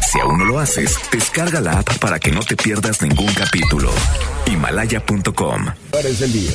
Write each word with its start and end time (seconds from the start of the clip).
Si 0.00 0.20
aún 0.20 0.38
no 0.38 0.44
lo 0.44 0.58
haces, 0.58 0.98
descarga 1.12 1.60
la 1.60 1.80
app 1.80 1.98
para 1.98 2.18
que 2.18 2.30
no 2.32 2.40
te 2.40 2.56
pierdas 2.56 3.02
ningún 3.02 3.32
capítulo. 3.34 3.90
Himalaya.com. 4.46 5.66
es 5.92 6.20
el 6.22 6.32
día. 6.32 6.52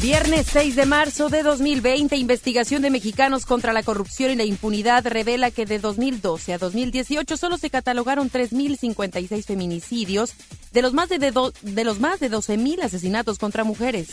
Viernes 0.00 0.46
6 0.52 0.76
de 0.76 0.84
marzo 0.84 1.30
de 1.30 1.42
2020, 1.42 2.16
investigación 2.16 2.82
de 2.82 2.90
mexicanos 2.90 3.46
contra 3.46 3.72
la 3.72 3.82
corrupción 3.82 4.30
y 4.32 4.36
la 4.36 4.44
impunidad 4.44 5.06
revela 5.06 5.50
que 5.50 5.64
de 5.64 5.78
2012 5.78 6.52
a 6.52 6.58
2018 6.58 7.36
solo 7.38 7.56
se 7.56 7.70
catalogaron 7.70 8.30
3.056 8.30 9.44
feminicidios 9.44 10.34
de 10.72 10.82
los 10.82 10.92
más 10.92 11.08
de, 11.08 11.18
de, 11.18 11.84
los 11.84 12.00
más 12.00 12.20
de 12.20 12.30
12.000 12.30 12.82
asesinatos 12.82 13.38
contra 13.38 13.64
mujeres. 13.64 14.08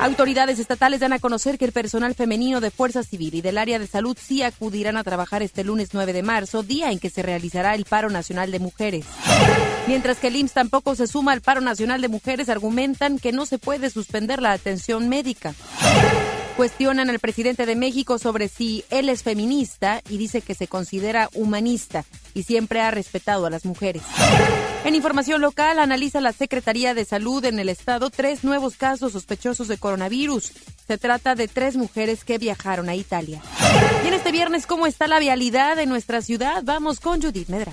Autoridades 0.00 0.58
estatales 0.58 1.00
dan 1.00 1.12
a 1.12 1.20
conocer 1.20 1.56
que 1.56 1.64
el 1.64 1.72
personal 1.72 2.14
femenino 2.14 2.60
de 2.60 2.70
Fuerza 2.70 3.02
Civil 3.02 3.36
y 3.36 3.40
del 3.40 3.56
área 3.56 3.78
de 3.78 3.86
salud 3.86 4.18
sí 4.20 4.42
acudirán 4.42 4.96
a 4.96 5.04
trabajar 5.04 5.42
este 5.42 5.64
lunes 5.64 5.90
9 5.92 6.12
de 6.12 6.24
marzo, 6.24 6.62
día 6.62 6.90
en 6.90 6.98
que 6.98 7.08
se 7.08 7.22
realizará 7.22 7.74
el 7.74 7.84
paro 7.96 8.10
nacional 8.10 8.50
de 8.50 8.58
mujeres. 8.58 9.06
Mientras 9.86 10.18
que 10.18 10.26
el 10.26 10.36
IMSS 10.36 10.52
tampoco 10.52 10.94
se 10.94 11.06
suma 11.06 11.32
al 11.32 11.40
paro 11.40 11.62
nacional 11.62 12.02
de 12.02 12.08
mujeres, 12.08 12.50
argumentan 12.50 13.18
que 13.18 13.32
no 13.32 13.46
se 13.46 13.56
puede 13.56 13.88
suspender 13.88 14.42
la 14.42 14.52
atención 14.52 15.08
médica. 15.08 15.54
Cuestionan 16.58 17.08
al 17.08 17.20
presidente 17.20 17.64
de 17.64 17.74
México 17.74 18.18
sobre 18.18 18.48
si 18.48 18.84
él 18.90 19.08
es 19.08 19.22
feminista 19.22 20.02
y 20.10 20.18
dice 20.18 20.42
que 20.42 20.54
se 20.54 20.68
considera 20.68 21.30
humanista 21.32 22.04
y 22.34 22.42
siempre 22.42 22.82
ha 22.82 22.90
respetado 22.90 23.46
a 23.46 23.50
las 23.50 23.64
mujeres. 23.64 24.02
En 24.84 24.94
información 24.94 25.40
local, 25.40 25.78
analiza 25.78 26.20
la 26.20 26.34
Secretaría 26.34 26.92
de 26.92 27.06
Salud 27.06 27.42
en 27.46 27.58
el 27.58 27.70
estado 27.70 28.10
tres 28.10 28.44
nuevos 28.44 28.76
casos 28.76 29.12
sospechosos 29.12 29.68
de 29.68 29.78
coronavirus. 29.78 30.52
Se 30.86 30.98
trata 30.98 31.34
de 31.34 31.48
tres 31.48 31.76
mujeres 31.76 32.24
que 32.24 32.36
viajaron 32.36 32.90
a 32.90 32.94
Italia. 32.94 33.40
Y 34.04 34.08
en 34.08 34.14
este 34.14 34.32
viernes, 34.32 34.66
¿cómo 34.66 34.86
está 34.86 35.08
la 35.08 35.18
vialidad 35.18 35.78
en 35.78 35.88
nuestra 35.88 36.20
ciudad? 36.20 36.62
Vamos 36.62 37.00
con 37.00 37.22
Judith 37.22 37.48
Medra. 37.48 37.72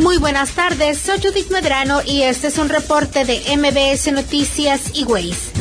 Muy 0.00 0.18
buenas 0.18 0.50
tardes, 0.50 0.98
soy 0.98 1.20
Judith 1.22 1.50
Medrano 1.50 2.00
y 2.04 2.22
este 2.22 2.48
es 2.48 2.58
un 2.58 2.68
reporte 2.68 3.24
de 3.24 3.40
MBS 3.56 4.10
Noticias 4.12 4.90
y 4.92 5.04
Ways. 5.04 5.52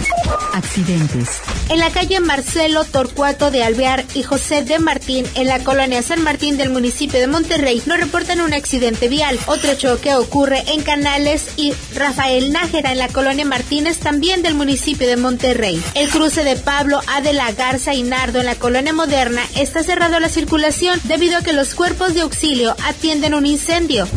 Accidentes. 0.53 1.41
En 1.69 1.79
la 1.79 1.91
calle 1.91 2.19
Marcelo 2.19 2.83
Torcuato 2.83 3.51
de 3.51 3.63
Alvear 3.63 4.03
y 4.15 4.23
José 4.23 4.63
de 4.63 4.79
Martín, 4.79 5.25
en 5.35 5.47
la 5.47 5.59
colonia 5.59 6.01
San 6.01 6.23
Martín 6.23 6.57
del 6.57 6.71
municipio 6.71 7.19
de 7.19 7.27
Monterrey, 7.27 7.81
nos 7.85 7.99
reportan 7.99 8.41
un 8.41 8.53
accidente 8.53 9.07
vial. 9.07 9.39
Otro 9.45 9.75
choque 9.75 10.15
ocurre 10.15 10.63
en 10.67 10.81
Canales 10.81 11.45
y 11.55 11.73
Rafael 11.95 12.51
Nájera, 12.51 12.91
en 12.91 12.97
la 12.97 13.09
colonia 13.09 13.45
Martínez, 13.45 13.99
también 13.99 14.41
del 14.41 14.55
municipio 14.55 15.07
de 15.07 15.17
Monterrey. 15.17 15.81
El 15.93 16.09
cruce 16.09 16.43
de 16.43 16.55
Pablo 16.55 16.99
A. 17.07 17.21
de 17.21 17.33
la 17.33 17.51
Garza 17.51 17.93
y 17.93 18.03
Nardo, 18.03 18.39
en 18.39 18.47
la 18.47 18.55
colonia 18.55 18.93
Moderna, 18.93 19.41
está 19.55 19.83
cerrado 19.83 20.17
a 20.17 20.19
la 20.19 20.29
circulación 20.29 20.99
debido 21.03 21.37
a 21.37 21.43
que 21.43 21.53
los 21.53 21.75
cuerpos 21.75 22.13
de 22.13 22.21
auxilio 22.21 22.75
atienden 22.83 23.35
un 23.35 23.45
incendio. 23.45 24.07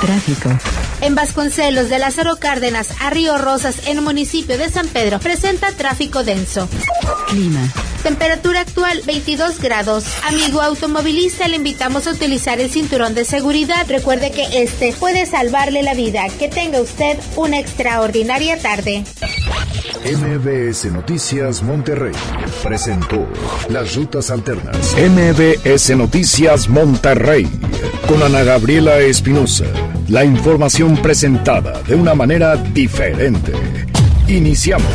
Tráfico. 0.00 0.50
En 1.00 1.14
Vasconcelos 1.14 1.88
de 1.88 1.98
Lázaro 1.98 2.36
Cárdenas 2.36 2.88
a 3.00 3.10
Río 3.10 3.38
Rosas, 3.38 3.86
en 3.86 3.98
el 3.98 4.04
municipio 4.04 4.58
de 4.58 4.68
San 4.68 4.88
Pedro, 4.88 5.18
presenta 5.18 5.72
tráfico 5.72 6.24
denso. 6.24 6.68
Clima. 7.28 7.72
Temperatura 8.02 8.60
actual 8.60 9.00
22 9.06 9.60
grados. 9.60 10.04
Amigo 10.24 10.60
automovilista, 10.60 11.48
le 11.48 11.56
invitamos 11.56 12.06
a 12.06 12.10
utilizar 12.10 12.60
el 12.60 12.70
cinturón 12.70 13.14
de 13.14 13.24
seguridad. 13.24 13.86
Recuerde 13.88 14.30
que 14.30 14.62
este 14.62 14.92
puede 14.92 15.24
salvarle 15.24 15.82
la 15.82 15.94
vida. 15.94 16.26
Que 16.38 16.48
tenga 16.48 16.82
usted 16.82 17.18
una 17.36 17.58
extraordinaria 17.58 18.58
tarde. 18.60 19.04
MBS 19.84 20.90
Noticias 20.90 21.62
Monterrey 21.62 22.14
presentó 22.62 23.28
las 23.68 23.94
rutas 23.94 24.30
alternas. 24.30 24.96
MBS 24.96 25.94
Noticias 25.94 26.70
Monterrey 26.70 27.46
con 28.08 28.22
Ana 28.22 28.44
Gabriela 28.44 28.98
Espinosa. 29.00 29.66
La 30.08 30.24
información 30.24 30.96
presentada 30.96 31.82
de 31.82 31.96
una 31.96 32.14
manera 32.14 32.56
diferente. 32.56 33.52
Iniciamos. 34.26 34.88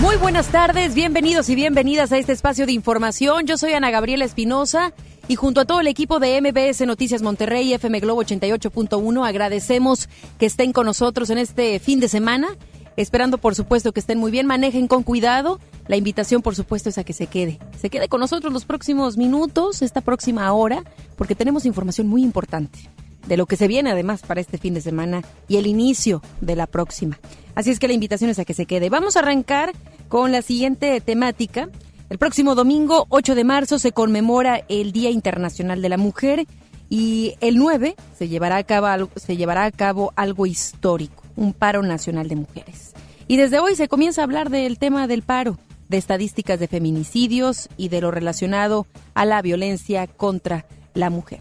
Muy 0.00 0.16
buenas 0.16 0.48
tardes, 0.48 0.94
bienvenidos 0.94 1.48
y 1.48 1.54
bienvenidas 1.54 2.12
a 2.12 2.18
este 2.18 2.32
espacio 2.32 2.66
de 2.66 2.72
información. 2.72 3.46
Yo 3.46 3.56
soy 3.56 3.72
Ana 3.72 3.90
Gabriela 3.90 4.26
Espinosa 4.26 4.92
y 5.28 5.36
junto 5.36 5.62
a 5.62 5.64
todo 5.64 5.80
el 5.80 5.86
equipo 5.86 6.18
de 6.18 6.38
MBS 6.42 6.86
Noticias 6.86 7.22
Monterrey, 7.22 7.72
FM 7.72 8.00
Globo 8.00 8.22
88.1, 8.22 9.26
agradecemos 9.26 10.10
que 10.38 10.44
estén 10.44 10.74
con 10.74 10.84
nosotros 10.84 11.30
en 11.30 11.38
este 11.38 11.78
fin 11.78 12.00
de 12.00 12.10
semana. 12.10 12.48
Esperando, 12.96 13.38
por 13.38 13.54
supuesto, 13.54 13.92
que 13.92 14.00
estén 14.00 14.18
muy 14.18 14.30
bien, 14.30 14.46
manejen 14.46 14.86
con 14.86 15.02
cuidado. 15.02 15.58
La 15.88 15.96
invitación, 15.96 16.42
por 16.42 16.54
supuesto, 16.54 16.88
es 16.88 16.98
a 16.98 17.04
que 17.04 17.12
se 17.12 17.26
quede. 17.26 17.58
Se 17.80 17.90
quede 17.90 18.08
con 18.08 18.20
nosotros 18.20 18.52
los 18.52 18.64
próximos 18.64 19.16
minutos, 19.16 19.82
esta 19.82 20.00
próxima 20.00 20.52
hora, 20.52 20.84
porque 21.16 21.34
tenemos 21.34 21.66
información 21.66 22.06
muy 22.06 22.22
importante 22.22 22.78
de 23.26 23.36
lo 23.36 23.46
que 23.46 23.56
se 23.56 23.68
viene 23.68 23.90
además 23.90 24.22
para 24.22 24.40
este 24.40 24.58
fin 24.58 24.74
de 24.74 24.80
semana 24.80 25.22
y 25.48 25.56
el 25.56 25.66
inicio 25.66 26.22
de 26.40 26.56
la 26.56 26.66
próxima. 26.66 27.18
Así 27.54 27.70
es 27.70 27.78
que 27.78 27.88
la 27.88 27.94
invitación 27.94 28.30
es 28.30 28.38
a 28.38 28.44
que 28.44 28.54
se 28.54 28.66
quede. 28.66 28.90
Vamos 28.90 29.16
a 29.16 29.20
arrancar 29.20 29.72
con 30.08 30.32
la 30.32 30.42
siguiente 30.42 31.00
temática. 31.00 31.68
El 32.10 32.18
próximo 32.18 32.54
domingo 32.54 33.06
8 33.08 33.34
de 33.34 33.44
marzo 33.44 33.78
se 33.78 33.92
conmemora 33.92 34.62
el 34.68 34.92
Día 34.92 35.10
Internacional 35.10 35.82
de 35.82 35.88
la 35.88 35.96
Mujer 35.96 36.46
y 36.90 37.34
el 37.40 37.56
9 37.56 37.96
se 38.16 38.28
llevará 38.28 38.56
a 38.56 38.64
cabo, 38.64 39.10
se 39.16 39.36
llevará 39.36 39.64
a 39.64 39.72
cabo 39.72 40.12
algo 40.16 40.46
histórico, 40.46 41.23
un 41.36 41.52
paro 41.52 41.82
nacional 41.82 42.28
de 42.28 42.36
mujeres. 42.36 42.94
Y 43.26 43.36
desde 43.36 43.58
hoy 43.58 43.76
se 43.76 43.88
comienza 43.88 44.20
a 44.20 44.24
hablar 44.24 44.50
del 44.50 44.78
tema 44.78 45.06
del 45.06 45.22
paro, 45.22 45.58
de 45.88 45.96
estadísticas 45.96 46.60
de 46.60 46.68
feminicidios 46.68 47.68
y 47.76 47.88
de 47.88 48.00
lo 48.00 48.10
relacionado 48.10 48.86
a 49.14 49.24
la 49.24 49.42
violencia 49.42 50.06
contra 50.06 50.66
la 50.94 51.10
mujer. 51.10 51.40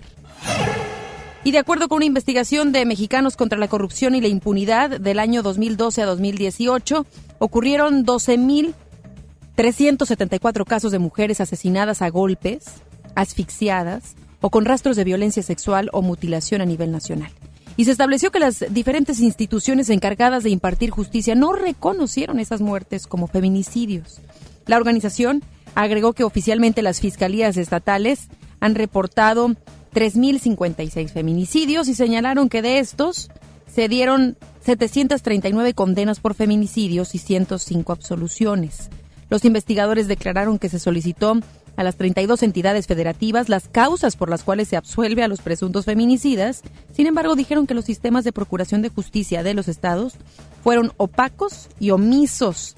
Y 1.46 1.52
de 1.52 1.58
acuerdo 1.58 1.90
con 1.90 1.98
una 1.98 2.06
investigación 2.06 2.72
de 2.72 2.86
Mexicanos 2.86 3.36
contra 3.36 3.60
la 3.60 3.68
Corrupción 3.68 4.16
y 4.16 4.22
la 4.22 4.30
Impunidad 4.30 5.02
del 5.02 5.20
año 5.20 5.44
2012 5.44 6.02
a 6.02 6.06
2018, 6.06 7.06
ocurrieron 7.40 8.06
12.374 8.06 10.66
casos 10.66 10.94
de 10.94 11.00
mujeres 11.00 11.42
asesinadas 11.42 12.02
a 12.02 12.10
golpes, 12.10 12.76
asfixiadas 13.16 14.16
o 14.40 14.50
con 14.50 14.64
rastros 14.64 14.96
de 14.96 15.04
violencia 15.04 15.44
sexual 15.44 15.90
o 15.92 16.02
mutilación 16.02 16.62
a 16.62 16.66
nivel 16.66 16.92
nacional. 16.92 17.34
Y 17.76 17.86
se 17.86 17.92
estableció 17.92 18.32
que 18.32 18.40
las 18.40 18.66
diferentes 18.70 19.20
instituciones 19.20 19.90
encargadas 19.90 20.44
de 20.44 20.52
impartir 20.52 20.92
justicia 20.92 21.36
no 21.36 21.54
reconocieron 21.54 22.40
esas 22.40 22.62
muertes 22.62 23.08
como 23.08 23.28
feminicidios. 23.28 24.22
La 24.68 24.78
organización 24.78 25.44
agregó 25.76 26.14
que 26.14 26.24
oficialmente 26.24 26.82
las 26.82 27.00
fiscalías 27.00 27.58
estatales 27.58 28.28
han 28.60 28.76
reportado 28.76 29.50
3.056 29.94 31.10
feminicidios 31.10 31.88
y 31.88 31.96
señalaron 31.96 32.50
que 32.50 32.62
de 32.62 32.80
estos 32.80 33.30
se 33.68 33.88
dieron 33.88 34.38
739 34.64 35.74
condenas 35.74 36.20
por 36.20 36.36
feminicidios 36.36 37.16
y 37.16 37.18
105 37.18 37.92
absoluciones. 37.92 38.90
Los 39.30 39.46
investigadores 39.46 40.08
declararon 40.08 40.60
que 40.60 40.70
se 40.70 40.80
solicitó 40.80 41.40
a 41.76 41.84
las 41.84 41.96
32 41.96 42.44
entidades 42.44 42.88
federativas 42.88 43.50
las 43.50 43.68
causas 43.68 44.16
por 44.16 44.30
las 44.30 44.44
cuales 44.44 44.68
se 44.68 44.78
absuelve 44.78 45.24
a 45.24 45.28
los 45.28 45.42
presuntos 45.42 45.86
feminicidas. 45.86 46.62
Sin 46.92 47.08
embargo, 47.08 47.36
dijeron 47.36 47.68
que 47.68 47.74
los 47.74 47.86
sistemas 47.86 48.24
de 48.24 48.32
procuración 48.32 48.82
de 48.82 48.90
justicia 48.90 49.44
de 49.44 49.54
los 49.54 49.68
estados 49.68 50.16
fueron 50.64 50.92
opacos 50.98 51.70
y 51.80 51.92
omisos 51.92 52.76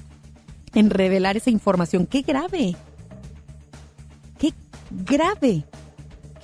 en 0.73 0.89
revelar 0.89 1.37
esa 1.37 1.49
información. 1.49 2.05
¡Qué 2.05 2.21
grave! 2.21 2.75
¡Qué 4.37 4.53
grave! 4.91 5.65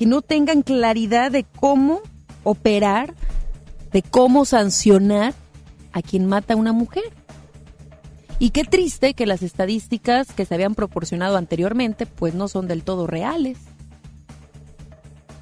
que 0.01 0.07
no 0.07 0.23
tengan 0.23 0.63
claridad 0.63 1.29
de 1.29 1.43
cómo 1.43 2.01
operar, 2.43 3.13
de 3.91 4.01
cómo 4.01 4.45
sancionar 4.45 5.35
a 5.93 6.01
quien 6.01 6.25
mata 6.25 6.55
a 6.55 6.57
una 6.57 6.73
mujer. 6.73 7.03
Y 8.41 8.49
qué 8.49 8.63
triste 8.63 9.13
que 9.13 9.27
las 9.27 9.43
estadísticas 9.43 10.33
que 10.33 10.45
se 10.45 10.55
habían 10.55 10.73
proporcionado 10.73 11.37
anteriormente 11.37 12.07
pues 12.07 12.33
no 12.33 12.47
son 12.47 12.67
del 12.67 12.83
todo 12.83 13.05
reales. 13.05 13.59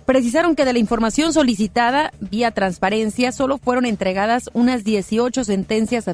Precisaron 0.06 0.54
que 0.54 0.66
de 0.66 0.74
la 0.74 0.80
información 0.80 1.32
solicitada 1.32 2.12
vía 2.20 2.52
transparencia 2.52 3.32
solo 3.32 3.58
fueron 3.58 3.86
entregadas 3.86 4.50
unas 4.52 4.84
18 4.84 5.46
sentencias 5.46 6.10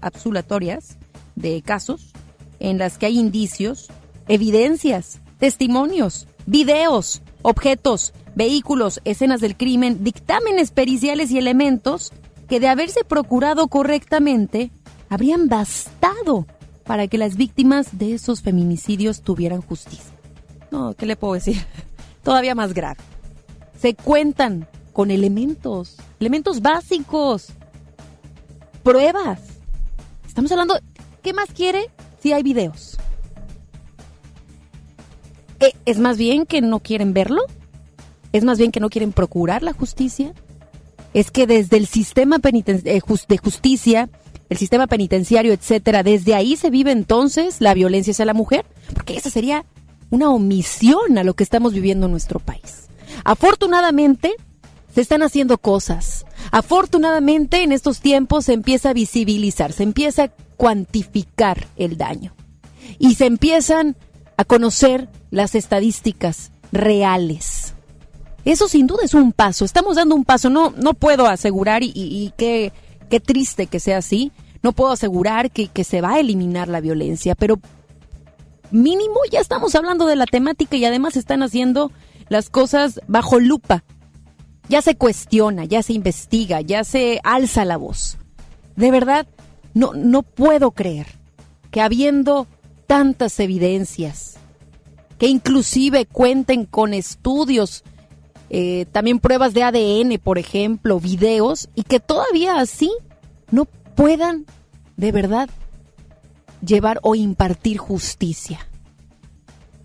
absolutorias 0.00 0.98
de 1.36 1.62
casos 1.62 2.10
en 2.58 2.78
las 2.78 2.98
que 2.98 3.06
hay 3.06 3.20
indicios, 3.20 3.86
evidencias, 4.26 5.20
testimonios, 5.38 6.26
videos 6.44 7.22
objetos, 7.42 8.12
vehículos, 8.34 9.00
escenas 9.04 9.40
del 9.40 9.56
crimen, 9.56 10.02
dictámenes 10.02 10.72
periciales 10.72 11.30
y 11.30 11.38
elementos 11.38 12.12
que 12.48 12.58
de 12.58 12.66
haberse 12.66 13.04
procurado 13.04 13.68
correctamente 13.68 14.72
habrían 15.08 15.48
bastado 15.48 16.46
para 16.84 17.08
que 17.08 17.18
las 17.18 17.36
víctimas 17.36 17.98
de 17.98 18.14
esos 18.14 18.42
feminicidios 18.42 19.22
tuvieran 19.22 19.60
justicia. 19.60 20.14
No, 20.70 20.94
¿qué 20.94 21.06
le 21.06 21.16
puedo 21.16 21.34
decir? 21.34 21.56
Todavía 22.22 22.54
más 22.54 22.74
grave. 22.74 23.00
Se 23.80 23.94
cuentan 23.94 24.68
con 24.92 25.10
elementos, 25.10 25.96
elementos 26.20 26.62
básicos, 26.62 27.48
pruebas. 28.82 29.40
Estamos 30.26 30.50
hablando, 30.52 30.78
¿qué 31.22 31.32
más 31.32 31.50
quiere 31.50 31.90
si 32.20 32.32
hay 32.32 32.42
videos? 32.42 32.96
Eh, 35.60 35.72
¿Es 35.84 35.98
más 35.98 36.16
bien 36.18 36.46
que 36.46 36.60
no 36.60 36.80
quieren 36.80 37.12
verlo? 37.12 37.42
¿Es 38.32 38.44
más 38.44 38.58
bien 38.58 38.72
que 38.72 38.80
no 38.80 38.90
quieren 38.90 39.12
procurar 39.12 39.62
la 39.62 39.72
justicia? 39.72 40.34
¿Es 41.14 41.30
que 41.30 41.46
desde 41.46 41.78
el 41.78 41.86
sistema 41.86 42.36
eh, 42.42 43.00
de 43.28 43.38
justicia, 43.38 44.10
el 44.48 44.56
sistema 44.56 44.86
penitenciario, 44.86 45.52
etcétera, 45.52 46.02
desde 46.02 46.34
ahí 46.34 46.56
se 46.56 46.70
vive 46.70 46.92
entonces 46.92 47.60
la 47.60 47.74
violencia 47.74 48.12
hacia 48.12 48.24
la 48.24 48.34
mujer? 48.34 48.64
Porque 48.94 49.16
esa 49.16 49.30
sería 49.30 49.64
una 50.10 50.30
omisión 50.30 51.18
a 51.18 51.24
lo 51.24 51.34
que 51.34 51.42
estamos 51.42 51.72
viviendo 51.72 52.06
en 52.06 52.12
nuestro 52.12 52.38
país. 52.38 52.86
Afortunadamente, 53.24 54.34
se 54.94 55.00
están 55.00 55.22
haciendo 55.22 55.58
cosas. 55.58 56.24
Afortunadamente, 56.52 57.62
en 57.62 57.72
estos 57.72 58.00
tiempos 58.00 58.44
se 58.46 58.52
empieza 58.52 58.90
a 58.90 58.94
visibilizar, 58.94 59.72
se 59.72 59.82
empieza 59.82 60.24
a 60.24 60.28
cuantificar 60.56 61.66
el 61.76 61.96
daño. 61.96 62.34
Y 62.98 63.16
se 63.16 63.26
empiezan 63.26 63.96
a 64.36 64.44
conocer 64.44 65.08
las 65.30 65.54
estadísticas 65.54 66.50
reales. 66.72 67.74
Eso 68.44 68.68
sin 68.68 68.86
duda 68.86 69.00
es 69.04 69.14
un 69.14 69.32
paso. 69.32 69.64
Estamos 69.64 69.96
dando 69.96 70.14
un 70.14 70.24
paso. 70.24 70.50
No, 70.50 70.72
no 70.76 70.94
puedo 70.94 71.26
asegurar, 71.26 71.82
y, 71.82 71.86
y- 71.94 72.24
y 72.26 72.32
qué, 72.36 72.72
qué 73.06 73.20
triste 73.20 73.66
que 73.66 73.80
sea 73.80 73.98
así, 73.98 74.32
no 74.62 74.72
puedo 74.72 74.92
asegurar 74.92 75.50
que, 75.50 75.68
que 75.68 75.84
se 75.84 76.00
va 76.00 76.14
a 76.14 76.20
eliminar 76.20 76.68
la 76.68 76.80
violencia, 76.80 77.34
pero 77.34 77.58
mínimo 78.70 79.16
ya 79.30 79.40
estamos 79.40 79.74
hablando 79.74 80.06
de 80.06 80.16
la 80.16 80.26
temática 80.26 80.76
y 80.76 80.84
además 80.84 81.16
están 81.16 81.42
haciendo 81.42 81.92
las 82.28 82.50
cosas 82.50 83.00
bajo 83.06 83.38
lupa. 83.40 83.84
Ya 84.68 84.82
se 84.82 84.96
cuestiona, 84.96 85.64
ya 85.64 85.82
se 85.82 85.92
investiga, 85.92 86.60
ya 86.60 86.82
se 86.82 87.20
alza 87.22 87.64
la 87.64 87.76
voz. 87.76 88.18
De 88.74 88.90
verdad, 88.90 89.26
no, 89.74 89.92
no 89.94 90.22
puedo 90.22 90.72
creer 90.72 91.06
que 91.70 91.80
habiendo 91.80 92.46
tantas 92.86 93.38
evidencias, 93.40 94.38
que 95.18 95.28
inclusive 95.28 96.06
cuenten 96.06 96.64
con 96.64 96.94
estudios, 96.94 97.84
eh, 98.50 98.86
también 98.92 99.18
pruebas 99.18 99.54
de 99.54 99.62
ADN, 99.62 100.18
por 100.22 100.38
ejemplo, 100.38 101.00
videos, 101.00 101.68
y 101.74 101.82
que 101.82 102.00
todavía 102.00 102.58
así 102.58 102.90
no 103.50 103.64
puedan 103.94 104.46
de 104.96 105.12
verdad 105.12 105.48
llevar 106.64 107.00
o 107.02 107.14
impartir 107.14 107.78
justicia. 107.78 108.60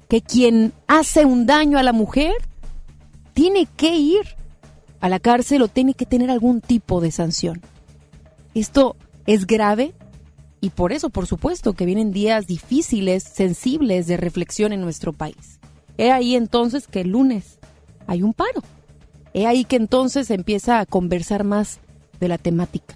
Que 0.07 0.21
quien 0.21 0.73
hace 0.87 1.25
un 1.25 1.45
daño 1.45 1.77
a 1.77 1.83
la 1.83 1.93
mujer 1.93 2.33
tiene 3.33 3.65
que 3.65 3.95
ir 3.95 4.35
a 4.99 5.09
la 5.09 5.19
cárcel 5.19 5.63
o 5.63 5.67
tiene 5.67 5.93
que 5.93 6.05
tener 6.05 6.29
algún 6.29 6.61
tipo 6.61 7.01
de 7.01 7.11
sanción. 7.11 7.61
Esto 8.53 8.95
es 9.25 9.47
grave 9.47 9.93
y 10.59 10.69
por 10.69 10.91
eso, 10.91 11.09
por 11.09 11.25
supuesto, 11.25 11.73
que 11.73 11.85
vienen 11.85 12.11
días 12.11 12.45
difíciles, 12.45 13.23
sensibles 13.23 14.05
de 14.05 14.17
reflexión 14.17 14.73
en 14.73 14.81
nuestro 14.81 15.13
país. 15.13 15.59
He 15.97 16.11
ahí 16.11 16.35
entonces 16.35 16.87
que 16.87 17.01
el 17.01 17.09
lunes 17.09 17.57
hay 18.11 18.23
un 18.23 18.33
paro. 18.33 18.61
He 19.33 19.47
ahí 19.47 19.63
que 19.63 19.77
entonces 19.77 20.27
se 20.27 20.33
empieza 20.33 20.79
a 20.79 20.85
conversar 20.85 21.45
más 21.45 21.79
de 22.19 22.27
la 22.27 22.37
temática. 22.37 22.95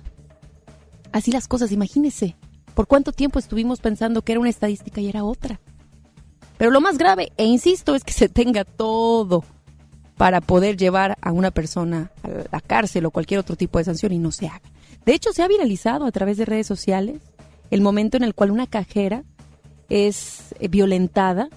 Así 1.13 1.31
las 1.31 1.47
cosas, 1.47 1.71
imagínese. 1.71 2.35
¿Por 2.73 2.87
cuánto 2.87 3.13
tiempo 3.13 3.39
estuvimos 3.39 3.79
pensando 3.79 4.21
que 4.21 4.33
era 4.33 4.41
una 4.41 4.49
estadística 4.49 4.99
y 4.99 5.07
era 5.07 5.23
otra? 5.23 5.61
Pero 6.57 6.71
lo 6.71 6.81
más 6.81 6.97
grave, 6.97 7.31
e 7.37 7.45
insisto, 7.45 7.95
es 7.95 8.03
que 8.03 8.11
se 8.11 8.27
tenga 8.27 8.65
todo 8.65 9.45
para 10.17 10.41
poder 10.41 10.75
llevar 10.75 11.17
a 11.21 11.31
una 11.31 11.51
persona 11.51 12.11
a 12.23 12.27
la 12.51 12.59
cárcel 12.59 13.05
o 13.05 13.11
cualquier 13.11 13.39
otro 13.39 13.55
tipo 13.55 13.77
de 13.77 13.85
sanción 13.85 14.11
y 14.11 14.19
no 14.19 14.33
se 14.33 14.47
haga. 14.47 14.61
De 15.05 15.13
hecho, 15.13 15.31
se 15.31 15.43
ha 15.43 15.47
viralizado 15.47 16.05
a 16.05 16.11
través 16.11 16.35
de 16.35 16.43
redes 16.43 16.67
sociales 16.67 17.21
el 17.71 17.79
momento 17.79 18.17
en 18.17 18.23
el 18.23 18.35
cual 18.35 18.51
una 18.51 18.67
cajera 18.67 19.23
es 19.87 20.53
eh, 20.59 20.67
violentada. 20.67 21.47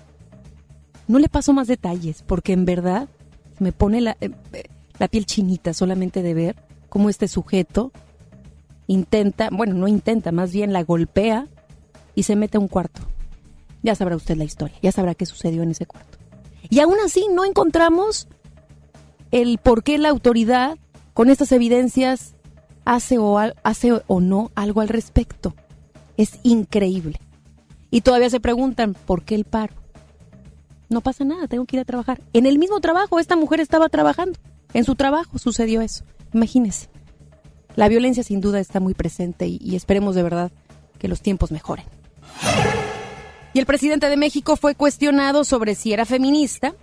No 1.09 1.19
le 1.19 1.29
paso 1.29 1.53
más 1.53 1.67
detalles 1.67 2.23
porque 2.23 2.53
en 2.53 2.65
verdad 2.65 3.09
me 3.61 3.73
pone 3.73 4.01
la, 4.01 4.17
eh, 4.21 4.31
la 4.99 5.09
piel 5.09 5.27
chinita 5.27 5.75
solamente 5.75 6.23
de 6.23 6.35
ver 6.35 6.57
cómo 6.89 7.11
este 7.11 7.29
sujeto 7.29 7.93
intenta, 8.87 9.49
bueno, 9.51 9.75
no 9.75 9.89
intenta, 9.89 10.33
más 10.33 10.53
bien 10.53 10.73
la 10.73 10.83
golpea 10.83 11.47
y 12.15 12.23
se 12.25 12.37
mete 12.37 12.57
a 12.57 12.61
un 12.61 12.69
cuarto. 12.69 13.03
Ya 13.83 13.95
sabrá 13.95 14.17
usted 14.17 14.37
la 14.37 14.45
historia, 14.45 14.77
ya 14.83 14.93
sabrá 14.93 15.15
qué 15.15 15.27
sucedió 15.27 15.63
en 15.63 15.71
ese 15.71 15.87
cuarto. 15.87 16.19
Y 16.71 16.81
aún 16.81 16.97
así 17.05 17.27
no 17.33 17.45
encontramos 17.45 18.29
el 19.31 19.59
por 19.59 19.83
qué 19.83 19.99
la 19.99 20.09
autoridad 20.09 20.79
con 21.15 21.31
estas 21.31 21.53
evidencias 21.53 22.35
hace 22.85 23.19
o, 23.19 23.39
al- 23.39 23.55
hace 23.63 24.03
o 24.07 24.21
no 24.21 24.51
algo 24.55 24.81
al 24.81 24.89
respecto. 24.89 25.55
Es 26.17 26.41
increíble. 26.43 27.21
Y 27.91 28.01
todavía 28.01 28.31
se 28.31 28.41
preguntan, 28.41 28.95
¿por 28.95 29.23
qué 29.25 29.35
el 29.35 29.45
paro? 29.45 29.75
No 30.88 31.00
pasa 31.00 31.25
nada, 31.25 31.46
tengo 31.49 31.67
que 31.67 31.76
ir 31.76 31.81
a 31.81 31.85
trabajar. 31.85 32.20
En 32.32 32.46
el 32.46 32.58
mismo 32.58 32.81
trabajo, 32.81 33.19
esta 33.19 33.37
mujer 33.37 33.61
estaba 33.61 33.88
trabajando. 33.88 34.38
En 34.73 34.85
su 34.85 34.94
trabajo 34.94 35.38
sucedió 35.38 35.81
eso. 35.81 36.05
Imagínese. 36.32 36.88
La 37.76 37.88
violencia 37.88 38.23
sin 38.23 38.40
duda 38.40 38.58
está 38.61 38.81
muy 38.81 38.94
presente 38.94 39.46
y, 39.46 39.58
y 39.62 39.76
esperemos 39.76 40.14
de 40.14 40.23
verdad 40.23 40.50
que 40.99 41.08
los 41.08 41.20
tiempos 41.20 41.50
mejoren. 41.50 41.85
Y 43.52 43.58
el 43.58 43.67
presidente 43.67 44.08
de 44.08 44.17
México 44.17 44.56
fue 44.56 44.75
cuestionado 44.75 45.44
sobre 45.44 45.75
si 45.75 45.93
era 45.93 46.05
feminista. 46.05 46.75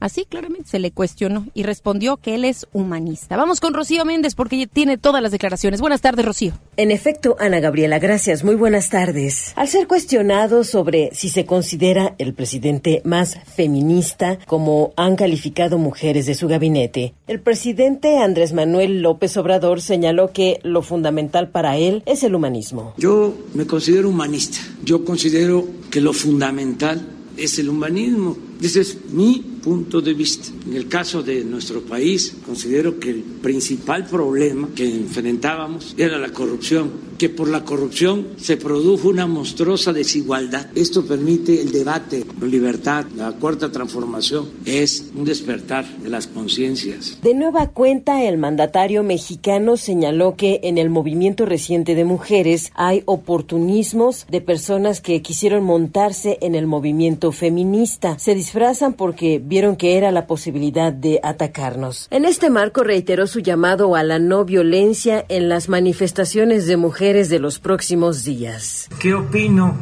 Así 0.00 0.24
claramente 0.24 0.68
se 0.68 0.78
le 0.78 0.90
cuestionó 0.90 1.46
y 1.54 1.62
respondió 1.62 2.16
que 2.16 2.34
él 2.34 2.44
es 2.44 2.66
humanista. 2.72 3.36
Vamos 3.36 3.60
con 3.60 3.74
Rocío 3.74 4.04
Méndez 4.04 4.34
porque 4.34 4.66
tiene 4.66 4.98
todas 4.98 5.22
las 5.22 5.32
declaraciones. 5.32 5.80
Buenas 5.80 6.00
tardes, 6.00 6.24
Rocío. 6.24 6.52
En 6.76 6.90
efecto, 6.90 7.36
Ana 7.38 7.60
Gabriela, 7.60 7.98
gracias. 7.98 8.44
Muy 8.44 8.54
buenas 8.54 8.90
tardes. 8.90 9.52
Al 9.56 9.68
ser 9.68 9.86
cuestionado 9.86 10.64
sobre 10.64 11.10
si 11.14 11.28
se 11.28 11.46
considera 11.46 12.14
el 12.18 12.34
presidente 12.34 13.00
más 13.04 13.38
feminista, 13.54 14.38
como 14.46 14.92
han 14.96 15.16
calificado 15.16 15.78
mujeres 15.78 16.26
de 16.26 16.34
su 16.34 16.48
gabinete, 16.48 17.14
el 17.26 17.40
presidente 17.40 18.18
Andrés 18.18 18.52
Manuel 18.52 19.02
López 19.02 19.36
Obrador 19.36 19.80
señaló 19.80 20.32
que 20.32 20.60
lo 20.62 20.82
fundamental 20.82 21.48
para 21.48 21.76
él 21.76 22.02
es 22.06 22.22
el 22.22 22.34
humanismo. 22.34 22.94
Yo 22.98 23.34
me 23.54 23.66
considero 23.66 24.08
humanista. 24.08 24.58
Yo 24.84 25.04
considero 25.04 25.66
que 25.90 26.00
lo 26.00 26.12
fundamental 26.12 27.06
es 27.36 27.58
el 27.58 27.68
humanismo. 27.68 28.36
Ese 28.60 28.80
es 28.80 28.98
mi 29.12 29.56
punto 29.66 30.00
de 30.00 30.14
vista. 30.14 30.48
En 30.64 30.76
el 30.76 30.86
caso 30.86 31.24
de 31.24 31.42
nuestro 31.42 31.82
país, 31.82 32.36
considero 32.46 33.00
que 33.00 33.10
el 33.10 33.22
principal 33.22 34.06
problema 34.06 34.68
que 34.76 34.88
enfrentábamos 34.88 35.94
era 35.98 36.18
la 36.18 36.28
corrupción, 36.28 37.06
que 37.18 37.28
por 37.28 37.48
la 37.48 37.64
corrupción 37.64 38.28
se 38.36 38.56
produjo 38.56 39.08
una 39.08 39.26
monstruosa 39.26 39.92
desigualdad. 39.92 40.68
Esto 40.76 41.04
permite 41.04 41.60
el 41.60 41.72
debate, 41.72 42.24
la 42.40 42.46
libertad, 42.46 43.06
la 43.16 43.32
cuarta 43.32 43.72
transformación 43.72 44.48
es 44.64 45.06
un 45.16 45.24
despertar 45.24 45.84
de 45.98 46.10
las 46.10 46.28
conciencias. 46.28 47.18
De 47.22 47.34
nueva 47.34 47.70
cuenta, 47.70 48.22
el 48.22 48.38
mandatario 48.38 49.02
mexicano 49.02 49.76
señaló 49.76 50.36
que 50.36 50.60
en 50.62 50.78
el 50.78 50.90
movimiento 50.90 51.44
reciente 51.44 51.96
de 51.96 52.04
mujeres 52.04 52.70
hay 52.74 53.02
oportunismos 53.06 54.26
de 54.30 54.40
personas 54.40 55.00
que 55.00 55.22
quisieron 55.22 55.64
montarse 55.64 56.38
en 56.40 56.54
el 56.54 56.68
movimiento 56.68 57.32
feminista. 57.32 58.16
Se 58.18 58.34
disfrazan 58.46 58.92
porque 58.92 59.42
vieron 59.42 59.74
que 59.74 59.98
era 59.98 60.12
la 60.12 60.28
posibilidad 60.28 60.92
de 60.92 61.18
atacarnos. 61.24 62.06
En 62.12 62.24
este 62.24 62.48
marco 62.48 62.84
reiteró 62.84 63.26
su 63.26 63.40
llamado 63.40 63.96
a 63.96 64.04
la 64.04 64.20
no 64.20 64.44
violencia 64.44 65.24
en 65.28 65.48
las 65.48 65.68
manifestaciones 65.68 66.68
de 66.68 66.76
mujeres 66.76 67.28
de 67.28 67.40
los 67.40 67.58
próximos 67.58 68.22
días. 68.22 68.88
¿Qué 69.00 69.14
opino 69.14 69.74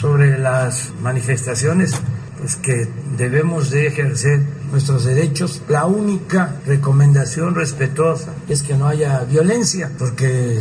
sobre 0.00 0.38
las 0.38 0.92
manifestaciones? 1.02 2.00
Pues 2.38 2.54
que 2.54 2.86
debemos 3.18 3.70
de 3.70 3.88
ejercer 3.88 4.38
nuestros 4.70 5.04
derechos. 5.04 5.62
La 5.68 5.86
única 5.86 6.60
recomendación 6.64 7.56
respetuosa 7.56 8.32
es 8.48 8.62
que 8.62 8.74
no 8.74 8.86
haya 8.86 9.24
violencia, 9.24 9.90
porque 9.98 10.60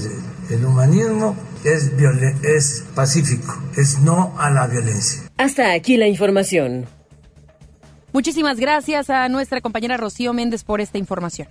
el 0.49 0.65
humanismo 0.65 1.35
es, 1.63 1.91
es 2.41 2.85
pacífico, 2.95 3.61
es 3.77 3.99
no 3.99 4.33
a 4.39 4.49
la 4.49 4.65
violencia. 4.65 5.29
Hasta 5.37 5.73
aquí 5.73 5.97
la 5.97 6.07
información. 6.07 6.87
Muchísimas 8.15 8.62
gracias 8.62 9.10
a 9.10 9.27
nuestra 9.27 9.60
compañera 9.60 9.98
Rocío 9.98 10.31
Méndez 10.31 10.63
por 10.63 10.79
esta 10.79 10.98
información. 10.98 11.50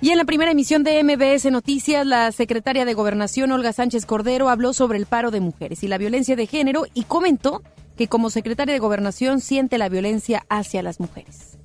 Y 0.00 0.10
en 0.10 0.18
la 0.18 0.24
primera 0.24 0.50
emisión 0.50 0.82
de 0.82 1.00
MBS 1.04 1.48
Noticias, 1.52 2.04
la 2.04 2.32
secretaria 2.32 2.84
de 2.84 2.92
Gobernación, 2.92 3.52
Olga 3.52 3.72
Sánchez 3.72 4.04
Cordero, 4.04 4.48
habló 4.48 4.72
sobre 4.72 4.98
el 4.98 5.06
paro 5.06 5.30
de 5.30 5.38
mujeres 5.38 5.84
y 5.84 5.86
la 5.86 5.96
violencia 5.96 6.34
de 6.34 6.48
género 6.48 6.86
y 6.92 7.04
comentó 7.04 7.62
que 7.96 8.08
como 8.08 8.30
secretaria 8.30 8.74
de 8.74 8.80
Gobernación 8.80 9.38
siente 9.38 9.78
la 9.78 9.88
violencia 9.88 10.42
hacia 10.48 10.82
las 10.82 10.98
mujeres. 10.98 11.56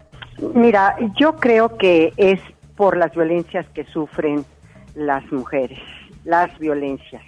Mira, 0.53 0.95
yo 1.19 1.37
creo 1.37 1.79
que 1.79 2.13
es 2.15 2.39
por 2.75 2.95
las 2.95 3.11
violencias 3.15 3.65
que 3.73 3.85
sufren 3.85 4.45
las 4.93 5.23
mujeres, 5.31 5.79
las 6.25 6.55
violencias, 6.59 7.23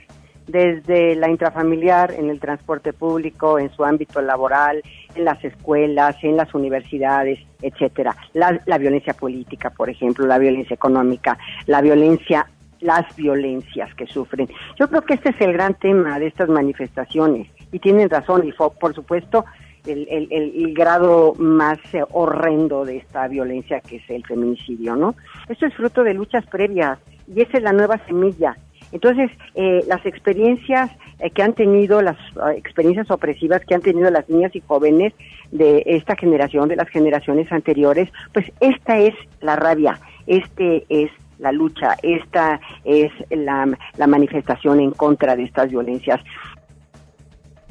desde 0.50 1.16
la 1.16 1.30
intrafamiliar, 1.30 2.12
en 2.12 2.30
el 2.30 2.40
transporte 2.40 2.94
público, 2.94 3.60
en 3.60 3.70
su 3.72 3.84
ámbito 3.84 4.22
laboral, 4.22 4.82
en 5.16 5.26
las 5.26 5.44
escuelas, 5.44 6.16
en 6.24 6.38
las 6.38 6.54
universidades, 6.54 7.40
etcétera. 7.62 8.16
La, 8.34 8.60
la 8.66 8.78
violencia 8.78 9.14
política, 9.14 9.70
por 9.70 9.90
ejemplo, 9.90 10.26
la 10.26 10.40
violencia 10.40 10.74
económica, 10.74 11.38
la 11.68 11.82
violencia 11.82 12.48
las 12.82 13.14
violencias 13.18 13.94
que 13.96 14.08
sufren. 14.08 14.48
Yo 14.80 14.88
creo 14.88 15.02
que 15.02 15.16
este 15.16 15.32
es 15.32 15.42
el 15.42 15.52
gran 15.52 15.74
tema 15.74 16.18
de 16.18 16.28
estas 16.28 16.48
manifestaciones 16.48 17.48
y 17.74 17.80
tienen 17.80 18.10
razón 18.10 18.48
y 18.48 18.54
por 18.54 18.96
supuesto 18.96 19.44
el, 19.86 20.28
el, 20.32 20.74
grado 20.74 21.34
más 21.38 21.80
eh, 21.94 22.04
horrendo 22.12 22.86
de 22.86 22.98
esta 22.98 23.28
violencia 23.28 23.80
que 23.82 23.98
es 23.98 24.10
el 24.10 24.26
feminicidio, 24.26 24.96
¿no? 24.96 25.16
Esto 25.48 25.66
es 25.66 25.74
fruto 25.74 26.04
de 26.04 26.14
luchas 26.14 26.46
previas 26.46 27.00
y 27.34 27.42
esa 27.42 27.58
es 27.58 27.64
la 27.64 27.74
nueva 27.74 28.00
semilla. 28.06 28.58
Entonces, 28.92 29.32
eh, 29.56 29.84
las 29.88 30.06
experiencias 30.06 30.92
eh, 31.20 31.30
que 31.32 31.44
han 31.44 31.54
tenido, 31.54 32.02
las 32.02 32.18
experiencias 32.56 33.10
opresivas 33.12 33.64
que 33.66 33.76
han 33.76 33.82
tenido 33.82 34.10
las 34.10 34.30
niñas 34.30 34.56
y 34.56 34.62
jóvenes 34.62 35.14
de 35.52 35.84
esta 35.86 36.16
generación, 36.16 36.70
de 36.70 36.76
las 36.76 36.90
generaciones 36.90 37.52
anteriores, 37.52 38.10
pues 38.34 38.46
esta 38.60 39.00
es 39.00 39.14
la 39.42 39.56
rabia, 39.56 40.00
este 40.28 40.86
es 40.90 41.12
la 41.40 41.52
lucha, 41.52 41.96
esta 42.04 42.60
es 42.84 43.12
la 43.30 44.08
manifestación 44.08 44.80
en 44.82 44.92
contra 44.92 45.36
de 45.36 45.44
estas 45.44 45.70
violencias. 45.70 46.22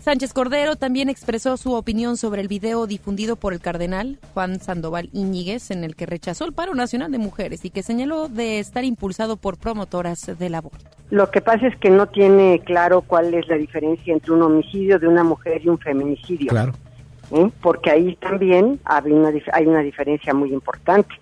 Sánchez 0.00 0.33
Cordero 0.33 0.76
también 0.76 1.09
expresó 1.09 1.57
su 1.57 1.75
opinión 1.75 2.17
sobre 2.17 2.40
el 2.40 2.49
video 2.49 2.87
difundido 2.87 3.37
por 3.37 3.52
el 3.52 3.61
cardenal 3.61 4.19
Juan 4.33 4.61
Sandoval 4.61 5.11
Iñiguez 5.12 5.71
en 5.71 5.83
el 5.85 5.97
que 5.97 6.07
rechazó 6.07 6.45
el 6.45 6.52
paro 6.52 6.75
nacional 6.75 7.11
de 7.11 7.19
mujeres 7.19 7.64
y 7.64 7.71
que 7.71 7.83
señaló 7.83 8.28
de 8.28 8.61
estar 8.61 8.85
impulsado 8.85 9.37
por 9.37 9.59
promotoras 9.59 10.38
del 10.38 10.55
aborto. 10.55 10.85
Lo 11.11 11.31
que 11.31 11.40
pasa 11.40 11.67
es 11.67 11.76
que 11.76 11.90
no 11.90 12.07
tiene 12.07 12.62
claro 12.64 13.02
cuál 13.02 13.35
es 13.35 13.49
la 13.49 13.57
diferencia 13.57 14.12
entre 14.12 14.33
un 14.33 14.43
homicidio 14.43 14.99
de 14.99 15.09
una 15.09 15.25
mujer 15.25 15.62
y 15.64 15.69
un 15.69 15.78
feminicidio. 15.78 16.49
Claro. 16.49 16.73
¿Eh? 17.33 17.50
Porque 17.61 17.90
ahí 17.90 18.17
también 18.17 18.81
hay 18.85 19.12
una, 19.12 19.33
hay 19.52 19.67
una 19.67 19.81
diferencia 19.81 20.33
muy 20.33 20.52
importante. 20.52 21.14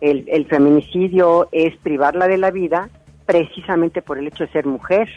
El, 0.00 0.24
el 0.26 0.46
feminicidio 0.46 1.48
es 1.52 1.76
privarla 1.76 2.26
de 2.26 2.38
la 2.38 2.50
vida 2.50 2.88
precisamente 3.26 4.02
por 4.02 4.18
el 4.18 4.26
hecho 4.26 4.44
de 4.44 4.52
ser 4.52 4.66
mujer, 4.66 5.08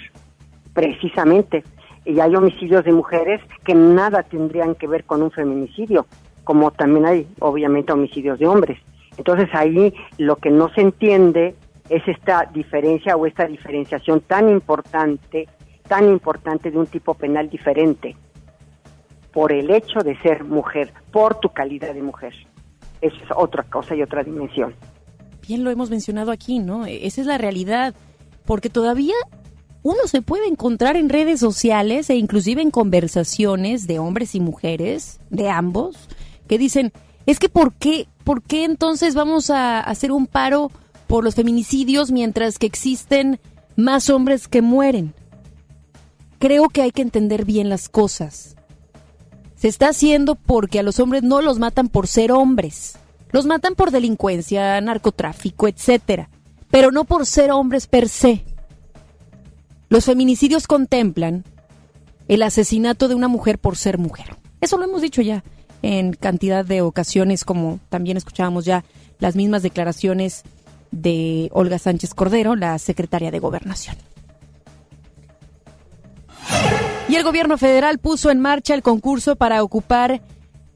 precisamente 0.74 1.64
y 2.06 2.20
hay 2.20 2.36
homicidios 2.36 2.86
de 2.86 2.92
mujeres 2.92 3.42
que 3.64 3.74
nada 3.74 4.24
tendrían 4.24 4.76
que 4.76 4.88
ver 4.88 5.06
con 5.06 5.22
un 5.22 5.32
feminicidio, 5.32 6.06
como 6.44 6.72
también 6.72 7.06
hay 7.06 7.28
obviamente 7.40 7.92
homicidios 7.92 8.40
de 8.40 8.48
hombres. 8.48 8.80
Entonces 9.18 9.50
ahí 9.54 9.94
lo 10.18 10.36
que 10.36 10.52
no 10.52 10.70
se 10.70 10.82
entiende 10.82 11.56
es 11.90 12.08
esta 12.08 12.50
diferencia 12.54 13.16
o 13.16 13.26
esta 13.26 13.46
diferenciación 13.46 14.22
tan 14.22 14.50
importante, 14.50 15.48
tan 15.88 16.08
importante 16.08 16.72
de 16.72 16.78
un 16.78 16.88
tipo 16.88 17.14
penal 17.16 17.50
diferente, 17.50 18.16
por 19.34 19.52
el 19.52 19.70
hecho 19.72 20.00
de 20.00 20.18
ser 20.22 20.44
mujer, 20.44 20.94
por 21.12 21.40
tu 21.40 21.50
calidad 21.50 21.94
de 21.94 22.02
mujer. 22.02 22.34
Eso 23.02 23.18
es 23.18 23.30
otra 23.36 23.64
cosa 23.64 23.96
y 23.96 24.02
otra 24.02 24.24
dimensión. 24.24 24.74
Bien 25.48 25.64
lo 25.64 25.70
hemos 25.70 25.90
mencionado 25.90 26.32
aquí, 26.32 26.60
¿no? 26.60 26.86
Esa 26.86 27.22
es 27.22 27.28
la 27.28 27.38
realidad, 27.38 27.94
porque 28.46 28.70
todavía 28.70 29.14
uno 29.86 30.08
se 30.08 30.24
puede 30.24 30.48
encontrar 30.48 30.98
en 30.98 31.10
redes 31.10 31.40
sociales 31.40 32.10
e 32.10 32.16
inclusive 32.16 32.60
en 32.60 32.72
conversaciones 32.72 33.86
de 33.86 34.00
hombres 34.00 34.34
y 34.34 34.40
mujeres, 34.40 35.20
de 35.30 35.52
ambos, 35.52 35.96
que 36.48 36.58
dicen, 36.58 36.92
es 37.28 37.38
que 37.38 37.50
¿por 37.50 37.72
qué, 37.76 38.08
por 38.24 38.42
qué 38.42 38.64
entonces 38.64 39.14
vamos 39.14 39.52
a 39.52 39.80
hacer 39.80 40.12
un 40.12 40.26
paro 40.26 40.72
por 41.06 41.24
los 41.24 41.36
feminicidios 41.36 42.10
mientras 42.10 42.58
que 42.58 42.66
existen 42.66 43.40
más 43.76 44.10
hombres 44.10 44.48
que 44.48 44.64
mueren? 44.64 45.14
Creo 46.40 46.70
que 46.70 46.82
hay 46.82 46.90
que 46.90 47.04
entender 47.04 47.46
bien 47.46 47.70
las 47.70 47.88
cosas. 47.88 48.56
Se 49.56 49.68
está 49.68 49.90
haciendo 49.90 50.34
porque 50.34 50.80
a 50.80 50.84
los 50.84 51.00
hombres 51.00 51.22
no 51.22 51.44
los 51.44 51.60
matan 51.60 51.90
por 51.90 52.08
ser 52.08 52.32
hombres. 52.32 52.98
Los 53.32 53.46
matan 53.46 53.76
por 53.76 53.92
delincuencia, 53.92 54.82
narcotráfico, 54.82 55.68
etcétera, 55.68 56.32
pero 56.72 56.90
no 56.90 57.06
por 57.06 57.28
ser 57.28 57.52
hombres 57.52 57.86
per 57.86 58.10
se. 58.10 58.44
Los 59.96 60.04
feminicidios 60.04 60.68
contemplan 60.68 61.46
el 62.28 62.44
asesinato 62.44 63.08
de 63.08 63.16
una 63.16 63.30
mujer 63.30 63.60
por 63.60 63.78
ser 63.78 63.98
mujer. 63.98 64.36
Eso 64.60 64.78
lo 64.78 64.84
hemos 64.84 65.02
dicho 65.02 65.22
ya 65.22 65.42
en 65.84 66.12
cantidad 66.12 66.66
de 66.66 66.82
ocasiones, 66.82 67.46
como 67.46 67.80
también 67.88 68.18
escuchábamos 68.18 68.66
ya 68.66 68.84
las 69.20 69.38
mismas 69.38 69.64
declaraciones 69.64 70.44
de 70.92 71.48
Olga 71.54 71.80
Sánchez 71.80 72.14
Cordero, 72.14 72.58
la 72.58 72.78
secretaria 72.78 73.32
de 73.32 73.40
Gobernación. 73.40 73.96
Y 77.08 77.16
el 77.16 77.24
gobierno 77.24 77.58
federal 77.58 77.98
puso 77.98 78.32
en 78.32 78.42
marcha 78.42 78.74
el 78.74 78.82
concurso 78.82 79.38
para 79.38 79.64
ocupar 79.64 80.20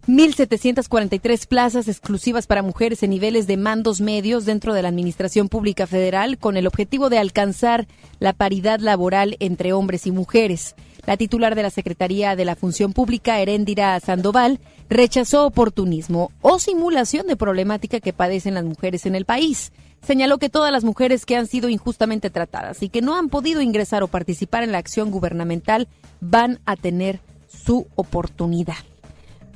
1.743 0.10 1.46
plazas 1.46 1.88
exclusivas 1.88 2.48
para 2.48 2.63
mujeres 2.63 3.04
en 3.04 3.12
niveles 3.12 3.46
de 3.46 3.58
mandos 3.58 4.01
medios 4.01 4.44
dentro 4.44 4.74
de 4.74 4.82
la 4.82 4.89
Administración 4.89 5.50
Pública 5.50 5.86
Federal 5.86 6.39
con 6.39 6.58
el 6.58 6.66
objetivo 6.66 7.12
de 7.12 7.20
alcanzar 7.20 7.88
la 8.18 8.34
paridad 8.34 8.80
laboral 8.80 9.38
entre 9.39 9.72
hombres 9.72 10.08
y 10.08 10.12
mujeres. 10.12 10.74
La 11.06 11.16
titular 11.16 11.54
de 11.54 11.62
la 11.62 11.70
Secretaría 11.70 12.36
de 12.36 12.44
la 12.44 12.56
Función 12.56 12.92
Pública, 12.92 13.39
Heréndira 13.39 14.00
Sandoval, 14.00 14.60
rechazó 14.89 15.46
oportunismo 15.46 16.32
o 16.42 16.58
simulación 16.58 17.28
de 17.28 17.36
problemática 17.36 18.00
que 18.00 18.12
padecen 18.12 18.56
las 18.56 18.66
mujeres 18.66 19.06
en 19.06 19.13
el 19.13 19.25
país. 19.25 19.72
Señaló 20.01 20.39
que 20.39 20.50
todas 20.50 20.72
las 20.72 20.84
mujeres 20.84 21.28
que 21.28 21.36
han 21.36 21.46
sido 21.46 21.70
injustamente 21.70 22.32
tratadas 22.32 22.82
y 22.82 22.89
que 22.89 23.04
no 23.04 23.16
han 23.16 23.30
podido 23.30 23.62
ingresar 23.62 24.01
o 24.01 24.08
participar 24.08 24.63
en 24.63 24.72
la 24.72 24.80
acción 24.80 25.12
gubernamental 25.12 25.88
van 26.20 26.62
a 26.66 26.75
tener 26.75 27.20
su 27.48 27.86
oportunidad 27.96 28.88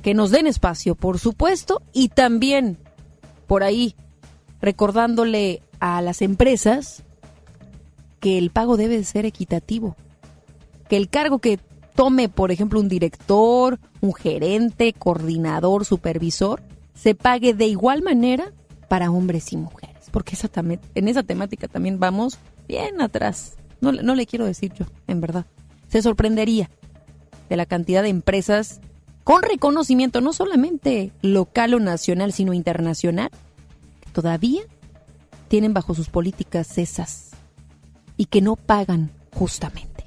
que 0.04 0.12
nos 0.12 0.30
den 0.30 0.46
espacio, 0.46 0.96
por 0.96 1.18
supuesto, 1.18 1.80
y 1.94 2.10
también 2.10 2.76
por 3.46 3.62
ahí 3.62 3.96
recordándole 4.60 5.62
a 5.80 6.02
las 6.02 6.20
empresas 6.20 7.02
que 8.20 8.36
el 8.36 8.50
pago 8.50 8.76
debe 8.76 9.02
ser 9.04 9.24
equitativo, 9.24 9.96
que 10.90 10.98
el 10.98 11.08
cargo 11.08 11.38
que 11.38 11.58
tome, 11.94 12.28
por 12.28 12.52
ejemplo, 12.52 12.80
un 12.80 12.88
director, 12.90 13.80
un 14.02 14.12
gerente, 14.12 14.92
coordinador, 14.92 15.86
supervisor, 15.86 16.62
se 16.94 17.14
pague 17.14 17.54
de 17.54 17.66
igual 17.66 18.02
manera 18.02 18.52
para 18.90 19.10
hombres 19.10 19.54
y 19.54 19.56
mujeres, 19.56 20.10
porque 20.10 20.34
esa 20.34 20.50
en 20.94 21.08
esa 21.08 21.22
temática 21.22 21.66
también 21.66 21.98
vamos 21.98 22.38
bien 22.68 23.00
atrás. 23.00 23.54
No, 23.80 23.90
no 23.90 24.14
le 24.14 24.26
quiero 24.26 24.44
decir 24.44 24.70
yo, 24.74 24.84
en 25.06 25.22
verdad. 25.22 25.46
Se 25.88 26.02
sorprendería 26.02 26.68
de 27.48 27.56
la 27.56 27.64
cantidad 27.64 28.02
de 28.02 28.10
empresas 28.10 28.82
con 29.24 29.42
reconocimiento 29.42 30.20
no 30.20 30.32
solamente 30.32 31.10
local 31.22 31.74
o 31.74 31.80
nacional, 31.80 32.32
sino 32.32 32.52
internacional, 32.52 33.30
que 34.00 34.10
todavía 34.10 34.62
tienen 35.48 35.74
bajo 35.74 35.94
sus 35.94 36.10
políticas 36.10 36.78
esas 36.78 37.30
y 38.16 38.26
que 38.26 38.42
no 38.42 38.56
pagan 38.56 39.10
justamente. 39.32 40.04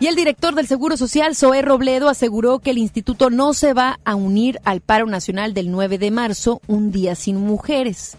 Y 0.00 0.06
el 0.06 0.16
director 0.16 0.54
del 0.54 0.66
Seguro 0.66 0.96
Social, 0.96 1.36
Zoé 1.36 1.62
Robledo, 1.62 2.08
aseguró 2.08 2.58
que 2.58 2.70
el 2.70 2.78
instituto 2.78 3.30
no 3.30 3.54
se 3.54 3.72
va 3.74 4.00
a 4.04 4.14
unir 4.14 4.60
al 4.64 4.80
paro 4.80 5.06
nacional 5.06 5.54
del 5.54 5.70
9 5.70 5.98
de 5.98 6.10
marzo, 6.10 6.60
un 6.66 6.90
día 6.90 7.14
sin 7.14 7.36
mujeres. 7.36 8.16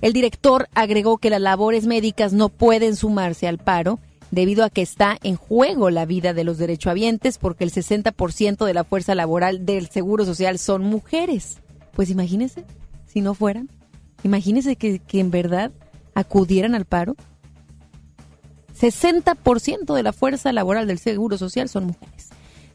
El 0.00 0.12
director 0.12 0.68
agregó 0.74 1.18
que 1.18 1.30
las 1.30 1.40
labores 1.40 1.86
médicas 1.86 2.32
no 2.32 2.48
pueden 2.48 2.96
sumarse 2.96 3.46
al 3.46 3.58
paro 3.58 3.98
debido 4.30 4.64
a 4.64 4.70
que 4.70 4.82
está 4.82 5.16
en 5.22 5.36
juego 5.36 5.90
la 5.90 6.06
vida 6.06 6.34
de 6.34 6.44
los 6.44 6.58
derechohabientes 6.58 7.38
porque 7.38 7.64
el 7.64 7.72
60% 7.72 8.64
de 8.64 8.74
la 8.74 8.84
fuerza 8.84 9.14
laboral 9.14 9.64
del 9.64 9.88
Seguro 9.88 10.24
Social 10.24 10.58
son 10.58 10.82
mujeres. 10.82 11.58
Pues 11.92 12.10
imagínese, 12.10 12.64
si 13.06 13.20
no 13.20 13.34
fueran, 13.34 13.68
imagínese 14.22 14.76
que, 14.76 14.98
que 14.98 15.20
en 15.20 15.30
verdad 15.30 15.70
acudieran 16.14 16.74
al 16.74 16.84
paro. 16.84 17.16
60% 18.78 19.94
de 19.94 20.02
la 20.02 20.12
fuerza 20.12 20.52
laboral 20.52 20.86
del 20.86 20.98
Seguro 20.98 21.38
Social 21.38 21.68
son 21.68 21.86
mujeres. 21.86 22.28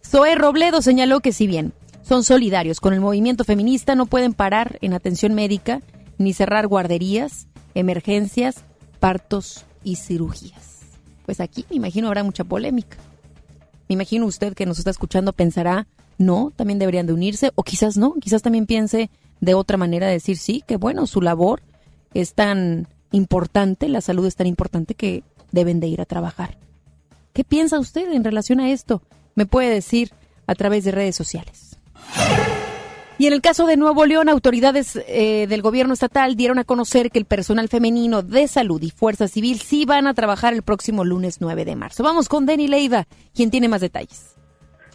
Zoe 0.05 0.35
Robledo 0.35 0.81
señaló 0.81 1.21
que 1.21 1.31
si 1.31 1.47
bien 1.47 1.73
son 2.01 2.23
solidarios 2.23 2.81
con 2.81 2.93
el 2.93 2.99
movimiento 2.99 3.45
feminista, 3.45 3.95
no 3.95 4.05
pueden 4.05 4.33
parar 4.33 4.77
en 4.81 4.93
atención 4.93 5.33
médica 5.33 5.81
ni 6.17 6.33
cerrar 6.33 6.67
guarderías, 6.67 7.47
emergencias, 7.73 8.65
partos 8.99 9.65
y 9.83 9.95
cirugías 9.95 10.72
pues 11.25 11.39
aquí 11.39 11.65
me 11.69 11.77
imagino 11.77 12.07
habrá 12.07 12.23
mucha 12.23 12.43
polémica. 12.43 12.97
Me 13.89 13.93
imagino 13.93 14.25
usted 14.25 14.53
que 14.53 14.65
nos 14.65 14.79
está 14.79 14.91
escuchando 14.91 15.33
pensará, 15.33 15.87
no, 16.17 16.51
también 16.55 16.79
deberían 16.79 17.07
de 17.07 17.13
unirse, 17.13 17.51
o 17.55 17.63
quizás 17.63 17.97
no, 17.97 18.13
quizás 18.15 18.41
también 18.41 18.65
piense 18.65 19.09
de 19.41 19.53
otra 19.53 19.77
manera 19.77 20.07
decir 20.07 20.37
sí, 20.37 20.63
que 20.65 20.77
bueno, 20.77 21.07
su 21.07 21.21
labor 21.21 21.61
es 22.13 22.33
tan 22.33 22.87
importante, 23.11 23.89
la 23.89 24.01
salud 24.01 24.25
es 24.25 24.35
tan 24.35 24.47
importante 24.47 24.95
que 24.95 25.23
deben 25.51 25.79
de 25.79 25.87
ir 25.87 26.01
a 26.01 26.05
trabajar. 26.05 26.57
¿Qué 27.33 27.43
piensa 27.43 27.79
usted 27.79 28.11
en 28.11 28.23
relación 28.23 28.59
a 28.59 28.69
esto? 28.69 29.01
Me 29.35 29.45
puede 29.45 29.69
decir 29.69 30.11
a 30.47 30.55
través 30.55 30.83
de 30.83 30.91
redes 30.91 31.15
sociales. 31.15 31.77
Y 33.19 33.27
en 33.27 33.33
el 33.33 33.41
caso 33.41 33.67
de 33.67 33.77
Nuevo 33.77 34.05
León, 34.05 34.27
autoridades 34.27 34.95
eh, 35.07 35.45
del 35.47 35.61
gobierno 35.61 35.93
estatal 35.93 36.35
dieron 36.35 36.57
a 36.57 36.63
conocer 36.63 37.11
que 37.11 37.19
el 37.19 37.25
personal 37.25 37.69
femenino 37.69 38.23
de 38.23 38.47
salud 38.47 38.81
y 38.81 38.89
fuerza 38.89 39.27
civil 39.27 39.59
sí 39.59 39.85
van 39.85 40.07
a 40.07 40.15
trabajar 40.15 40.53
el 40.53 40.63
próximo 40.63 41.05
lunes 41.05 41.39
9 41.39 41.63
de 41.63 41.75
marzo. 41.75 42.03
Vamos 42.03 42.27
con 42.27 42.47
Denny 42.47 42.67
Leiva, 42.67 43.05
quien 43.35 43.51
tiene 43.51 43.67
más 43.67 43.81
detalles. 43.81 44.33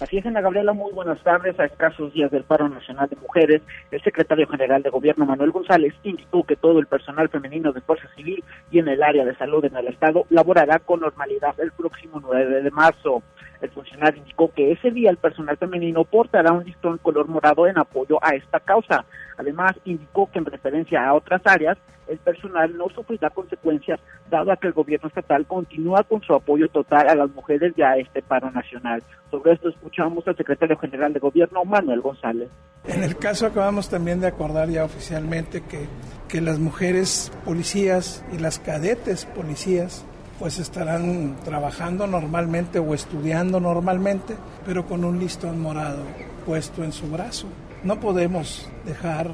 Así 0.01 0.19
es, 0.19 0.27
Ana 0.27 0.41
Gabriela, 0.41 0.73
muy 0.73 0.93
buenas 0.93 1.21
tardes. 1.25 1.59
A 1.59 1.65
escasos 1.65 2.13
días 2.13 2.31
del 2.31 2.45
paro 2.45 2.69
nacional 2.69 3.09
de 3.09 3.17
mujeres, 3.17 3.63
el 3.91 4.01
secretario 4.03 4.47
general 4.47 4.83
de 4.83 4.91
gobierno, 4.91 5.27
Manuel 5.27 5.51
González, 5.51 5.93
indicó 6.05 6.45
que 6.45 6.55
todo 6.55 6.79
el 6.79 6.87
personal 6.87 7.29
femenino 7.29 7.73
de 7.73 7.81
Fuerza 7.81 8.09
Civil 8.15 8.45
y 8.71 8.79
en 8.79 8.87
el 8.87 9.03
área 9.03 9.25
de 9.25 9.37
salud 9.37 9.65
en 9.65 9.77
el 9.77 9.89
Estado 9.89 10.25
laborará 10.31 10.79
con 10.79 11.01
normalidad 11.01 11.59
el 11.59 11.73
próximo 11.73 12.21
9 12.21 12.63
de 12.63 12.71
marzo. 12.71 13.23
El 13.61 13.71
funcionario 13.71 14.21
indicó 14.21 14.53
que 14.53 14.73
ese 14.73 14.91
día 14.91 15.11
el 15.11 15.17
personal 15.17 15.57
femenino 15.57 16.05
portará 16.05 16.53
un 16.53 16.65
listón 16.65 16.99
color 16.99 17.29
morado 17.29 17.67
en 17.67 17.79
apoyo 17.79 18.19
a 18.23 18.35
esta 18.35 18.61
causa. 18.61 19.05
Además, 19.37 19.73
indicó 19.85 20.31
que 20.31 20.39
en 20.39 20.45
referencia 20.45 21.07
a 21.07 21.15
otras 21.15 21.43
áreas, 21.45 21.77
el 22.09 22.19
personal 22.19 22.77
no 22.77 22.89
sufrirá 22.89 23.31
consecuencias, 23.31 24.01
dado 24.31 24.57
que 24.57 24.69
el 24.69 24.73
gobierno 24.73 25.09
estatal 25.09 25.47
continúa 25.47 26.03
con 26.05 26.23
su 26.23 26.35
apoyo 26.35 26.69
total 26.69 27.09
a 27.09 27.15
las 27.15 27.31
mujeres 27.31 27.75
y 27.77 27.83
a 27.83 27.97
este 27.97 28.23
paro 28.23 28.51
nacional. 28.51 29.03
Sobre 29.31 29.53
esto 29.53 29.69
escuchamos 29.69 30.27
al 30.27 30.37
secretario 30.37 30.79
general 30.79 31.13
de 31.13 31.21
gobierno, 31.21 31.65
Manuel 31.65 32.01
González. 32.01 32.49
En 32.87 33.03
el 33.03 33.17
caso 33.17 33.47
acabamos 33.47 33.91
también 33.91 34.21
de 34.21 34.29
acordar 34.29 34.69
ya 34.69 34.85
oficialmente 34.85 35.63
que, 35.63 35.87
que 36.29 36.41
las 36.41 36.59
mujeres 36.59 37.31
policías 37.45 38.25
y 38.33 38.39
las 38.39 38.59
cadetes 38.59 39.27
policías 39.27 40.07
pues 40.39 40.59
estarán 40.59 41.37
trabajando 41.45 42.07
normalmente 42.07 42.79
o 42.79 42.95
estudiando 42.95 43.61
normalmente, 43.61 44.37
pero 44.65 44.87
con 44.87 45.05
un 45.05 45.19
listón 45.19 45.61
morado 45.61 46.05
puesto 46.47 46.85
en 46.85 46.93
su 46.93 47.09
brazo. 47.09 47.47
No 47.85 48.01
podemos 48.01 48.69
dejar 48.85 49.31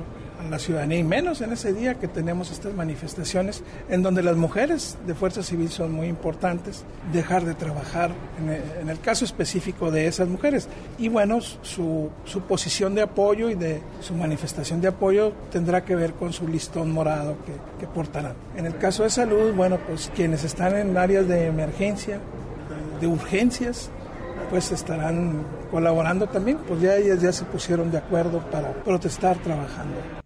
la 0.51 0.59
ciudadanía 0.59 0.99
y 0.99 1.05
menos 1.05 1.41
en 1.41 1.53
ese 1.53 1.73
día 1.73 1.95
que 1.95 2.09
tenemos 2.09 2.51
estas 2.51 2.75
manifestaciones 2.75 3.63
en 3.89 4.03
donde 4.03 4.23
las 4.23 4.37
mujeres 4.37 4.99
de 5.07 5.15
fuerza 5.15 5.43
civil 5.43 5.71
son 5.71 5.93
muy 5.93 6.09
importantes, 6.09 6.85
dejar 7.13 7.45
de 7.45 7.55
trabajar 7.55 8.11
en 8.39 8.89
el, 8.89 9.01
caso 9.01 9.25
específico 9.25 9.91
de 9.91 10.07
esas 10.07 10.29
mujeres. 10.29 10.69
Y 10.99 11.09
bueno, 11.09 11.41
su, 11.41 12.11
su, 12.25 12.41
posición 12.43 12.95
de 12.95 13.03
apoyo 13.03 13.51
y 13.51 13.55
de 13.55 13.81
su 14.01 14.15
manifestación 14.15 14.81
de 14.81 14.89
apoyo 14.89 15.33
tendrá 15.51 15.85
que 15.85 15.95
ver 15.95 16.13
con 16.15 16.33
su 16.33 16.49
listón 16.49 16.91
morado 16.91 17.37
que, 17.45 17.53
que 17.81 17.87
portarán. 17.87 18.35
En 18.57 18.67
el 18.67 18.77
caso 18.79 19.03
de 19.03 19.11
salud, 19.11 19.53
bueno, 19.55 19.79
pues 19.87 20.11
quienes 20.15 20.45
están 20.45 20.77
en 20.77 20.97
áreas 20.97 21.29
de 21.29 21.47
emergencia, 21.47 22.21
de 23.01 23.07
urgencias, 23.07 23.91
pues 24.51 24.73
estarán 24.73 25.45
colaborando 25.71 26.29
también, 26.29 26.59
pues 26.59 26.81
ya 26.81 26.97
ellas 26.97 27.21
ya 27.21 27.33
se 27.33 27.45
pusieron 27.45 27.91
de 27.91 27.99
acuerdo 27.99 28.39
para 28.51 28.73
protestar 28.73 29.37
trabajando. 29.39 30.24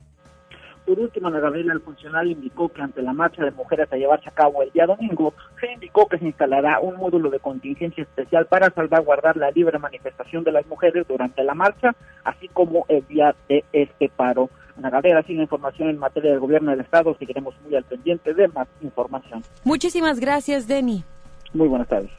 Por 0.89 1.01
último, 1.01 1.29
Ana 1.29 1.41
Gabriela, 1.41 1.75
el 1.75 1.83
funcionario 1.83 2.33
indicó 2.33 2.71
que 2.71 2.81
ante 2.81 3.03
la 3.03 3.13
marcha 3.13 3.45
de 3.45 3.51
mujeres 3.51 3.93
a 3.93 3.97
llevarse 3.97 4.31
a 4.31 4.33
cabo 4.33 4.63
el 4.63 4.71
día 4.71 4.87
domingo, 4.87 5.35
se 5.61 5.71
indicó 5.71 6.09
que 6.09 6.17
se 6.17 6.25
instalará 6.25 6.81
un 6.81 6.97
módulo 6.97 7.29
de 7.29 7.41
contingencia 7.41 8.05
especial 8.05 8.47
para 8.47 8.71
salvaguardar 8.71 9.37
la 9.37 9.51
libre 9.51 9.79
manifestación 9.79 10.45
de 10.45 10.53
las 10.53 10.67
mujeres 10.67 11.07
durante 11.07 11.45
la 11.45 11.53
marcha, 11.53 11.95
así 12.25 12.49
como 12.49 12.87
el 12.89 13.07
día 13.07 13.37
de 13.51 13.67
este 13.71 14.09
paro. 14.09 14.49
Ana 14.79 14.89
Gabriela, 14.89 15.23
sin 15.25 15.43
información 15.43 15.91
en 15.91 15.99
materia 15.99 16.31
del 16.31 16.41
gobierno 16.41 16.71
del 16.71 16.81
Estado, 16.81 17.15
seguiremos 17.19 17.55
muy 17.67 17.77
al 17.77 17.85
pendiente 17.85 18.33
de 18.33 18.49
más 18.49 18.67
información. 18.81 19.43
Muchísimas 19.65 20.19
gracias, 20.19 20.67
Denny. 20.67 21.05
Muy 21.53 21.69
buenas 21.69 21.89
tardes. 21.89 22.11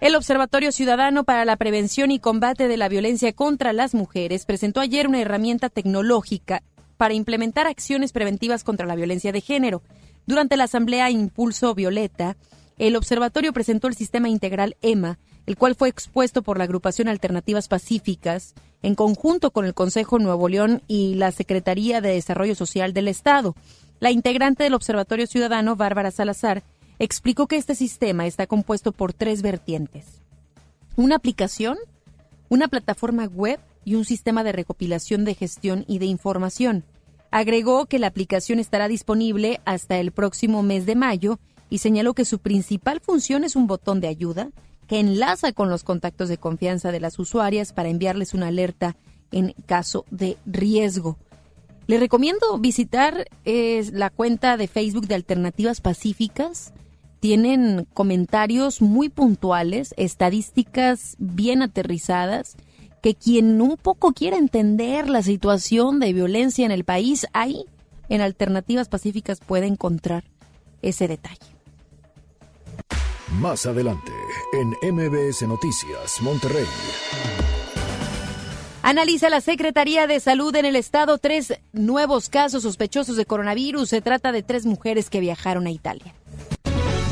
El 0.00 0.16
Observatorio 0.16 0.72
Ciudadano 0.72 1.24
para 1.24 1.44
la 1.44 1.56
Prevención 1.56 2.10
y 2.10 2.20
Combate 2.20 2.68
de 2.68 2.78
la 2.78 2.88
Violencia 2.88 3.34
contra 3.34 3.74
las 3.74 3.94
Mujeres 3.94 4.46
presentó 4.46 4.80
ayer 4.80 5.06
una 5.06 5.20
herramienta 5.20 5.68
tecnológica 5.68 6.62
para 7.00 7.14
implementar 7.14 7.66
acciones 7.66 8.12
preventivas 8.12 8.62
contra 8.62 8.84
la 8.84 8.94
violencia 8.94 9.32
de 9.32 9.40
género. 9.40 9.80
Durante 10.26 10.58
la 10.58 10.64
asamblea 10.64 11.08
Impulso 11.08 11.74
Violeta, 11.74 12.36
el 12.76 12.94
observatorio 12.94 13.54
presentó 13.54 13.88
el 13.88 13.94
sistema 13.94 14.28
integral 14.28 14.76
EMA, 14.82 15.18
el 15.46 15.56
cual 15.56 15.76
fue 15.76 15.88
expuesto 15.88 16.42
por 16.42 16.58
la 16.58 16.64
agrupación 16.64 17.08
Alternativas 17.08 17.68
Pacíficas 17.68 18.52
en 18.82 18.94
conjunto 18.94 19.50
con 19.50 19.64
el 19.64 19.72
Consejo 19.72 20.18
Nuevo 20.18 20.50
León 20.50 20.82
y 20.88 21.14
la 21.14 21.32
Secretaría 21.32 22.02
de 22.02 22.12
Desarrollo 22.12 22.54
Social 22.54 22.92
del 22.92 23.08
Estado. 23.08 23.54
La 23.98 24.10
integrante 24.10 24.64
del 24.64 24.74
Observatorio 24.74 25.26
Ciudadano, 25.26 25.76
Bárbara 25.76 26.10
Salazar, 26.10 26.64
explicó 26.98 27.46
que 27.46 27.56
este 27.56 27.74
sistema 27.74 28.26
está 28.26 28.46
compuesto 28.46 28.92
por 28.92 29.14
tres 29.14 29.40
vertientes. 29.40 30.20
Una 30.96 31.16
aplicación, 31.16 31.78
una 32.50 32.68
plataforma 32.68 33.24
web 33.24 33.58
y 33.86 33.94
un 33.94 34.04
sistema 34.04 34.44
de 34.44 34.52
recopilación 34.52 35.24
de 35.24 35.34
gestión 35.34 35.86
y 35.88 35.98
de 35.98 36.04
información. 36.04 36.84
Agregó 37.30 37.86
que 37.86 37.98
la 37.98 38.08
aplicación 38.08 38.58
estará 38.58 38.88
disponible 38.88 39.60
hasta 39.64 39.98
el 39.98 40.10
próximo 40.10 40.62
mes 40.62 40.84
de 40.86 40.96
mayo 40.96 41.38
y 41.68 41.78
señaló 41.78 42.14
que 42.14 42.24
su 42.24 42.40
principal 42.40 43.00
función 43.00 43.44
es 43.44 43.54
un 43.54 43.66
botón 43.66 44.00
de 44.00 44.08
ayuda 44.08 44.50
que 44.88 44.98
enlaza 44.98 45.52
con 45.52 45.70
los 45.70 45.84
contactos 45.84 46.28
de 46.28 46.38
confianza 46.38 46.90
de 46.90 46.98
las 46.98 47.20
usuarias 47.20 47.72
para 47.72 47.88
enviarles 47.88 48.34
una 48.34 48.48
alerta 48.48 48.96
en 49.30 49.54
caso 49.66 50.04
de 50.10 50.36
riesgo. 50.44 51.16
Le 51.86 52.00
recomiendo 52.00 52.58
visitar 52.58 53.28
la 53.44 54.10
cuenta 54.10 54.56
de 54.56 54.66
Facebook 54.66 55.06
de 55.06 55.14
Alternativas 55.14 55.80
Pacíficas. 55.80 56.72
Tienen 57.20 57.86
comentarios 57.94 58.82
muy 58.82 59.08
puntuales, 59.08 59.94
estadísticas 59.96 61.14
bien 61.18 61.62
aterrizadas 61.62 62.56
que 63.02 63.14
quien 63.14 63.60
un 63.60 63.76
poco 63.76 64.12
quiera 64.12 64.36
entender 64.36 65.08
la 65.08 65.22
situación 65.22 66.00
de 66.00 66.12
violencia 66.12 66.64
en 66.66 66.72
el 66.72 66.84
país, 66.84 67.26
ahí 67.32 67.64
en 68.08 68.20
Alternativas 68.20 68.88
Pacíficas 68.88 69.40
puede 69.40 69.66
encontrar 69.66 70.24
ese 70.82 71.08
detalle. 71.08 71.38
Más 73.40 73.64
adelante, 73.64 74.12
en 74.52 74.94
MBS 74.94 75.42
Noticias, 75.42 76.20
Monterrey. 76.20 76.66
Analiza 78.82 79.30
la 79.30 79.40
Secretaría 79.40 80.06
de 80.06 80.18
Salud 80.20 80.54
en 80.56 80.64
el 80.64 80.74
estado 80.74 81.18
tres 81.18 81.54
nuevos 81.72 82.28
casos 82.28 82.62
sospechosos 82.64 83.16
de 83.16 83.26
coronavirus. 83.26 83.88
Se 83.88 84.00
trata 84.00 84.32
de 84.32 84.42
tres 84.42 84.66
mujeres 84.66 85.10
que 85.10 85.20
viajaron 85.20 85.66
a 85.66 85.70
Italia. 85.70 86.14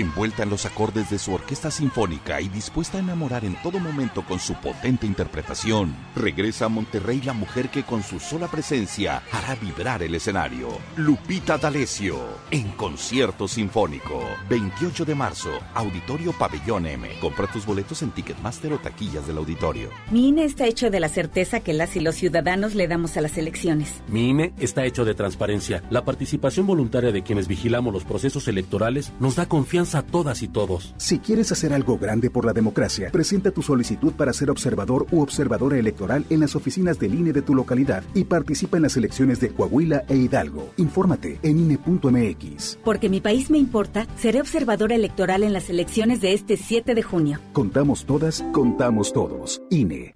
Envuelta 0.00 0.44
en 0.44 0.50
los 0.50 0.64
acordes 0.64 1.10
de 1.10 1.18
su 1.18 1.34
orquesta 1.34 1.70
sinfónica 1.70 2.40
y 2.40 2.48
dispuesta 2.48 2.96
a 2.96 3.02
enamorar 3.02 3.44
en 3.44 3.54
todo 3.62 3.78
momento 3.78 4.24
con 4.24 4.38
su 4.38 4.54
potente 4.54 5.06
interpretación, 5.06 5.94
regresa 6.16 6.64
a 6.64 6.68
Monterrey 6.70 7.20
la 7.20 7.34
mujer 7.34 7.68
que 7.68 7.82
con 7.82 8.02
su 8.02 8.18
sola 8.18 8.48
presencia 8.48 9.22
hará 9.30 9.54
vibrar 9.56 10.02
el 10.02 10.14
escenario. 10.14 10.68
Lupita 10.96 11.58
D'Alessio, 11.58 12.16
en 12.50 12.70
concierto 12.70 13.46
sinfónico. 13.46 14.24
28 14.48 15.04
de 15.04 15.14
marzo, 15.14 15.50
Auditorio 15.74 16.32
Pabellón 16.32 16.86
M. 16.86 17.06
Compra 17.20 17.46
tus 17.46 17.66
boletos 17.66 18.00
en 18.00 18.12
Ticketmaster 18.12 18.72
o 18.72 18.78
taquillas 18.78 19.26
del 19.26 19.36
auditorio. 19.36 19.90
Mi 20.10 20.28
INE 20.28 20.44
está 20.44 20.66
hecho 20.66 20.88
de 20.88 21.00
la 21.00 21.10
certeza 21.10 21.60
que 21.60 21.74
las 21.74 21.94
y 21.94 22.00
los 22.00 22.14
ciudadanos 22.14 22.74
le 22.74 22.88
damos 22.88 23.18
a 23.18 23.20
las 23.20 23.36
elecciones. 23.36 24.02
Mi 24.08 24.30
INE 24.30 24.54
está 24.58 24.86
hecho 24.86 25.04
de 25.04 25.14
transparencia. 25.14 25.82
La 25.90 26.06
participación 26.06 26.66
voluntaria 26.66 27.12
de 27.12 27.22
quienes 27.22 27.48
vigilamos 27.48 27.92
los 27.92 28.04
procesos 28.04 28.48
electorales 28.48 29.12
nos 29.20 29.36
da 29.36 29.44
confianza 29.60 29.98
a 29.98 30.02
todas 30.02 30.42
y 30.42 30.48
todos. 30.48 30.94
Si 30.96 31.18
quieres 31.18 31.52
hacer 31.52 31.74
algo 31.74 31.98
grande 31.98 32.30
por 32.30 32.46
la 32.46 32.54
democracia, 32.54 33.10
presenta 33.12 33.50
tu 33.50 33.60
solicitud 33.60 34.14
para 34.14 34.32
ser 34.32 34.48
observador 34.48 35.06
u 35.10 35.20
observadora 35.20 35.76
electoral 35.76 36.24
en 36.30 36.40
las 36.40 36.56
oficinas 36.56 36.98
del 36.98 37.12
INE 37.14 37.34
de 37.34 37.42
tu 37.42 37.54
localidad 37.54 38.02
y 38.14 38.24
participa 38.24 38.78
en 38.78 38.84
las 38.84 38.96
elecciones 38.96 39.38
de 39.38 39.50
Coahuila 39.50 40.04
e 40.08 40.16
Hidalgo. 40.16 40.70
Infórmate 40.78 41.38
en 41.42 41.58
INE.mx. 41.58 42.78
Porque 42.82 43.10
mi 43.10 43.20
país 43.20 43.50
me 43.50 43.58
importa, 43.58 44.06
seré 44.16 44.40
observadora 44.40 44.94
electoral 44.94 45.42
en 45.42 45.52
las 45.52 45.68
elecciones 45.68 46.22
de 46.22 46.32
este 46.32 46.56
7 46.56 46.94
de 46.94 47.02
junio. 47.02 47.38
Contamos 47.52 48.06
todas, 48.06 48.42
contamos 48.52 49.12
todos. 49.12 49.60
INE. 49.68 50.14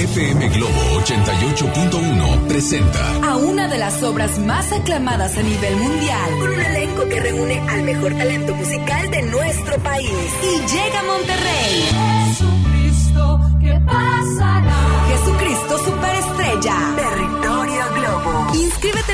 FM 0.00 0.48
Globo 0.48 1.00
88.1 1.04 2.46
presenta 2.48 3.16
a 3.22 3.36
una 3.36 3.68
de 3.68 3.76
las 3.76 4.02
obras 4.02 4.38
más 4.38 4.72
aclamadas 4.72 5.36
a 5.36 5.42
nivel 5.42 5.76
mundial, 5.76 6.30
con 6.38 6.48
un 6.48 6.60
elenco 6.60 7.06
que 7.06 7.20
reúne 7.20 7.60
al 7.68 7.82
mejor 7.82 8.14
talento 8.14 8.54
musical 8.54 9.10
de 9.10 9.22
nuestro 9.24 9.76
país. 9.82 10.10
Y 10.42 10.72
llega 10.72 11.00
a 11.00 11.04
Monterrey. 11.04 11.88
Jesucristo, 12.30 13.40
¿qué 13.60 13.78
pasará? 13.84 15.06
Jesucristo 15.10 15.78
Superestrella. 15.84 16.76
Territorio 16.96 17.84
Globo. 17.94 18.54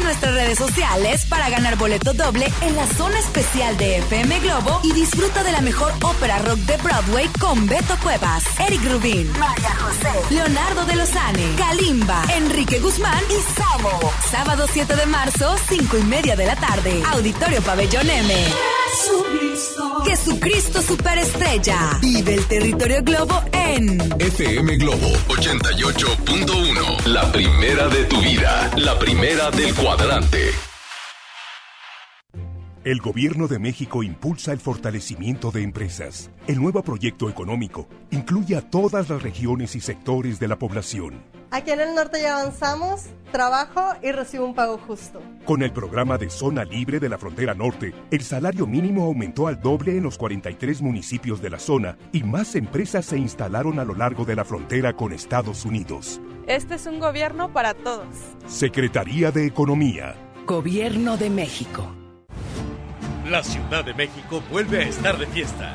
Inscríbete 0.07 0.41
redes 0.41 0.59
sociales 0.59 1.27
para 1.29 1.51
ganar 1.51 1.77
boleto 1.77 2.13
doble 2.13 2.47
en 2.61 2.77
la 2.77 2.87
zona 2.87 3.19
especial 3.19 3.77
de 3.77 3.97
FM 3.99 4.39
Globo 4.39 4.81
y 4.85 4.93
disfruta 4.93 5.43
de 5.43 5.51
la 5.51 5.61
mejor 5.61 5.93
ópera 6.01 6.39
rock 6.39 6.59
de 6.59 6.77
Broadway 6.77 7.29
con 7.41 7.67
Beto 7.67 7.97
Cuevas, 8.01 8.45
Eric 8.69 8.85
Rubin, 8.85 9.29
María 9.33 9.71
José, 9.71 10.33
Leonardo 10.33 10.85
de 10.85 10.95
Lozane, 10.95 11.57
Kalimba, 11.57 12.23
Enrique 12.37 12.79
Guzmán 12.79 13.21
y 13.31 13.61
Samo. 13.61 14.13
Sábado 14.31 14.67
7 14.73 14.95
de 14.95 15.07
marzo, 15.07 15.57
5 15.69 15.99
y 15.99 16.03
media 16.05 16.37
de 16.37 16.47
la 16.47 16.55
tarde. 16.55 17.03
Auditorio 17.13 17.61
Pabellón 17.63 18.09
M. 18.09 18.33
Jesucristo. 18.91 20.05
Jesucristo 20.05 20.83
Superestrella. 20.83 21.99
Vive 22.01 22.35
el 22.35 22.47
territorio 22.47 23.03
Globo 23.03 23.43
en 23.53 23.99
FM 24.21 24.77
Globo 24.77 25.09
88.1. 25.29 27.07
La 27.07 27.31
primera 27.33 27.89
de 27.89 28.05
tu 28.05 28.21
vida. 28.21 28.71
La 28.77 28.99
primera 28.99 29.51
del 29.51 29.75
cuadrante. 29.97 30.51
El 32.85 33.01
Gobierno 33.01 33.49
de 33.49 33.59
México 33.59 34.03
impulsa 34.03 34.53
el 34.53 34.61
fortalecimiento 34.61 35.51
de 35.51 35.63
empresas. 35.63 36.31
El 36.47 36.61
nuevo 36.61 36.83
proyecto 36.83 37.29
económico 37.29 37.89
incluye 38.11 38.57
a 38.57 38.61
todas 38.61 39.09
las 39.09 39.23
regiones 39.23 39.75
y 39.75 39.81
sectores 39.81 40.39
de 40.39 40.49
la 40.49 40.59
población. 40.59 41.23
Aquí 41.57 41.71
en 41.71 41.81
el 41.81 41.95
norte 41.95 42.21
ya 42.21 42.39
avanzamos, 42.39 43.07
trabajo 43.33 43.81
y 44.03 44.13
recibo 44.13 44.45
un 44.45 44.55
pago 44.55 44.77
justo. 44.77 45.23
Con 45.47 45.63
el 45.63 45.73
programa 45.73 46.19
de 46.19 46.29
Zona 46.29 46.65
Libre 46.65 47.01
de 47.01 47.09
la 47.09 47.17
Frontera 47.17 47.55
Norte, 47.55 47.95
el 48.11 48.21
salario 48.21 48.67
mínimo 48.67 49.05
aumentó 49.05 49.47
al 49.47 49.59
doble 49.59 49.97
en 49.97 50.03
los 50.03 50.19
43 50.19 50.83
municipios 50.83 51.41
de 51.41 51.49
la 51.49 51.59
zona 51.59 51.97
y 52.13 52.25
más 52.25 52.57
empresas 52.57 53.07
se 53.07 53.17
instalaron 53.17 53.79
a 53.79 53.87
lo 53.87 53.95
largo 53.95 54.27
de 54.27 54.37
la 54.37 54.45
frontera 54.45 54.93
con 54.93 55.15
Estados 55.15 55.65
Unidos. 55.65 56.21
Este 56.47 56.75
es 56.75 56.85
un 56.85 57.01
gobierno 57.01 57.51
para 57.51 57.73
todos. 57.73 58.15
Secretaría 58.47 59.31
de 59.31 59.47
Economía. 59.47 60.15
Gobierno 60.45 61.17
de 61.17 61.31
México. 61.31 61.91
La 63.31 63.43
Ciudad 63.43 63.83
de 63.83 63.95
México 63.95 64.43
vuelve 64.51 64.85
a 64.85 64.89
estar 64.89 65.17
de 65.17 65.27
fiesta. 65.29 65.75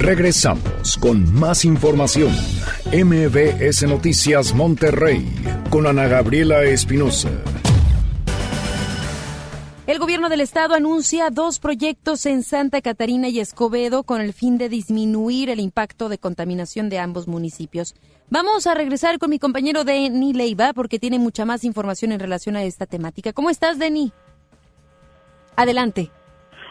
Regresamos 0.00 0.96
con 0.96 1.30
más 1.30 1.66
información. 1.66 2.32
MBS 2.90 3.82
Noticias 3.82 4.54
Monterrey 4.54 5.30
con 5.68 5.86
Ana 5.86 6.08
Gabriela 6.08 6.62
Espinosa. 6.64 7.28
El 9.86 9.98
gobierno 9.98 10.30
del 10.30 10.40
estado 10.40 10.74
anuncia 10.74 11.28
dos 11.28 11.58
proyectos 11.58 12.24
en 12.24 12.42
Santa 12.44 12.80
Catarina 12.80 13.28
y 13.28 13.40
Escobedo 13.40 14.02
con 14.02 14.22
el 14.22 14.32
fin 14.32 14.56
de 14.56 14.70
disminuir 14.70 15.50
el 15.50 15.60
impacto 15.60 16.08
de 16.08 16.16
contaminación 16.16 16.88
de 16.88 16.98
ambos 16.98 17.28
municipios. 17.28 17.94
Vamos 18.30 18.66
a 18.66 18.72
regresar 18.72 19.18
con 19.18 19.28
mi 19.28 19.38
compañero 19.38 19.84
Denny 19.84 20.32
Leiva 20.32 20.72
porque 20.72 20.98
tiene 20.98 21.18
mucha 21.18 21.44
más 21.44 21.62
información 21.62 22.12
en 22.12 22.20
relación 22.20 22.56
a 22.56 22.62
esta 22.62 22.86
temática. 22.86 23.34
¿Cómo 23.34 23.50
estás, 23.50 23.78
Denny? 23.78 24.14
Adelante. 25.56 26.10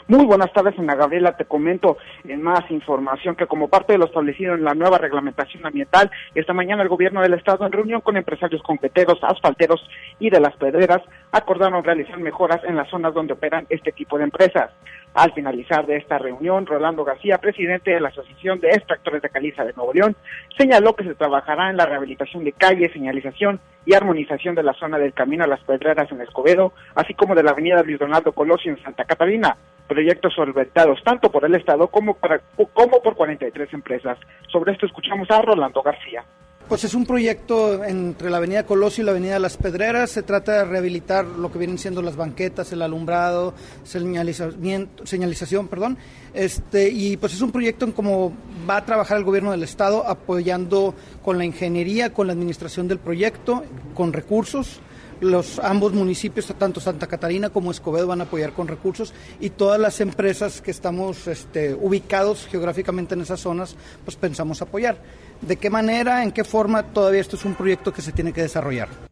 Muy 0.09 0.25
buenas 0.25 0.51
tardes, 0.53 0.73
Ana 0.79 0.95
Gabriela. 0.95 1.37
Te 1.37 1.45
comento 1.45 1.97
en 2.23 2.41
más 2.41 2.61
información 2.71 3.35
que 3.35 3.45
como 3.45 3.67
parte 3.67 3.93
de 3.93 3.99
lo 3.99 4.05
establecido 4.05 4.55
en 4.55 4.63
la 4.63 4.73
nueva 4.73 4.97
reglamentación 4.97 5.63
ambiental, 5.67 6.09
esta 6.33 6.51
mañana 6.51 6.81
el 6.81 6.89
gobierno 6.89 7.21
del 7.21 7.35
estado 7.35 7.63
en 7.63 7.71
reunión 7.71 8.01
con 8.01 8.17
empresarios 8.17 8.63
concreteros, 8.63 9.19
asfalteros 9.21 9.87
y 10.17 10.31
de 10.31 10.39
las 10.39 10.55
pedreras 10.55 11.03
acordaron 11.31 11.83
realizar 11.83 12.17
mejoras 12.17 12.59
en 12.63 12.75
las 12.75 12.89
zonas 12.89 13.13
donde 13.13 13.33
operan 13.33 13.67
este 13.69 13.91
tipo 13.91 14.17
de 14.17 14.23
empresas. 14.23 14.71
Al 15.13 15.31
finalizar 15.33 15.85
de 15.85 15.97
esta 15.97 16.17
reunión, 16.17 16.65
Rolando 16.65 17.05
García, 17.05 17.37
presidente 17.37 17.91
de 17.91 17.99
la 17.99 18.09
Asociación 18.09 18.59
de 18.59 18.69
Extractores 18.69 19.21
de 19.21 19.29
Caliza 19.29 19.63
de 19.63 19.73
Nuevo 19.73 19.93
León, 19.93 20.15
señaló 20.57 20.95
que 20.95 21.03
se 21.03 21.13
trabajará 21.13 21.69
en 21.69 21.77
la 21.77 21.85
rehabilitación 21.85 22.43
de 22.43 22.53
calles, 22.53 22.93
señalización 22.93 23.59
y 23.85 23.93
armonización 23.93 24.55
de 24.55 24.63
la 24.63 24.73
zona 24.73 24.97
del 24.97 25.13
Camino 25.13 25.43
a 25.43 25.47
las 25.47 25.59
Pedreras 25.61 26.11
en 26.11 26.21
Escobedo, 26.21 26.73
así 26.95 27.13
como 27.13 27.35
de 27.35 27.43
la 27.43 27.51
avenida 27.51 27.83
Luis 27.83 27.99
Donaldo 27.99 28.31
Colosio 28.31 28.71
en 28.71 28.81
Santa 28.81 29.05
Catarina, 29.05 29.55
proyectos 29.89 30.33
solventados 30.33 31.03
tanto 31.03 31.29
por 31.29 31.43
el 31.43 31.55
Estado 31.55 31.87
como, 31.87 32.13
para, 32.13 32.39
como 32.73 33.01
por 33.01 33.15
43 33.15 33.73
empresas. 33.73 34.17
Sobre 34.47 34.71
esto 34.71 34.85
escuchamos 34.85 35.29
a 35.31 35.41
Rolando 35.41 35.81
García. 35.81 36.23
Pues 36.69 36.83
es 36.83 36.93
un 36.93 37.03
proyecto 37.03 37.83
entre 37.83 38.29
la 38.29 38.37
Avenida 38.37 38.63
Colosio 38.63 39.01
y 39.01 39.05
la 39.05 39.11
Avenida 39.11 39.39
Las 39.39 39.57
Pedreras. 39.57 40.11
Se 40.11 40.21
trata 40.21 40.51
de 40.59 40.65
rehabilitar 40.65 41.25
lo 41.25 41.51
que 41.51 41.57
vienen 41.57 41.79
siendo 41.79 42.03
las 42.03 42.15
banquetas, 42.15 42.71
el 42.71 42.83
alumbrado, 42.83 43.55
señalización, 43.83 45.67
perdón. 45.67 45.97
Este, 46.35 46.89
y 46.89 47.17
pues 47.17 47.33
es 47.33 47.41
un 47.41 47.51
proyecto 47.51 47.85
en 47.85 47.91
cómo 47.91 48.33
va 48.69 48.77
a 48.77 48.85
trabajar 48.85 49.17
el 49.17 49.23
gobierno 49.23 49.49
del 49.49 49.63
estado 49.63 50.07
apoyando 50.07 50.93
con 51.23 51.39
la 51.39 51.45
ingeniería, 51.45 52.13
con 52.13 52.27
la 52.27 52.33
administración 52.33 52.87
del 52.87 52.99
proyecto, 52.99 53.63
con 53.95 54.13
recursos 54.13 54.79
los 55.21 55.59
ambos 55.59 55.93
municipios, 55.93 56.47
tanto 56.57 56.79
Santa 56.79 57.07
Catarina 57.07 57.49
como 57.49 57.71
Escobedo, 57.71 58.07
van 58.07 58.21
a 58.21 58.25
apoyar 58.25 58.53
con 58.53 58.67
recursos 58.67 59.13
y 59.39 59.49
todas 59.51 59.79
las 59.79 59.99
empresas 60.01 60.61
que 60.61 60.71
estamos 60.71 61.27
este, 61.27 61.73
ubicados 61.73 62.47
geográficamente 62.49 63.15
en 63.15 63.21
esas 63.21 63.39
zonas, 63.39 63.75
pues 64.05 64.15
pensamos 64.15 64.61
apoyar. 64.61 64.97
¿De 65.41 65.55
qué 65.57 65.69
manera, 65.69 66.23
en 66.23 66.31
qué 66.31 66.43
forma? 66.43 66.83
Todavía 66.83 67.21
esto 67.21 67.35
es 67.35 67.45
un 67.45 67.55
proyecto 67.55 67.93
que 67.93 68.01
se 68.01 68.11
tiene 68.11 68.33
que 68.33 68.41
desarrollar. 68.41 69.08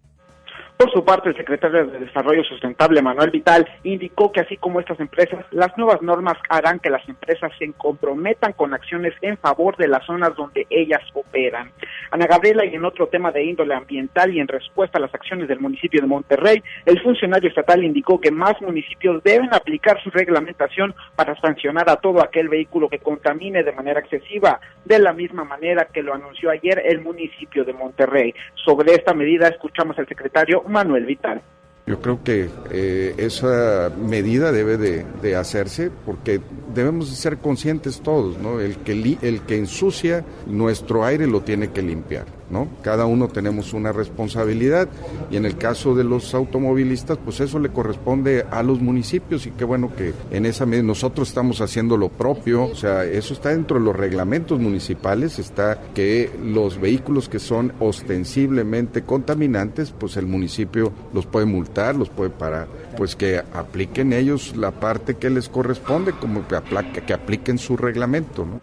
Por 0.77 0.91
su 0.91 1.03
parte, 1.03 1.29
el 1.29 1.35
secretario 1.35 1.87
de 1.87 1.97
Desarrollo 1.97 2.43
Sustentable, 2.43 3.01
Manuel 3.01 3.31
Vital, 3.31 3.67
indicó 3.83 4.31
que 4.31 4.41
así 4.41 4.57
como 4.57 4.79
estas 4.79 4.99
empresas, 4.99 5.43
las 5.49 5.75
nuevas 5.75 6.03
normas 6.03 6.37
harán 6.49 6.77
que 6.77 6.91
las 6.91 7.07
empresas 7.09 7.51
se 7.57 7.73
comprometan 7.73 8.53
con 8.53 8.75
acciones 8.75 9.15
en 9.21 9.37
favor 9.37 9.75
de 9.77 9.87
las 9.87 10.05
zonas 10.05 10.35
donde 10.35 10.67
ellas 10.69 11.01
operan. 11.15 11.71
Ana 12.11 12.27
Gabriela, 12.27 12.63
y 12.63 12.75
en 12.75 12.85
otro 12.85 13.07
tema 13.07 13.31
de 13.31 13.43
índole 13.43 13.73
ambiental 13.73 14.31
y 14.31 14.39
en 14.39 14.47
respuesta 14.47 14.99
a 14.99 15.01
las 15.01 15.13
acciones 15.15 15.47
del 15.47 15.59
municipio 15.59 15.99
de 15.99 16.05
Monterrey, 16.05 16.61
el 16.85 17.01
funcionario 17.01 17.49
estatal 17.49 17.83
indicó 17.83 18.21
que 18.21 18.29
más 18.29 18.61
municipios 18.61 19.23
deben 19.23 19.51
aplicar 19.55 19.99
su 20.03 20.11
reglamentación 20.11 20.93
para 21.15 21.35
sancionar 21.41 21.89
a 21.89 21.95
todo 21.95 22.21
aquel 22.21 22.49
vehículo 22.49 22.87
que 22.87 22.99
contamine 22.99 23.63
de 23.63 23.71
manera 23.71 23.99
excesiva, 23.99 24.59
de 24.85 24.99
la 24.99 25.11
misma 25.11 25.43
manera 25.43 25.87
que 25.91 26.03
lo 26.03 26.13
anunció 26.13 26.51
ayer 26.51 26.83
el 26.85 27.01
municipio 27.01 27.65
de 27.65 27.73
Monterrey. 27.73 28.35
Sobre 28.63 28.93
esta 28.93 29.15
medida 29.15 29.47
escuchamos 29.47 29.97
al 29.97 30.07
secretario 30.07 30.63
Manuel 30.69 31.05
Vital. 31.05 31.41
Yo 31.87 32.01
creo 32.01 32.21
que 32.21 32.49
eh, 32.69 33.15
esa 33.17 33.89
medida 33.97 34.51
debe 34.51 34.77
de, 34.77 35.35
hacerse 35.37 35.89
porque 36.05 36.41
debemos 36.75 37.09
de 37.09 37.15
ser 37.15 37.37
conscientes 37.37 38.01
todos, 38.01 38.37
¿no? 38.37 38.59
El 38.59 38.75
que, 38.77 39.17
el 39.21 39.41
que 39.41 39.57
ensucia 39.57 40.25
nuestro 40.45 41.05
aire 41.05 41.27
lo 41.27 41.41
tiene 41.41 41.69
que 41.71 41.81
limpiar. 41.81 42.25
¿no? 42.49 42.67
Cada 42.81 43.05
uno 43.05 43.27
tenemos 43.27 43.73
una 43.73 43.91
responsabilidad 43.91 44.87
y 45.29 45.37
en 45.37 45.45
el 45.45 45.57
caso 45.57 45.95
de 45.95 46.03
los 46.03 46.33
automovilistas, 46.33 47.17
pues 47.17 47.39
eso 47.39 47.59
le 47.59 47.69
corresponde 47.69 48.45
a 48.49 48.63
los 48.63 48.79
municipios 48.79 49.45
y 49.45 49.51
qué 49.51 49.65
bueno 49.65 49.93
que 49.95 50.13
en 50.31 50.45
esa 50.45 50.65
medida 50.65 50.83
nosotros 50.83 51.27
estamos 51.27 51.61
haciendo 51.61 51.97
lo 51.97 52.09
propio, 52.09 52.65
o 52.65 52.75
sea, 52.75 53.03
eso 53.03 53.33
está 53.33 53.49
dentro 53.49 53.79
de 53.79 53.85
los 53.85 53.95
reglamentos 53.95 54.59
municipales, 54.59 55.39
está 55.39 55.81
que 55.93 56.31
los 56.41 56.79
vehículos 56.79 57.27
que 57.27 57.39
son 57.39 57.73
ostensiblemente 57.79 59.03
contaminantes, 59.03 59.91
pues 59.91 60.17
el 60.17 60.25
municipio 60.25 60.91
los 61.13 61.25
puede 61.25 61.45
multar, 61.45 61.76
los 61.77 62.09
puede 62.09 62.31
parar, 62.31 62.67
pues 62.97 63.15
que 63.15 63.41
apliquen 63.53 64.11
ellos 64.11 64.55
la 64.57 64.71
parte 64.71 65.15
que 65.15 65.29
les 65.29 65.47
corresponde, 65.47 66.11
como 66.13 66.47
que, 66.47 66.57
que 67.05 67.13
apliquen 67.13 67.59
su 67.59 67.77
reglamento, 67.77 68.45
¿no? 68.45 68.61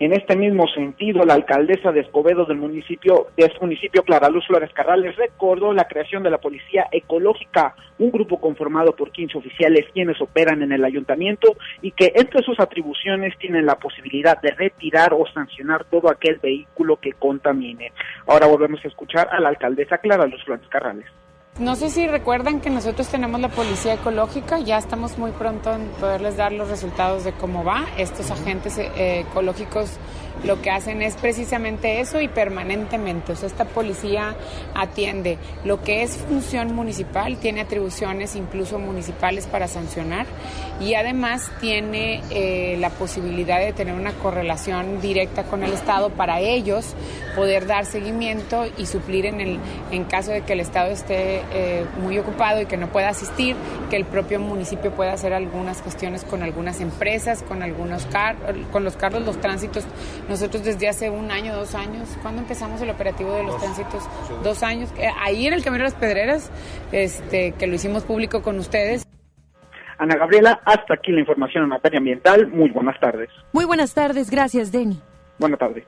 En 0.00 0.12
este 0.12 0.34
mismo 0.34 0.66
sentido, 0.66 1.24
la 1.24 1.34
alcaldesa 1.34 1.92
de 1.92 2.00
Escobedo 2.00 2.44
del 2.44 2.56
municipio, 2.56 3.28
de 3.36 3.44
este 3.44 3.60
municipio, 3.60 4.02
Clara 4.02 4.30
Luz 4.30 4.44
Flores 4.48 4.72
Carrales, 4.72 5.14
recordó 5.14 5.72
la 5.72 5.86
creación 5.86 6.24
de 6.24 6.30
la 6.30 6.38
Policía 6.38 6.88
Ecológica, 6.90 7.76
un 8.00 8.10
grupo 8.10 8.40
conformado 8.40 8.96
por 8.96 9.12
15 9.12 9.38
oficiales 9.38 9.86
quienes 9.92 10.20
operan 10.20 10.60
en 10.62 10.72
el 10.72 10.84
ayuntamiento 10.84 11.54
y 11.82 11.92
que 11.92 12.12
entre 12.16 12.42
sus 12.42 12.58
atribuciones 12.58 13.38
tienen 13.38 13.64
la 13.64 13.76
posibilidad 13.76 14.40
de 14.40 14.50
retirar 14.50 15.14
o 15.14 15.24
sancionar 15.32 15.84
todo 15.84 16.10
aquel 16.10 16.38
vehículo 16.42 16.96
que 16.96 17.12
contamine. 17.12 17.92
Ahora 18.26 18.48
volvemos 18.48 18.84
a 18.84 18.88
escuchar 18.88 19.28
a 19.30 19.38
la 19.38 19.50
alcaldesa 19.50 19.98
Clara 19.98 20.26
Luz 20.26 20.42
Flores 20.42 20.66
Carrales 20.68 21.06
No 21.58 21.76
sé 21.76 21.90
si 21.90 22.06
recuerdan 22.06 22.62
que 22.62 22.70
nosotros 22.70 23.08
tenemos 23.08 23.38
la 23.38 23.50
policía 23.50 23.92
ecológica, 23.92 24.58
ya 24.60 24.78
estamos 24.78 25.18
muy 25.18 25.32
pronto 25.32 25.70
en 25.70 25.86
poderles 26.00 26.38
dar 26.38 26.50
los 26.50 26.70
resultados 26.70 27.24
de 27.24 27.32
cómo 27.32 27.62
va. 27.62 27.84
Estos 27.98 28.30
agentes 28.30 28.78
eh, 28.78 29.20
ecológicos 29.20 29.90
lo 30.44 30.60
que 30.60 30.70
hacen 30.70 31.02
es 31.02 31.14
precisamente 31.16 32.00
eso 32.00 32.20
y 32.20 32.28
permanentemente. 32.28 33.32
O 33.32 33.36
sea, 33.36 33.48
esta 33.48 33.64
policía 33.64 34.34
atiende 34.74 35.38
lo 35.64 35.82
que 35.82 36.02
es 36.02 36.16
función 36.16 36.74
municipal, 36.74 37.36
tiene 37.36 37.60
atribuciones 37.60 38.36
incluso 38.36 38.78
municipales 38.78 39.46
para 39.46 39.68
sancionar 39.68 40.26
y 40.80 40.94
además 40.94 41.50
tiene 41.60 42.22
eh, 42.30 42.76
la 42.78 42.90
posibilidad 42.90 43.60
de 43.60 43.72
tener 43.72 43.94
una 43.94 44.12
correlación 44.12 45.00
directa 45.00 45.44
con 45.44 45.62
el 45.62 45.72
Estado 45.72 46.10
para 46.10 46.40
ellos 46.40 46.94
poder 47.36 47.66
dar 47.66 47.86
seguimiento 47.86 48.64
y 48.76 48.86
suplir 48.86 49.26
en, 49.26 49.40
el, 49.40 49.58
en 49.90 50.04
caso 50.04 50.32
de 50.32 50.42
que 50.42 50.52
el 50.52 50.60
Estado 50.60 50.90
esté 50.90 51.42
eh, 51.52 51.84
muy 52.02 52.18
ocupado 52.18 52.60
y 52.60 52.66
que 52.66 52.76
no 52.76 52.88
pueda 52.88 53.08
asistir, 53.08 53.56
que 53.90 53.96
el 53.96 54.04
propio 54.04 54.40
municipio 54.40 54.90
pueda 54.92 55.12
hacer 55.12 55.32
algunas 55.32 55.80
cuestiones 55.82 56.24
con 56.24 56.42
algunas 56.42 56.80
empresas, 56.80 57.42
con 57.42 57.62
algunos 57.62 58.06
car 58.06 58.36
con 58.70 58.84
los 58.84 58.96
carros, 58.96 59.22
los 59.22 59.40
tránsitos 59.40 59.84
nosotros 60.28 60.64
desde 60.64 60.88
hace 60.88 61.10
un 61.10 61.30
año, 61.30 61.54
dos 61.54 61.74
años, 61.74 62.08
¿cuándo 62.22 62.42
empezamos 62.42 62.80
el 62.80 62.90
operativo 62.90 63.32
de 63.34 63.44
los 63.44 63.58
tránsitos? 63.58 64.02
Dos 64.42 64.62
años. 64.62 64.90
Eh, 64.98 65.08
ahí 65.20 65.46
en 65.46 65.52
el 65.52 65.62
Camino 65.62 65.84
de 65.84 65.90
las 65.90 65.98
Pedreras, 65.98 66.50
este, 66.92 67.52
que 67.52 67.66
lo 67.66 67.74
hicimos 67.74 68.04
público 68.04 68.42
con 68.42 68.58
ustedes. 68.58 69.06
Ana 69.98 70.16
Gabriela, 70.16 70.60
hasta 70.64 70.94
aquí 70.94 71.12
la 71.12 71.20
información 71.20 71.64
en 71.64 71.68
materia 71.70 71.98
ambiental. 71.98 72.48
Muy 72.48 72.70
buenas 72.70 72.98
tardes. 72.98 73.28
Muy 73.52 73.64
buenas 73.64 73.94
tardes, 73.94 74.30
gracias, 74.30 74.72
Denny. 74.72 75.00
Buenas 75.38 75.58
tardes. 75.58 75.84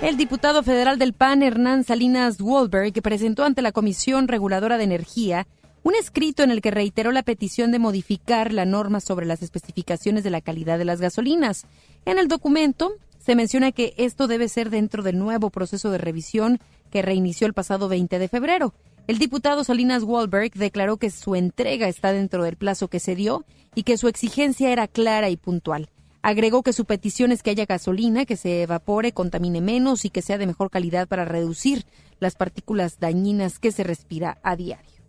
El 0.00 0.16
diputado 0.16 0.62
federal 0.62 0.98
del 0.98 1.12
PAN, 1.12 1.42
Hernán 1.42 1.84
Salinas 1.84 2.40
Wahlberg, 2.40 2.92
presentó 3.02 3.44
ante 3.44 3.62
la 3.62 3.72
Comisión 3.72 4.28
Reguladora 4.28 4.78
de 4.78 4.84
Energía 4.84 5.46
un 5.82 5.94
escrito 5.94 6.42
en 6.42 6.50
el 6.50 6.60
que 6.60 6.70
reiteró 6.70 7.12
la 7.12 7.22
petición 7.22 7.72
de 7.72 7.78
modificar 7.78 8.52
la 8.52 8.64
norma 8.64 9.00
sobre 9.00 9.26
las 9.26 9.42
especificaciones 9.42 10.24
de 10.24 10.30
la 10.30 10.40
calidad 10.40 10.78
de 10.78 10.84
las 10.84 11.00
gasolinas. 11.00 11.66
En 12.04 12.18
el 12.18 12.28
documento 12.28 12.92
se 13.28 13.36
menciona 13.36 13.72
que 13.72 13.92
esto 13.98 14.26
debe 14.26 14.48
ser 14.48 14.70
dentro 14.70 15.02
del 15.02 15.18
nuevo 15.18 15.50
proceso 15.50 15.90
de 15.90 15.98
revisión 15.98 16.60
que 16.90 17.02
reinició 17.02 17.46
el 17.46 17.52
pasado 17.52 17.86
20 17.86 18.18
de 18.18 18.26
febrero. 18.26 18.72
El 19.06 19.18
diputado 19.18 19.64
Salinas 19.64 20.02
Wahlberg 20.02 20.52
declaró 20.54 20.96
que 20.96 21.10
su 21.10 21.34
entrega 21.34 21.88
está 21.88 22.10
dentro 22.14 22.42
del 22.42 22.56
plazo 22.56 22.88
que 22.88 23.00
se 23.00 23.14
dio 23.14 23.44
y 23.74 23.82
que 23.82 23.98
su 23.98 24.08
exigencia 24.08 24.72
era 24.72 24.88
clara 24.88 25.28
y 25.28 25.36
puntual. 25.36 25.90
Agregó 26.22 26.62
que 26.62 26.72
su 26.72 26.86
petición 26.86 27.30
es 27.30 27.42
que 27.42 27.50
haya 27.50 27.66
gasolina 27.66 28.24
que 28.24 28.38
se 28.38 28.62
evapore, 28.62 29.12
contamine 29.12 29.60
menos 29.60 30.06
y 30.06 30.08
que 30.08 30.22
sea 30.22 30.38
de 30.38 30.46
mejor 30.46 30.70
calidad 30.70 31.06
para 31.06 31.26
reducir 31.26 31.84
las 32.20 32.34
partículas 32.34 32.98
dañinas 32.98 33.58
que 33.58 33.72
se 33.72 33.84
respira 33.84 34.38
a 34.42 34.56
diario. 34.56 35.02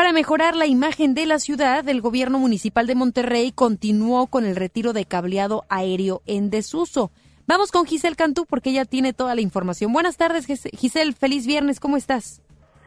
Para 0.00 0.14
mejorar 0.14 0.56
la 0.56 0.64
imagen 0.64 1.12
de 1.12 1.26
la 1.26 1.38
ciudad, 1.38 1.86
el 1.86 2.00
gobierno 2.00 2.38
municipal 2.38 2.86
de 2.86 2.94
Monterrey 2.94 3.52
continuó 3.52 4.28
con 4.28 4.46
el 4.46 4.56
retiro 4.56 4.94
de 4.94 5.04
cableado 5.04 5.66
aéreo 5.68 6.22
en 6.24 6.48
desuso. 6.48 7.10
Vamos 7.46 7.70
con 7.70 7.84
Giselle 7.84 8.16
Cantú 8.16 8.46
porque 8.46 8.70
ella 8.70 8.86
tiene 8.86 9.12
toda 9.12 9.34
la 9.34 9.42
información. 9.42 9.92
Buenas 9.92 10.16
tardes, 10.16 10.46
Giselle. 10.46 11.12
Feliz 11.12 11.46
viernes. 11.46 11.80
¿Cómo 11.80 11.98
estás? 11.98 12.40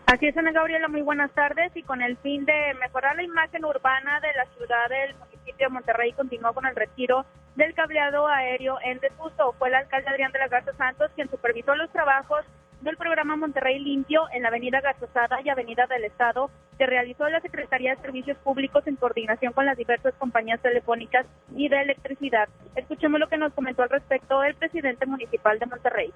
Así 0.07 0.25
es, 0.25 0.35
Ana 0.35 0.53
Gabriela. 0.53 0.87
Muy 0.87 1.03
buenas 1.03 1.31
tardes. 1.35 1.71
Y 1.75 1.83
con 1.83 2.01
el 2.01 2.17
fin 2.17 2.45
de 2.45 2.73
mejorar 2.81 3.15
la 3.15 3.21
imagen 3.21 3.63
urbana 3.63 4.19
de 4.19 4.33
la 4.33 4.47
ciudad, 4.57 4.91
el 4.91 5.15
municipio 5.15 5.67
de 5.67 5.69
Monterrey 5.69 6.13
continuó 6.13 6.51
con 6.53 6.65
el 6.65 6.75
retiro 6.75 7.27
del 7.55 7.75
cableado 7.75 8.27
aéreo 8.27 8.79
en 8.83 8.99
desuso. 8.99 9.53
Fue 9.59 9.67
el 9.67 9.75
alcalde 9.75 10.09
Adrián 10.09 10.31
de 10.31 10.39
la 10.39 10.47
Garza 10.47 10.73
Santos 10.77 11.11
quien 11.13 11.29
supervisó 11.29 11.75
los 11.75 11.91
trabajos 11.91 12.43
del 12.83 12.97
programa 12.97 13.35
Monterrey 13.35 13.79
Limpio 13.79 14.21
en 14.33 14.43
la 14.43 14.49
Avenida 14.49 14.81
Garzosada 14.81 15.39
y 15.43 15.49
Avenida 15.49 15.87
del 15.87 16.03
Estado 16.03 16.49
que 16.77 16.85
realizó 16.85 17.27
la 17.29 17.39
Secretaría 17.39 17.95
de 17.95 18.01
Servicios 18.01 18.37
Públicos 18.43 18.85
en 18.87 18.95
coordinación 18.95 19.53
con 19.53 19.65
las 19.65 19.77
diversas 19.77 20.13
compañías 20.15 20.61
telefónicas 20.61 21.25
y 21.55 21.69
de 21.69 21.81
electricidad. 21.81 22.49
Escuchemos 22.75 23.19
lo 23.19 23.27
que 23.27 23.37
nos 23.37 23.53
comentó 23.53 23.83
al 23.83 23.89
respecto 23.89 24.43
el 24.43 24.55
presidente 24.55 25.05
municipal 25.05 25.59
de 25.59 25.65
Monterrey. 25.65 26.13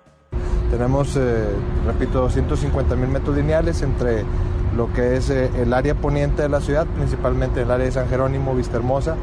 Tenemos, 0.69 1.15
eh, 1.15 1.47
repito, 1.85 2.21
250 2.21 2.95
mil 2.95 3.09
metros 3.09 3.35
lineales 3.35 3.81
entre 3.81 4.23
lo 4.75 4.91
que 4.93 5.15
es 5.15 5.29
eh, 5.29 5.49
el 5.57 5.73
área 5.73 5.95
poniente 5.95 6.41
de 6.41 6.49
la 6.49 6.59
ciudad, 6.59 6.85
principalmente 6.87 7.61
en 7.61 7.67
el 7.67 7.71
área 7.71 7.85
de 7.85 7.91
San 7.91 8.09
Jerónimo, 8.09 8.53
Vista 8.53 8.77
Hermosa, 8.77 9.15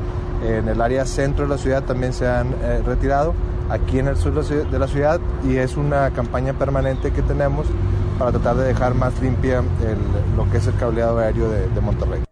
en 0.43 0.69
el 0.69 0.81
área 0.81 1.05
centro 1.05 1.45
de 1.45 1.51
la 1.51 1.59
ciudad 1.59 1.85
también 1.85 2.13
se 2.13 2.27
han 2.27 2.53
eh, 2.63 2.83
retirado 2.85 3.35
aquí 3.71 3.99
en 3.99 4.09
el 4.09 4.17
sur 4.17 4.35
de 4.35 4.79
la 4.79 4.87
ciudad 4.87 5.21
y 5.45 5.57
es 5.57 5.77
una 5.77 6.11
campaña 6.13 6.53
permanente 6.53 7.13
que 7.13 7.23
tenemos 7.23 7.67
para 8.19 8.31
tratar 8.33 8.57
de 8.57 8.65
dejar 8.65 8.95
más 8.95 9.21
limpia 9.21 9.63
lo 10.37 10.51
que 10.51 10.59
es 10.59 10.67
el 10.67 10.77
cableado 10.77 11.19
aéreo 11.19 11.49
de, 11.49 11.69
de 11.69 11.81
Monterrey. 11.81 12.23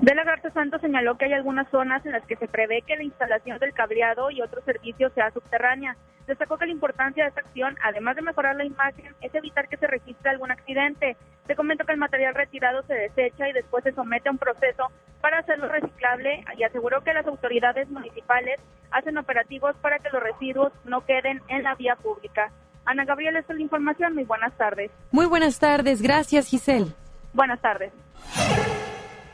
De 0.00 0.14
la 0.14 0.24
Garza 0.24 0.50
Santos 0.50 0.80
señaló 0.80 1.16
que 1.16 1.26
hay 1.26 1.32
algunas 1.32 1.68
zonas 1.70 2.04
en 2.04 2.12
las 2.12 2.24
que 2.26 2.36
se 2.36 2.48
prevé 2.48 2.82
que 2.82 2.96
la 2.96 3.04
instalación 3.04 3.58
del 3.58 3.72
cableado 3.72 4.30
y 4.30 4.42
otros 4.42 4.64
servicios 4.64 5.12
sea 5.14 5.30
subterránea. 5.30 5.96
Destacó 6.26 6.58
que 6.58 6.66
la 6.66 6.72
importancia 6.72 7.24
de 7.24 7.28
esta 7.28 7.40
acción, 7.40 7.76
además 7.82 8.16
de 8.16 8.22
mejorar 8.22 8.56
la 8.56 8.64
imagen, 8.64 9.14
es 9.20 9.34
evitar 9.34 9.68
que 9.68 9.76
se 9.76 9.86
registre 9.86 10.30
algún 10.30 10.50
accidente. 10.50 11.16
Se 11.46 11.56
comentó 11.56 11.84
que 11.84 11.92
el 11.92 11.98
material 11.98 12.34
retirado 12.34 12.82
se 12.84 12.94
desecha 12.94 13.48
y 13.48 13.52
después 13.52 13.84
se 13.84 13.92
somete 13.92 14.28
a 14.28 14.32
un 14.32 14.38
proceso 14.38 14.90
para 15.20 15.38
hacerlo 15.38 15.68
reciclable 15.68 16.44
y 16.56 16.62
aseguró 16.64 17.02
que 17.02 17.14
las 17.14 17.26
autoridades 17.26 17.88
municipales 17.90 18.60
hacen 18.90 19.18
operativos 19.18 19.74
para 19.80 19.98
que 19.98 20.10
los 20.10 20.22
residuos 20.22 20.72
no 20.84 21.04
queden 21.04 21.42
en 21.48 21.62
la 21.62 21.74
vía 21.74 21.96
pública. 21.96 22.50
Ana 22.86 23.04
Gabriela, 23.04 23.40
esta 23.40 23.52
es 23.52 23.58
la 23.58 23.62
información. 23.62 24.14
Muy 24.14 24.24
buenas 24.24 24.52
tardes. 24.56 24.90
Muy 25.10 25.26
buenas 25.26 25.58
tardes. 25.58 26.02
Gracias, 26.02 26.48
Giselle. 26.48 26.92
Buenas 27.32 27.60
tardes. 27.60 27.92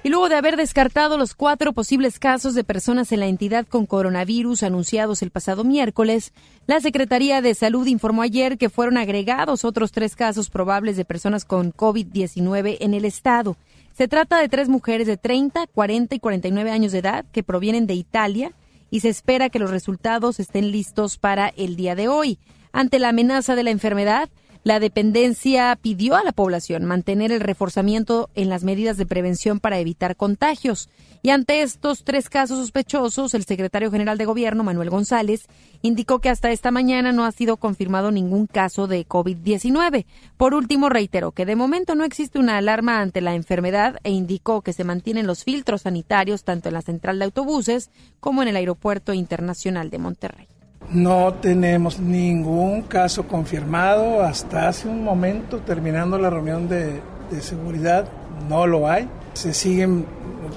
Y 0.03 0.09
luego 0.09 0.31
de 0.31 0.37
haber 0.37 0.57
descartado 0.57 1.19
los 1.19 1.35
cuatro 1.35 1.75
posibles 1.75 2.19
casos 2.19 2.55
de 2.55 2.65
personas 2.65 3.13
en 3.13 3.21
la 3.21 3.27
entidad 3.27 3.67
con 3.67 3.85
coronavirus 3.85 4.63
anunciados 4.63 5.21
el 5.21 5.31
pasado 5.31 5.63
miércoles, 5.63 6.33
la 6.67 6.81
Secretaría 6.81 7.43
de 7.43 7.55
Salud 7.55 7.87
informó 7.87 8.23
ayer 8.23 8.57
que 8.57 8.71
fueron 8.71 8.97
agregados 8.97 9.63
otros 9.63 9.93
tres 9.93 10.17
casos 10.17 10.49
probables 10.49 10.97
de 10.97 11.05
personas 11.05 11.45
con 11.45 11.75
COVID-19 11.75 12.79
en 12.81 12.95
el 12.95 13.05
estado. 13.05 13.59
Se 13.93 14.09
trata 14.09 14.39
de 14.39 14.49
tres 14.49 14.71
mujeres 14.71 15.07
de 15.07 15.19
30, 15.19 15.67
40 15.67 16.15
y 16.15 16.19
49 16.19 16.71
años 16.71 16.93
de 16.93 16.99
edad 17.01 17.27
que 17.31 17.43
provienen 17.43 17.87
de 17.87 17.93
Italia 17.93 18.53
y 18.91 19.01
se 19.01 19.11
espera 19.11 19.51
que 19.51 19.59
los 19.59 19.71
resultados 19.71 20.41
estén 20.41 20.71
listos 20.71 21.19
para 21.19 21.49
el 21.49 21.77
día 21.77 21.95
de 21.95 22.09
hoy. 22.09 22.39
Ante 22.73 23.01
la 23.01 23.11
amenaza 23.11 23.55
de 23.55 23.65
la 23.65 23.71
enfermedad, 23.71 24.31
la 24.63 24.79
dependencia 24.79 25.77
pidió 25.81 26.17
a 26.17 26.23
la 26.23 26.33
población 26.33 26.85
mantener 26.85 27.33
el 27.33 27.41
reforzamiento 27.41 28.29
en 28.35 28.51
las 28.51 28.63
medidas 28.63 28.99
de 28.99 29.07
prevención 29.07 29.59
para 29.59 29.79
evitar 29.79 30.17
contagios. 30.17 30.91
Y 31.23 31.31
ante 31.31 31.63
estos 31.63 32.05
tres 32.05 32.29
casos 32.29 32.59
sospechosos, 32.59 33.33
el 33.35 33.45
secretario 33.45 33.91
general 33.91 34.19
de 34.19 34.27
Gobierno, 34.27 34.63
Manuel 34.63 34.91
González, 34.91 35.47
indicó 35.81 36.19
que 36.19 36.29
hasta 36.29 36.51
esta 36.51 36.71
mañana 36.71 37.13
no 37.13 37.25
ha 37.25 37.33
sido 37.33 37.57
confirmado 37.57 38.11
ningún 38.11 38.47
caso 38.47 38.87
de 38.87 39.07
COVID-19. 39.07 40.05
Por 40.37 40.55
último, 40.55 40.91
reiteró 40.91 41.33
que 41.33 41.47
de 41.47 41.57
momento 41.57 41.95
no 41.95 42.05
existe 42.05 42.39
una 42.39 42.59
alarma 42.59 43.01
ante 43.01 43.23
la 43.23 43.35
enfermedad 43.35 43.97
e 44.05 44.11
indicó 44.11 44.61
que 44.61 44.75
se 44.75 44.85
mantienen 44.85 45.27
los 45.27 45.45
filtros 45.45 45.83
sanitarios 45.83 46.45
tanto 46.45 46.69
en 46.69 46.75
la 46.75 46.83
central 46.83 47.19
de 47.19 47.25
autobuses 47.27 47.91
como 48.21 48.43
en 48.43 48.49
el 48.49 48.57
Aeropuerto 48.57 49.15
Internacional 49.15 49.89
de 49.89 49.99
Monterrey. 49.99 50.50
No 50.89 51.35
tenemos 51.35 52.01
ningún 52.01 52.83
caso 52.83 53.29
confirmado 53.29 54.23
hasta 54.23 54.67
hace 54.67 54.89
un 54.89 55.05
momento, 55.05 55.59
terminando 55.59 56.19
la 56.19 56.31
reunión 56.31 56.69
de, 56.69 57.01
seguridad, 57.41 58.09
no 58.49 58.67
lo 58.67 58.89
hay. 58.89 59.09
Se 59.35 59.55
siguen 59.55 60.05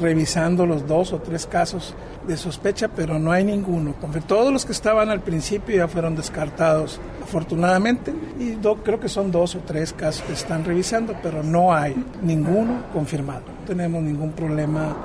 revisando 0.02 0.66
los 0.66 0.88
dos 0.88 1.14
o 1.14 1.20
tres 1.20 1.46
casos 1.46 1.94
de 2.28 2.36
sospecha, 2.36 2.88
pero 2.88 3.20
no 3.20 3.32
hay 3.32 3.44
ninguno. 3.44 3.94
Todos 4.26 4.52
los 4.52 4.66
que 4.66 4.72
estaban 4.72 5.10
al 5.10 5.20
principio 5.20 5.76
ya 5.76 5.88
fueron 5.88 6.16
descartados, 6.16 7.00
afortunadamente, 7.22 8.12
y 8.40 8.56
creo 8.84 9.00
que 9.00 9.10
son 9.10 9.32
dos 9.32 9.54
o 9.54 9.60
tres 9.60 9.94
casos 9.94 10.24
que 10.24 10.34
están 10.34 10.66
revisando, 10.66 11.16
pero 11.22 11.44
no 11.44 11.76
hay 11.76 11.96
ninguno 12.24 12.86
confirmado. 12.92 13.42
No 13.42 13.68
tenemos 13.68 14.02
ningún 14.02 14.32
problema 14.32 14.96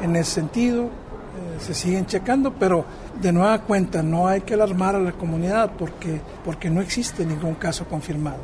en 0.00 0.16
ese 0.16 0.30
sentido 0.30 0.88
se 1.58 1.74
siguen 1.74 2.06
checando, 2.06 2.54
pero 2.54 2.84
de 3.20 3.32
nueva 3.32 3.62
cuenta 3.62 4.02
no 4.02 4.28
hay 4.28 4.42
que 4.42 4.54
alarmar 4.54 4.94
a 4.94 5.00
la 5.00 5.12
comunidad 5.12 5.72
porque, 5.78 6.20
porque 6.44 6.70
no 6.70 6.80
existe 6.80 7.24
ningún 7.24 7.54
caso 7.54 7.86
confirmado. 7.86 8.38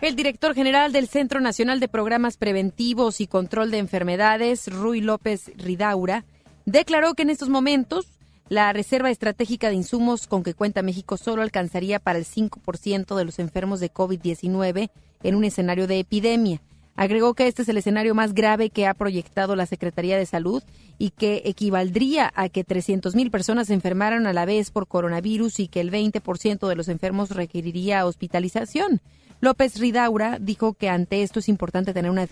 El 0.00 0.16
director 0.16 0.54
general 0.54 0.92
del 0.92 1.08
Centro 1.08 1.40
Nacional 1.40 1.78
de 1.78 1.86
Programas 1.86 2.36
Preventivos 2.36 3.20
y 3.20 3.28
Control 3.28 3.70
de 3.70 3.78
Enfermedades, 3.78 4.66
Rui 4.66 5.00
López 5.00 5.52
Ridaura, 5.56 6.24
declaró 6.66 7.14
que 7.14 7.22
en 7.22 7.30
estos 7.30 7.48
momentos 7.48 8.06
la 8.48 8.72
reserva 8.72 9.10
estratégica 9.10 9.68
de 9.68 9.76
insumos 9.76 10.26
con 10.26 10.42
que 10.42 10.54
cuenta 10.54 10.82
México 10.82 11.16
solo 11.16 11.42
alcanzaría 11.42 12.00
para 12.00 12.18
el 12.18 12.26
5% 12.26 13.16
de 13.16 13.24
los 13.24 13.38
enfermos 13.38 13.80
de 13.80 13.92
COVID-19 13.92 14.90
en 15.22 15.34
un 15.34 15.44
escenario 15.44 15.86
de 15.86 16.00
epidemia. 16.00 16.60
Agregó 16.94 17.34
que 17.34 17.46
este 17.46 17.62
es 17.62 17.68
el 17.68 17.78
escenario 17.78 18.14
más 18.14 18.34
grave 18.34 18.70
que 18.70 18.86
ha 18.86 18.94
proyectado 18.94 19.56
la 19.56 19.66
Secretaría 19.66 20.18
de 20.18 20.26
Salud 20.26 20.62
y 20.98 21.10
que 21.10 21.42
equivaldría 21.46 22.30
a 22.34 22.48
que 22.48 22.66
300.000 22.66 23.30
personas 23.30 23.68
se 23.68 23.74
enfermaran 23.74 24.26
a 24.26 24.32
la 24.32 24.44
vez 24.44 24.70
por 24.70 24.86
coronavirus 24.86 25.60
y 25.60 25.68
que 25.68 25.80
el 25.80 25.90
20% 25.90 26.68
de 26.68 26.76
los 26.76 26.88
enfermos 26.88 27.30
requeriría 27.30 28.04
hospitalización. 28.06 29.00
López 29.40 29.80
Ridaura 29.80 30.38
dijo 30.38 30.74
que 30.74 30.88
ante 30.88 31.22
esto 31.22 31.40
es 31.40 31.48
importante 31.48 31.92
tener 31.92 32.10
una 32.10 32.22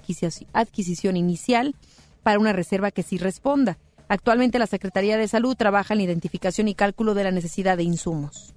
adquisición 0.53 1.17
inicial 1.17 1.75
para 2.23 2.39
una 2.39 2.53
reserva 2.53 2.91
que 2.91 3.03
sí 3.03 3.19
responda. 3.19 3.79
Actualmente 4.09 4.59
la 4.59 4.67
Secretaría 4.67 5.17
de 5.17 5.27
Salud 5.27 5.57
trabaja 5.57 5.95
en 5.95 5.99
la 5.99 6.05
identificación 6.05 6.69
y 6.69 6.75
cálculo 6.75 7.15
de 7.15 7.25
la 7.25 7.31
necesidad 7.31 7.77
de 7.77 7.85
insumos. 7.85 8.55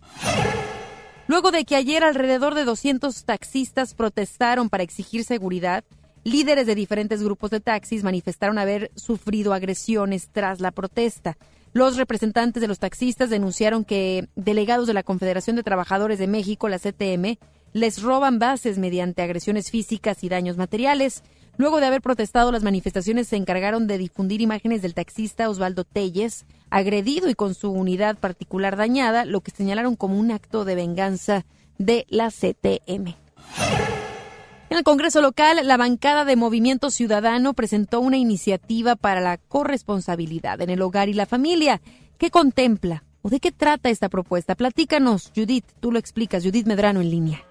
Luego 1.27 1.51
de 1.51 1.63
que 1.63 1.75
ayer 1.75 2.03
alrededor 2.03 2.53
de 2.53 2.65
200 2.65 3.23
taxistas 3.23 3.93
protestaron 3.93 4.69
para 4.69 4.83
exigir 4.83 5.23
seguridad, 5.23 5.83
líderes 6.23 6.67
de 6.67 6.75
diferentes 6.75 7.23
grupos 7.23 7.49
de 7.51 7.61
taxis 7.61 8.03
manifestaron 8.03 8.57
haber 8.57 8.91
sufrido 8.95 9.53
agresiones 9.53 10.29
tras 10.31 10.59
la 10.59 10.71
protesta. 10.71 11.37
Los 11.71 11.97
representantes 11.97 12.61
de 12.61 12.67
los 12.67 12.79
taxistas 12.79 13.29
denunciaron 13.29 13.83
que 13.83 14.27
delegados 14.35 14.85
de 14.85 14.93
la 14.93 15.03
Confederación 15.03 15.55
de 15.55 15.63
Trabajadores 15.63 16.19
de 16.19 16.27
México, 16.27 16.69
la 16.69 16.77
CTM, 16.77 17.37
les 17.73 18.01
roban 18.01 18.37
bases 18.37 18.77
mediante 18.77 19.23
agresiones 19.23 19.71
físicas 19.71 20.23
y 20.23 20.29
daños 20.29 20.57
materiales. 20.57 21.23
Luego 21.57 21.79
de 21.79 21.87
haber 21.87 22.01
protestado, 22.01 22.51
las 22.51 22.63
manifestaciones 22.63 23.27
se 23.27 23.37
encargaron 23.37 23.87
de 23.87 23.97
difundir 23.97 24.41
imágenes 24.41 24.81
del 24.81 24.93
taxista 24.93 25.49
Osvaldo 25.49 25.83
Telles, 25.83 26.45
agredido 26.73 27.29
y 27.29 27.35
con 27.35 27.53
su 27.53 27.71
unidad 27.71 28.17
particular 28.17 28.75
dañada, 28.77 29.25
lo 29.25 29.41
que 29.41 29.51
señalaron 29.51 29.95
como 29.95 30.17
un 30.17 30.31
acto 30.31 30.65
de 30.65 30.73
venganza 30.73 31.45
de 31.77 32.07
la 32.09 32.29
CTM. 32.29 33.15
En 34.71 34.77
el 34.77 34.83
Congreso 34.83 35.21
local, 35.21 35.59
la 35.65 35.77
bancada 35.77 36.25
de 36.25 36.35
Movimiento 36.35 36.89
Ciudadano 36.89 37.53
presentó 37.53 37.99
una 37.99 38.17
iniciativa 38.17 38.95
para 38.95 39.21
la 39.21 39.37
corresponsabilidad 39.37 40.61
en 40.61 40.71
el 40.71 40.81
hogar 40.81 41.09
y 41.09 41.13
la 41.13 41.27
familia. 41.27 41.79
¿Qué 42.17 42.31
contempla 42.31 43.03
o 43.21 43.29
de 43.29 43.39
qué 43.39 43.51
trata 43.51 43.91
esta 43.91 44.09
propuesta? 44.09 44.55
Platícanos, 44.55 45.31
Judith, 45.35 45.65
tú 45.79 45.91
lo 45.91 45.99
explicas, 45.99 46.43
Judith 46.43 46.65
Medrano 46.65 47.01
en 47.01 47.11
línea. 47.11 47.43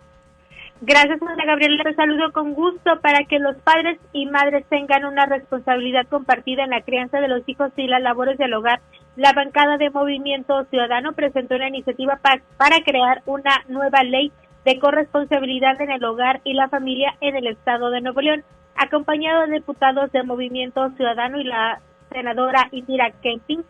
Gracias, 0.84 1.22
María 1.22 1.44
Gabriela. 1.46 1.84
Te 1.84 1.94
saludo 1.94 2.32
con 2.32 2.54
gusto 2.54 3.00
para 3.02 3.24
que 3.28 3.38
los 3.38 3.54
padres 3.58 4.00
y 4.12 4.26
madres 4.26 4.66
tengan 4.68 5.04
una 5.04 5.26
responsabilidad 5.26 6.08
compartida 6.08 6.64
en 6.64 6.70
la 6.70 6.82
crianza 6.82 7.20
de 7.20 7.28
los 7.28 7.48
hijos 7.48 7.70
y 7.76 7.86
las 7.86 8.02
labores 8.02 8.36
del 8.36 8.52
hogar. 8.52 8.80
La 9.16 9.32
bancada 9.32 9.76
de 9.76 9.90
Movimiento 9.90 10.64
Ciudadano 10.64 11.12
presentó 11.12 11.56
una 11.56 11.68
iniciativa 11.68 12.18
para 12.22 12.82
crear 12.84 13.22
una 13.26 13.62
nueva 13.68 14.02
ley 14.02 14.32
de 14.64 14.78
corresponsabilidad 14.78 15.80
en 15.80 15.90
el 15.90 16.04
hogar 16.04 16.40
y 16.44 16.54
la 16.54 16.68
familia 16.68 17.14
en 17.20 17.36
el 17.36 17.46
estado 17.46 17.90
de 17.90 18.00
Nuevo 18.00 18.20
León, 18.20 18.44
acompañado 18.76 19.46
de 19.46 19.54
diputados 19.54 20.10
de 20.12 20.22
Movimiento 20.22 20.88
Ciudadano 20.96 21.38
y 21.40 21.44
la 21.44 21.80
senadora 22.10 22.68
Indira 22.70 23.10
Kemping 23.22 23.64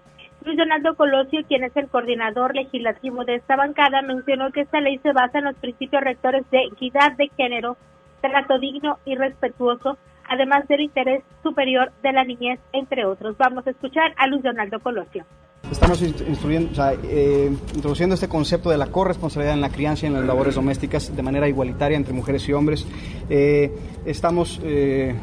Luis 0.44 0.58
Donaldo 0.58 0.96
Colosio, 0.96 1.40
quien 1.46 1.62
es 1.62 1.76
el 1.76 1.88
coordinador 1.88 2.54
legislativo 2.54 3.24
de 3.24 3.36
esta 3.36 3.54
bancada, 3.54 4.02
mencionó 4.02 4.50
que 4.50 4.62
esta 4.62 4.80
ley 4.80 4.98
se 4.98 5.12
basa 5.12 5.38
en 5.38 5.44
los 5.44 5.54
principios 5.56 6.02
rectores 6.02 6.48
de 6.50 6.64
equidad 6.64 7.12
de 7.12 7.30
género, 7.36 7.76
trato 8.20 8.58
digno 8.58 8.98
y 9.04 9.14
respetuoso, 9.14 9.98
además 10.28 10.66
del 10.68 10.80
interés 10.80 11.22
superior 11.42 11.92
de 12.02 12.12
la 12.12 12.24
niñez, 12.24 12.60
entre 12.72 13.04
otros. 13.04 13.36
Vamos 13.38 13.66
a 13.66 13.70
escuchar 13.70 14.14
a 14.16 14.26
Luis 14.26 14.42
Donaldo 14.42 14.80
Colosio. 14.80 15.24
Estamos 15.70 16.02
eh, 16.02 17.50
introduciendo 17.74 18.14
este 18.14 18.28
concepto 18.28 18.68
de 18.68 18.76
la 18.76 18.88
corresponsabilidad 18.88 19.54
en 19.54 19.62
la 19.62 19.70
crianza 19.70 20.04
y 20.04 20.08
en 20.08 20.14
las 20.14 20.24
labores 20.24 20.54
domésticas 20.54 21.14
de 21.14 21.22
manera 21.22 21.48
igualitaria 21.48 21.96
entre 21.96 22.12
mujeres 22.12 22.46
y 22.48 22.52
hombres. 22.52 22.86
Eh, 23.30 23.72
estamos 24.04 24.60
eh, 24.64 25.14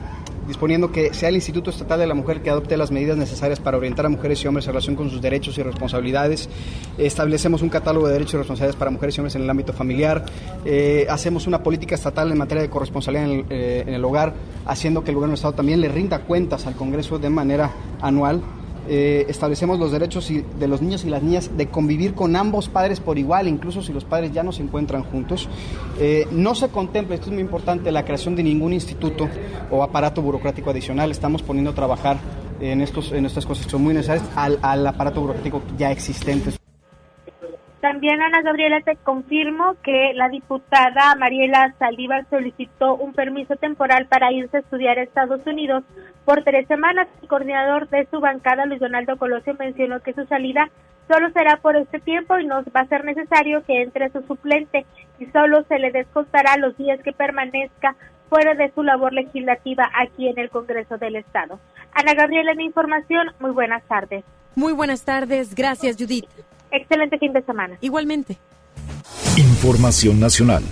disponiendo 0.49 0.91
que 0.91 1.13
sea 1.13 1.29
el 1.29 1.35
Instituto 1.35 1.69
Estatal 1.69 1.99
de 1.99 2.07
la 2.07 2.15
Mujer 2.15 2.41
que 2.41 2.49
adopte 2.49 2.75
las 2.75 2.91
medidas 2.91 3.15
necesarias 3.15 3.59
para 3.59 3.77
orientar 3.77 4.07
a 4.07 4.09
mujeres 4.09 4.43
y 4.43 4.47
hombres 4.47 4.65
en 4.65 4.73
relación 4.73 4.95
con 4.95 5.09
sus 5.09 5.21
derechos 5.21 5.57
y 5.59 5.63
responsabilidades. 5.63 6.49
Establecemos 6.97 7.62
un 7.62 7.69
catálogo 7.69 8.07
de 8.07 8.13
derechos 8.13 8.33
y 8.33 8.38
responsabilidades 8.38 8.75
para 8.75 8.91
mujeres 8.91 9.15
y 9.15 9.21
hombres 9.21 9.35
en 9.35 9.43
el 9.43 9.49
ámbito 9.49 9.71
familiar. 9.71 10.25
Eh, 10.65 11.05
hacemos 11.07 11.45
una 11.45 11.63
política 11.63 11.95
estatal 11.95 12.31
en 12.31 12.38
materia 12.38 12.63
de 12.63 12.69
corresponsabilidad 12.69 13.31
en 13.31 13.39
el, 13.39 13.45
eh, 13.51 13.83
en 13.88 13.93
el 13.93 14.03
hogar, 14.03 14.33
haciendo 14.65 15.03
que 15.03 15.12
el 15.12 15.15
gobierno 15.15 15.33
del 15.33 15.38
Estado 15.38 15.53
también 15.53 15.79
le 15.79 15.88
rinda 15.88 16.19
cuentas 16.19 16.65
al 16.65 16.75
Congreso 16.75 17.19
de 17.19 17.29
manera 17.29 17.71
anual. 18.01 18.41
Eh, 18.91 19.28
establecemos 19.30 19.78
los 19.78 19.91
derechos 19.91 20.28
de 20.28 20.67
los 20.67 20.82
niños 20.82 21.06
y 21.06 21.10
las 21.10 21.21
niñas 21.21 21.56
de 21.56 21.67
convivir 21.67 22.15
con 22.15 22.36
ambos 22.36 22.69
padres 22.69 22.99
por 22.99 23.19
igual, 23.19 23.47
incluso 23.47 23.84
si 23.84 23.93
los 23.93 24.04
padres 24.04 24.32
ya 24.34 24.41
no 24.41 24.52
se 24.52 24.63
encuentran 24.63 25.04
juntos. 25.04 25.47
Eh, 25.99 26.28
no 26.32 26.56
se 26.56 26.69
contempla, 26.69 27.13
esto 27.13 27.28
es 27.28 27.34
muy 27.34 27.41
importante, 27.41 27.91
la 27.91 28.04
creación 28.04 28.36
de 28.36 28.41
ningún 28.41 28.73
instituto 28.73 29.30
o 29.69 29.84
aparato 29.84 30.23
burocrático 30.23 30.71
adicional. 30.71 31.12
Estamos 31.12 31.43
poniendo 31.43 31.69
a 31.69 31.75
trabajar 31.75 32.17
en, 32.60 32.82
estos, 32.82 33.12
en 33.12 33.28
estas 33.28 33.45
cosas 33.45 33.65
que 33.65 33.71
son 33.71 33.84
muy 33.84 33.93
necesarias 33.93 34.25
al, 34.36 34.58
al 34.63 34.88
aparato 34.88 35.21
burocrático 35.21 35.62
ya 35.78 35.91
existente. 35.91 36.59
También, 37.81 38.21
Ana 38.21 38.41
Gabriela, 38.41 38.81
te 38.81 38.97
confirmo 38.97 39.75
que 39.81 40.11
la 40.13 40.27
diputada 40.27 41.15
Mariela 41.15 41.73
Saldívar 41.79 42.25
solicitó 42.29 42.95
un 42.95 43.13
permiso 43.13 43.55
temporal 43.55 44.05
para 44.07 44.33
irse 44.33 44.57
a 44.57 44.59
estudiar 44.59 44.99
a 44.99 45.03
Estados 45.03 45.45
Unidos 45.47 45.83
por 46.25 46.43
tres 46.43 46.67
semanas. 46.67 47.07
El 47.21 47.29
coordinador 47.29 47.87
de 47.87 48.05
su 48.11 48.19
bancada, 48.19 48.65
Luis 48.65 48.81
Donaldo 48.81 49.17
Colosio, 49.17 49.55
mencionó 49.57 50.01
que 50.01 50.13
su 50.13 50.25
salida 50.25 50.69
solo 51.07 51.29
será 51.31 51.57
por 51.57 51.77
este 51.77 51.99
tiempo 51.99 52.37
y 52.37 52.45
no 52.45 52.63
va 52.75 52.81
a 52.81 52.87
ser 52.87 53.05
necesario 53.05 53.63
que 53.65 53.81
entre 53.81 54.09
su 54.09 54.21
suplente 54.23 54.85
y 55.17 55.25
solo 55.27 55.63
se 55.63 55.79
le 55.79 55.91
descontará 55.91 56.57
los 56.57 56.77
días 56.77 56.99
que 57.01 57.13
permanezca 57.13 57.95
fuera 58.29 58.55
de 58.55 58.71
su 58.73 58.83
labor 58.83 59.13
legislativa 59.13 59.89
aquí 59.95 60.27
en 60.27 60.37
el 60.37 60.49
Congreso 60.49 60.97
del 60.97 61.15
Estado. 61.15 61.59
Ana 61.93 62.13
Gabriela, 62.13 62.53
mi 62.55 62.65
información, 62.65 63.31
muy 63.39 63.51
buenas 63.51 63.83
tardes. 63.83 64.23
Muy 64.55 64.73
buenas 64.73 65.03
tardes, 65.03 65.55
gracias 65.55 65.95
Judith. 65.97 66.27
Excelente 66.71 67.17
fin 67.17 67.34
de 67.34 67.41
semana. 67.43 67.77
Igualmente. 67.82 68.38
Información 69.38 70.19
nacional. 70.19 70.63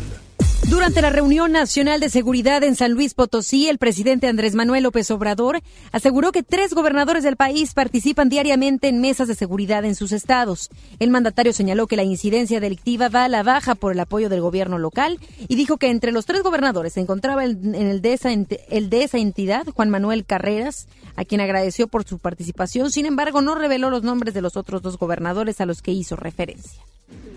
Durante 0.65 1.01
la 1.01 1.09
reunión 1.09 1.53
nacional 1.53 2.01
de 2.01 2.09
seguridad 2.09 2.61
en 2.63 2.75
San 2.75 2.91
Luis 2.91 3.13
Potosí, 3.13 3.69
el 3.69 3.77
presidente 3.77 4.27
Andrés 4.27 4.53
Manuel 4.53 4.83
López 4.83 5.09
Obrador 5.11 5.61
aseguró 5.93 6.33
que 6.33 6.43
tres 6.43 6.73
gobernadores 6.73 7.23
del 7.23 7.37
país 7.37 7.73
participan 7.73 8.27
diariamente 8.27 8.89
en 8.89 8.99
mesas 8.99 9.29
de 9.29 9.35
seguridad 9.35 9.85
en 9.85 9.95
sus 9.95 10.11
estados. 10.11 10.69
El 10.99 11.09
mandatario 11.09 11.53
señaló 11.53 11.87
que 11.87 11.95
la 11.95 12.03
incidencia 12.03 12.59
delictiva 12.59 13.07
va 13.07 13.23
a 13.23 13.29
la 13.29 13.43
baja 13.43 13.75
por 13.75 13.93
el 13.93 13.99
apoyo 13.99 14.27
del 14.27 14.41
gobierno 14.41 14.77
local 14.77 15.19
y 15.47 15.55
dijo 15.55 15.77
que 15.77 15.89
entre 15.89 16.11
los 16.11 16.25
tres 16.25 16.43
gobernadores 16.43 16.93
se 16.93 16.99
encontraba 16.99 17.45
el, 17.45 18.01
esa, 18.03 18.31
el 18.31 18.89
de 18.89 19.03
esa 19.03 19.19
entidad, 19.19 19.65
Juan 19.73 19.89
Manuel 19.89 20.25
Carreras, 20.25 20.87
a 21.15 21.23
quien 21.23 21.39
agradeció 21.39 21.87
por 21.87 22.03
su 22.03 22.19
participación. 22.19 22.91
Sin 22.91 23.05
embargo, 23.05 23.41
no 23.41 23.55
reveló 23.55 23.89
los 23.89 24.03
nombres 24.03 24.33
de 24.33 24.41
los 24.41 24.57
otros 24.57 24.81
dos 24.81 24.97
gobernadores 24.97 25.61
a 25.61 25.65
los 25.65 25.81
que 25.81 25.91
hizo 25.91 26.17
referencia. 26.17 26.81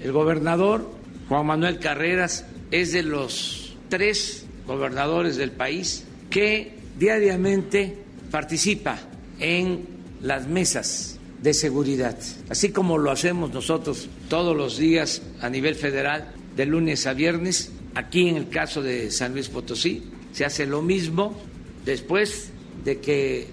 El 0.02 0.10
gobernador 0.10 0.84
Juan 1.28 1.46
Manuel 1.46 1.78
Carreras 1.78 2.44
es 2.70 2.92
de 2.92 3.02
los 3.02 3.74
tres 3.88 4.46
gobernadores 4.66 5.36
del 5.36 5.50
país 5.50 6.04
que 6.28 6.72
diariamente 6.98 7.96
participa 8.30 8.98
en 9.38 9.86
las 10.22 10.46
mesas 10.46 11.18
de 11.42 11.54
seguridad, 11.54 12.16
así 12.48 12.70
como 12.70 12.98
lo 12.98 13.10
hacemos 13.10 13.52
nosotros 13.52 14.08
todos 14.28 14.56
los 14.56 14.76
días 14.76 15.22
a 15.40 15.48
nivel 15.48 15.74
federal, 15.74 16.32
de 16.54 16.66
lunes 16.66 17.06
a 17.06 17.14
viernes. 17.14 17.72
Aquí 17.94 18.28
en 18.28 18.36
el 18.36 18.48
caso 18.48 18.82
de 18.82 19.10
San 19.10 19.32
Luis 19.32 19.48
Potosí 19.48 20.04
se 20.32 20.44
hace 20.44 20.66
lo 20.66 20.82
mismo 20.82 21.40
después 21.84 22.50
de 22.84 23.00
que 23.00 23.48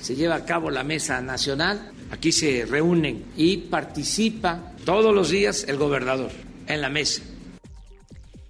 se 0.00 0.14
lleva 0.14 0.36
a 0.36 0.44
cabo 0.44 0.70
la 0.70 0.84
mesa 0.84 1.20
nacional. 1.20 1.90
Aquí 2.10 2.30
se 2.30 2.64
reúnen 2.64 3.24
y 3.36 3.56
participa 3.56 4.72
todos 4.84 5.14
los 5.14 5.30
días 5.30 5.64
el 5.68 5.76
gobernador 5.76 6.30
en 6.68 6.80
la 6.80 6.88
mesa 6.88 7.22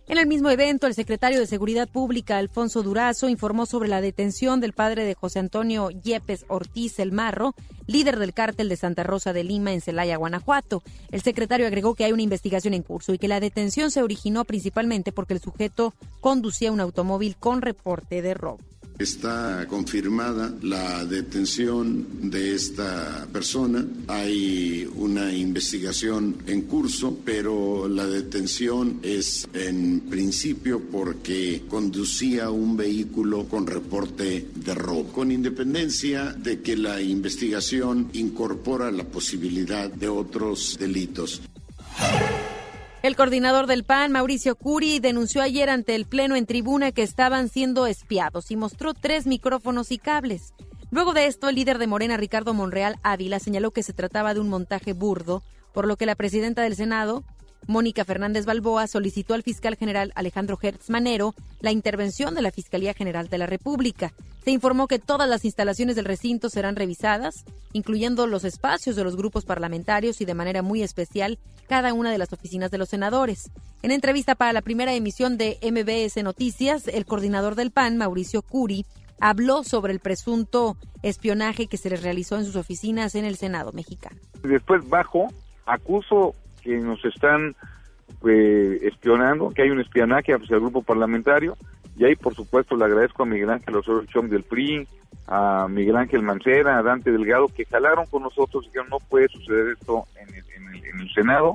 en 0.08 0.18
el 0.18 0.26
mismo 0.26 0.50
evento, 0.50 0.86
el 0.86 0.94
secretario 0.94 1.38
de 1.38 1.46
Seguridad 1.46 1.88
Pública, 1.88 2.38
Alfonso 2.38 2.82
Durazo, 2.82 3.28
informó 3.28 3.66
sobre 3.66 3.88
la 3.88 4.00
detención 4.00 4.60
del 4.60 4.72
padre 4.72 5.04
de 5.04 5.14
José 5.14 5.38
Antonio 5.38 5.90
Yepes 5.90 6.44
Ortiz 6.48 6.98
El 6.98 7.12
Marro, 7.12 7.54
líder 7.86 8.18
del 8.18 8.34
cártel 8.34 8.68
de 8.68 8.76
Santa 8.76 9.04
Rosa 9.04 9.32
de 9.32 9.44
Lima 9.44 9.72
en 9.72 9.80
Celaya, 9.80 10.16
Guanajuato. 10.16 10.82
El 11.10 11.22
secretario 11.22 11.66
agregó 11.66 11.94
que 11.94 12.04
hay 12.04 12.12
una 12.12 12.22
investigación 12.22 12.74
en 12.74 12.82
curso 12.82 13.14
y 13.14 13.18
que 13.18 13.28
la 13.28 13.40
detención 13.40 13.90
se 13.90 14.02
originó 14.02 14.44
principalmente 14.44 15.12
porque 15.12 15.34
el 15.34 15.40
sujeto 15.40 15.94
conducía 16.20 16.72
un 16.72 16.80
automóvil 16.80 17.36
con 17.36 17.62
reporte 17.62 18.22
de 18.22 18.34
robo. 18.34 18.71
Está 18.98 19.66
confirmada 19.68 20.54
la 20.62 21.04
detención 21.04 22.30
de 22.30 22.54
esta 22.54 23.26
persona. 23.32 23.84
Hay 24.06 24.88
una 24.94 25.32
investigación 25.34 26.36
en 26.46 26.62
curso, 26.62 27.18
pero 27.24 27.88
la 27.88 28.06
detención 28.06 29.00
es 29.02 29.48
en 29.54 30.00
principio 30.08 30.80
porque 30.80 31.62
conducía 31.68 32.50
un 32.50 32.76
vehículo 32.76 33.48
con 33.48 33.66
reporte 33.66 34.46
de 34.54 34.74
robo, 34.74 35.08
con 35.12 35.32
independencia 35.32 36.32
de 36.32 36.60
que 36.60 36.76
la 36.76 37.00
investigación 37.00 38.08
incorpora 38.12 38.90
la 38.90 39.04
posibilidad 39.04 39.90
de 39.90 40.08
otros 40.08 40.76
delitos. 40.78 41.42
El 43.02 43.16
coordinador 43.16 43.66
del 43.66 43.82
PAN, 43.82 44.12
Mauricio 44.12 44.54
Curi, 44.54 45.00
denunció 45.00 45.42
ayer 45.42 45.68
ante 45.70 45.96
el 45.96 46.06
Pleno 46.06 46.36
en 46.36 46.46
tribuna 46.46 46.92
que 46.92 47.02
estaban 47.02 47.48
siendo 47.48 47.88
espiados 47.88 48.52
y 48.52 48.56
mostró 48.56 48.94
tres 48.94 49.26
micrófonos 49.26 49.90
y 49.90 49.98
cables. 49.98 50.54
Luego 50.92 51.12
de 51.12 51.26
esto, 51.26 51.48
el 51.48 51.56
líder 51.56 51.78
de 51.78 51.88
Morena, 51.88 52.16
Ricardo 52.16 52.54
Monreal 52.54 53.00
Ávila, 53.02 53.40
señaló 53.40 53.72
que 53.72 53.82
se 53.82 53.92
trataba 53.92 54.34
de 54.34 54.40
un 54.40 54.48
montaje 54.48 54.92
burdo, 54.92 55.42
por 55.74 55.88
lo 55.88 55.96
que 55.96 56.06
la 56.06 56.14
presidenta 56.14 56.62
del 56.62 56.76
Senado 56.76 57.24
Mónica 57.66 58.04
Fernández 58.04 58.46
Balboa 58.46 58.86
solicitó 58.86 59.34
al 59.34 59.42
fiscal 59.42 59.74
general 59.74 60.12
Alejandro 60.14 60.56
Hertz 60.60 60.88
Manero 60.88 61.34
la 61.60 61.72
intervención 61.72 62.36
de 62.36 62.42
la 62.42 62.52
Fiscalía 62.52 62.94
General 62.94 63.28
de 63.28 63.38
la 63.38 63.46
República. 63.46 64.12
Se 64.44 64.50
informó 64.50 64.88
que 64.88 64.98
todas 64.98 65.28
las 65.28 65.44
instalaciones 65.44 65.94
del 65.94 66.04
recinto 66.04 66.48
serán 66.48 66.74
revisadas, 66.74 67.44
incluyendo 67.72 68.26
los 68.26 68.44
espacios 68.44 68.96
de 68.96 69.04
los 69.04 69.16
grupos 69.16 69.44
parlamentarios 69.44 70.20
y 70.20 70.24
de 70.24 70.34
manera 70.34 70.62
muy 70.62 70.82
especial 70.82 71.38
cada 71.68 71.94
una 71.94 72.10
de 72.10 72.18
las 72.18 72.32
oficinas 72.32 72.70
de 72.72 72.78
los 72.78 72.88
senadores. 72.88 73.50
En 73.82 73.92
entrevista 73.92 74.34
para 74.34 74.52
la 74.52 74.62
primera 74.62 74.94
emisión 74.94 75.38
de 75.38 75.58
MBS 75.62 76.22
Noticias, 76.24 76.88
el 76.88 77.06
coordinador 77.06 77.54
del 77.54 77.70
PAN, 77.70 77.96
Mauricio 77.96 78.42
Curi, 78.42 78.84
habló 79.20 79.62
sobre 79.62 79.92
el 79.92 80.00
presunto 80.00 80.76
espionaje 81.04 81.68
que 81.68 81.76
se 81.76 81.90
les 81.90 82.02
realizó 82.02 82.36
en 82.36 82.44
sus 82.44 82.56
oficinas 82.56 83.14
en 83.14 83.24
el 83.24 83.36
Senado 83.36 83.70
mexicano. 83.72 84.16
Después 84.42 84.88
bajo, 84.88 85.28
acuso 85.66 86.34
que 86.62 86.78
nos 86.78 87.04
están 87.04 87.54
eh, 88.28 88.80
espionando, 88.82 89.50
que 89.50 89.62
hay 89.62 89.70
un 89.70 89.80
espionaje 89.80 90.34
hacia 90.34 90.54
el 90.54 90.60
grupo 90.60 90.82
parlamentario, 90.82 91.56
y 91.96 92.04
ahí 92.04 92.16
por 92.16 92.34
supuesto 92.34 92.76
le 92.76 92.84
agradezco 92.84 93.22
a 93.22 93.26
Miguel 93.26 93.50
Ángel 93.50 93.76
Osorio 93.76 94.04
Chong 94.06 94.28
del 94.28 94.44
PRI, 94.44 94.86
a 95.26 95.66
Miguel 95.68 95.96
Ángel 95.96 96.22
Mancera, 96.22 96.78
a 96.78 96.82
Dante 96.82 97.12
Delgado, 97.12 97.48
que 97.48 97.64
jalaron 97.64 98.06
con 98.06 98.22
nosotros 98.22 98.64
y 98.64 98.68
dijeron 98.68 98.88
no 98.90 98.98
puede 98.98 99.28
suceder 99.28 99.76
esto 99.78 100.04
en 100.16 100.34
el, 100.34 100.84
en 100.84 101.00
el 101.00 101.10
Senado 101.12 101.54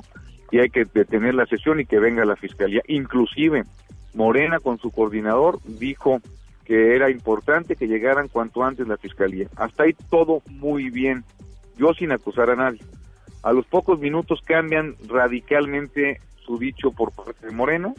y 0.50 0.58
hay 0.58 0.70
que 0.70 0.84
detener 0.84 1.34
la 1.34 1.46
sesión 1.46 1.80
y 1.80 1.86
que 1.86 1.98
venga 1.98 2.24
la 2.24 2.36
Fiscalía. 2.36 2.82
Inclusive 2.86 3.64
Morena 4.14 4.58
con 4.58 4.78
su 4.78 4.90
coordinador 4.90 5.58
dijo 5.64 6.20
que 6.64 6.94
era 6.94 7.10
importante 7.10 7.76
que 7.76 7.86
llegaran 7.86 8.28
cuanto 8.28 8.62
antes 8.62 8.86
la 8.86 8.96
Fiscalía. 8.96 9.48
Hasta 9.56 9.84
ahí 9.84 9.94
todo 10.10 10.42
muy 10.46 10.90
bien, 10.90 11.24
yo 11.76 11.94
sin 11.94 12.12
acusar 12.12 12.50
a 12.50 12.56
nadie. 12.56 12.80
A 13.42 13.52
los 13.52 13.66
pocos 13.66 13.98
minutos 13.98 14.40
cambian 14.44 14.96
radicalmente 15.06 16.20
su 16.44 16.58
dicho 16.58 16.90
por 16.90 17.12
parte 17.12 17.46
de 17.46 17.52
Moreno, 17.52 17.94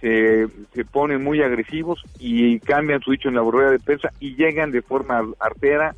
se, 0.00 0.46
se 0.74 0.84
ponen 0.84 1.22
muy 1.22 1.42
agresivos 1.42 2.02
y 2.18 2.58
cambian 2.60 3.00
su 3.00 3.12
dicho 3.12 3.28
en 3.28 3.34
la 3.34 3.42
rueda 3.42 3.70
de 3.70 3.78
prensa 3.78 4.10
y 4.20 4.34
llegan 4.36 4.70
de 4.70 4.82
forma 4.82 5.22
artera 5.38 5.94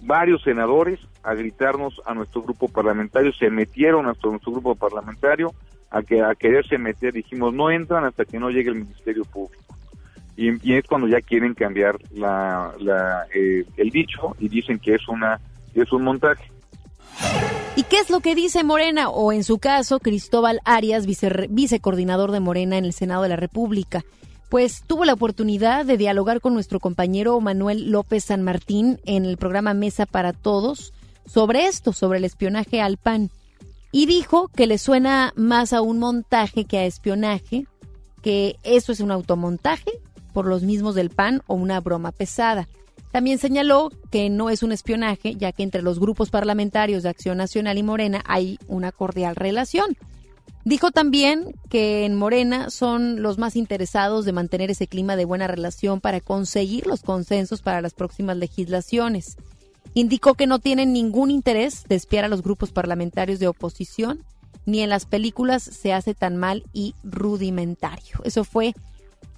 varios 0.00 0.42
senadores 0.42 1.00
a 1.22 1.34
gritarnos 1.34 2.00
a 2.04 2.14
nuestro 2.14 2.42
grupo 2.42 2.68
parlamentario, 2.68 3.32
se 3.32 3.50
metieron 3.50 4.04
a 4.06 4.14
nuestro 4.22 4.52
grupo 4.52 4.74
parlamentario 4.74 5.52
a, 5.90 6.02
que, 6.02 6.22
a 6.22 6.34
quererse 6.34 6.76
meter, 6.78 7.12
dijimos 7.12 7.54
no 7.54 7.70
entran 7.70 8.04
hasta 8.04 8.24
que 8.24 8.38
no 8.38 8.50
llegue 8.50 8.70
el 8.70 8.76
Ministerio 8.76 9.24
Público. 9.24 9.62
Y, 10.36 10.74
es 10.74 10.84
cuando 10.86 11.06
ya 11.06 11.20
quieren 11.20 11.54
cambiar 11.54 11.96
la, 12.12 12.72
la, 12.80 13.24
eh, 13.32 13.64
el 13.76 13.90
dicho 13.90 14.34
y 14.40 14.48
dicen 14.48 14.80
que 14.80 14.94
es, 14.94 15.08
una, 15.08 15.38
es 15.74 15.92
un 15.92 16.02
montaje. 16.02 16.50
¿Y 17.76 17.82
qué 17.84 17.98
es 17.98 18.08
lo 18.08 18.20
que 18.20 18.34
dice 18.34 18.62
Morena? 18.62 19.08
O 19.08 19.32
en 19.32 19.42
su 19.42 19.58
caso, 19.58 19.98
Cristóbal 19.98 20.60
Arias, 20.64 21.06
vice, 21.06 21.48
vicecoordinador 21.50 22.30
de 22.30 22.40
Morena 22.40 22.78
en 22.78 22.84
el 22.84 22.92
Senado 22.92 23.22
de 23.22 23.28
la 23.28 23.36
República. 23.36 24.04
Pues 24.48 24.82
tuvo 24.86 25.04
la 25.04 25.14
oportunidad 25.14 25.84
de 25.84 25.96
dialogar 25.96 26.40
con 26.40 26.54
nuestro 26.54 26.78
compañero 26.78 27.40
Manuel 27.40 27.90
López 27.90 28.24
San 28.24 28.42
Martín 28.42 29.00
en 29.04 29.24
el 29.24 29.36
programa 29.36 29.74
Mesa 29.74 30.06
para 30.06 30.32
Todos 30.32 30.92
sobre 31.26 31.66
esto, 31.66 31.92
sobre 31.92 32.18
el 32.18 32.24
espionaje 32.24 32.80
al 32.80 32.96
PAN. 32.96 33.30
Y 33.90 34.06
dijo 34.06 34.48
que 34.48 34.66
le 34.66 34.78
suena 34.78 35.32
más 35.36 35.72
a 35.72 35.80
un 35.80 35.98
montaje 35.98 36.64
que 36.64 36.78
a 36.78 36.84
espionaje, 36.84 37.66
que 38.22 38.56
eso 38.62 38.92
es 38.92 39.00
un 39.00 39.10
automontaje 39.10 39.90
por 40.32 40.46
los 40.46 40.62
mismos 40.62 40.94
del 40.94 41.10
PAN 41.10 41.42
o 41.46 41.54
una 41.54 41.80
broma 41.80 42.12
pesada. 42.12 42.68
También 43.14 43.38
señaló 43.38 43.92
que 44.10 44.28
no 44.28 44.50
es 44.50 44.64
un 44.64 44.72
espionaje, 44.72 45.36
ya 45.36 45.52
que 45.52 45.62
entre 45.62 45.82
los 45.82 46.00
grupos 46.00 46.30
parlamentarios 46.30 47.04
de 47.04 47.10
Acción 47.10 47.38
Nacional 47.38 47.78
y 47.78 47.84
Morena 47.84 48.24
hay 48.26 48.58
una 48.66 48.90
cordial 48.90 49.36
relación. 49.36 49.96
Dijo 50.64 50.90
también 50.90 51.54
que 51.70 52.06
en 52.06 52.16
Morena 52.16 52.70
son 52.70 53.22
los 53.22 53.38
más 53.38 53.54
interesados 53.54 54.24
de 54.24 54.32
mantener 54.32 54.72
ese 54.72 54.88
clima 54.88 55.14
de 55.14 55.26
buena 55.26 55.46
relación 55.46 56.00
para 56.00 56.20
conseguir 56.20 56.88
los 56.88 57.02
consensos 57.04 57.62
para 57.62 57.80
las 57.80 57.94
próximas 57.94 58.36
legislaciones. 58.36 59.36
Indicó 59.94 60.34
que 60.34 60.48
no 60.48 60.58
tienen 60.58 60.92
ningún 60.92 61.30
interés 61.30 61.84
de 61.84 61.94
espiar 61.94 62.24
a 62.24 62.28
los 62.28 62.42
grupos 62.42 62.72
parlamentarios 62.72 63.38
de 63.38 63.46
oposición, 63.46 64.24
ni 64.66 64.80
en 64.80 64.90
las 64.90 65.06
películas 65.06 65.62
se 65.62 65.92
hace 65.92 66.14
tan 66.14 66.36
mal 66.36 66.64
y 66.72 66.96
rudimentario. 67.04 68.18
Eso 68.24 68.42
fue 68.42 68.74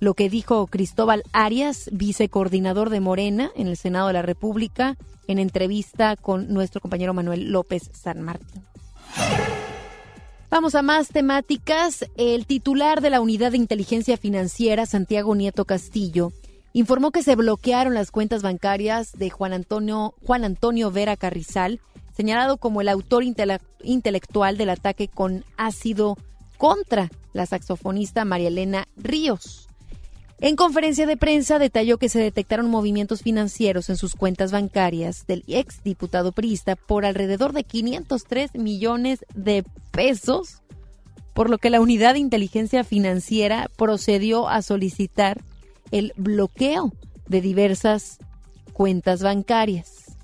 lo 0.01 0.15
que 0.15 0.29
dijo 0.29 0.67
Cristóbal 0.67 1.23
Arias, 1.33 1.89
vicecoordinador 1.93 2.91
de 2.91 3.01
Morena 3.01 3.51
en 3.57 3.67
el 3.67 3.77
Senado 3.77 4.09
de 4.09 4.13
la 4.15 4.23
República, 4.23 4.97
en 5.27 5.39
entrevista 5.39 6.17
con 6.17 6.53
nuestro 6.53 6.81
compañero 6.81 7.15
Manuel 7.15 7.51
López 7.51 7.91
San 7.93 8.23
Martín. 8.23 8.63
Vamos 10.51 10.75
a 10.75 10.83
más 10.83 11.09
temáticas. 11.09 12.07
El 12.17 12.47
titular 12.47 13.01
de 13.01 13.11
la 13.11 13.21
Unidad 13.21 13.51
de 13.51 13.57
Inteligencia 13.57 14.17
Financiera, 14.17 14.87
Santiago 14.87 15.35
Nieto 15.35 15.65
Castillo, 15.65 16.33
informó 16.73 17.11
que 17.11 17.23
se 17.23 17.35
bloquearon 17.35 17.95
las 17.95 18.11
cuentas 18.11 18.43
bancarias 18.43 19.13
de 19.13 19.31
Juan 19.31 19.53
Antonio, 19.53 20.15
Juan 20.25 20.45
Antonio 20.45 20.91
Vera 20.91 21.17
Carrizal, 21.17 21.81
señalado 22.17 22.59
como 22.59 22.81
el 22.81 22.89
autor 22.89 23.25
intelectual 23.25 24.57
del 24.57 24.71
ataque 24.71 25.09
con 25.09 25.45
ácido 25.57 26.17
contra 26.57 27.11
la 27.33 27.47
saxofonista 27.47 28.25
María 28.25 28.49
Elena 28.49 28.89
Ríos. 28.97 29.66
En 30.39 30.55
conferencia 30.55 31.07
de 31.07 31.17
prensa 31.17 31.59
detalló 31.59 31.97
que 31.97 32.11
se 32.11 32.19
detectaron 32.19 32.71
movimientos 32.71 33.23
financieros 33.23 33.89
en 33.89 33.97
sus 33.97 34.15
cuentas 34.15 34.53
bancarias 34.53 35.27
del 35.27 35.45
ex 35.47 35.83
diputado 35.83 36.33
priista 36.33 36.77
por 36.77 37.07
alrededor 37.07 37.55
de 37.55 37.65
503 37.65 38.55
millones 38.55 39.25
de 39.35 39.65
pesos, 39.93 40.63
por 41.33 41.49
lo 41.49 41.57
que 41.57 41.71
la 41.71 41.81
unidad 41.81 42.13
de 42.13 42.19
inteligencia 42.19 42.85
financiera 42.85 43.71
procedió 43.77 44.49
a 44.49 44.61
solicitar 44.61 45.43
el 45.91 46.13
bloqueo 46.17 46.93
de 47.29 47.41
diversas 47.41 48.19
cuentas 48.75 49.23
bancarias. 49.23 50.17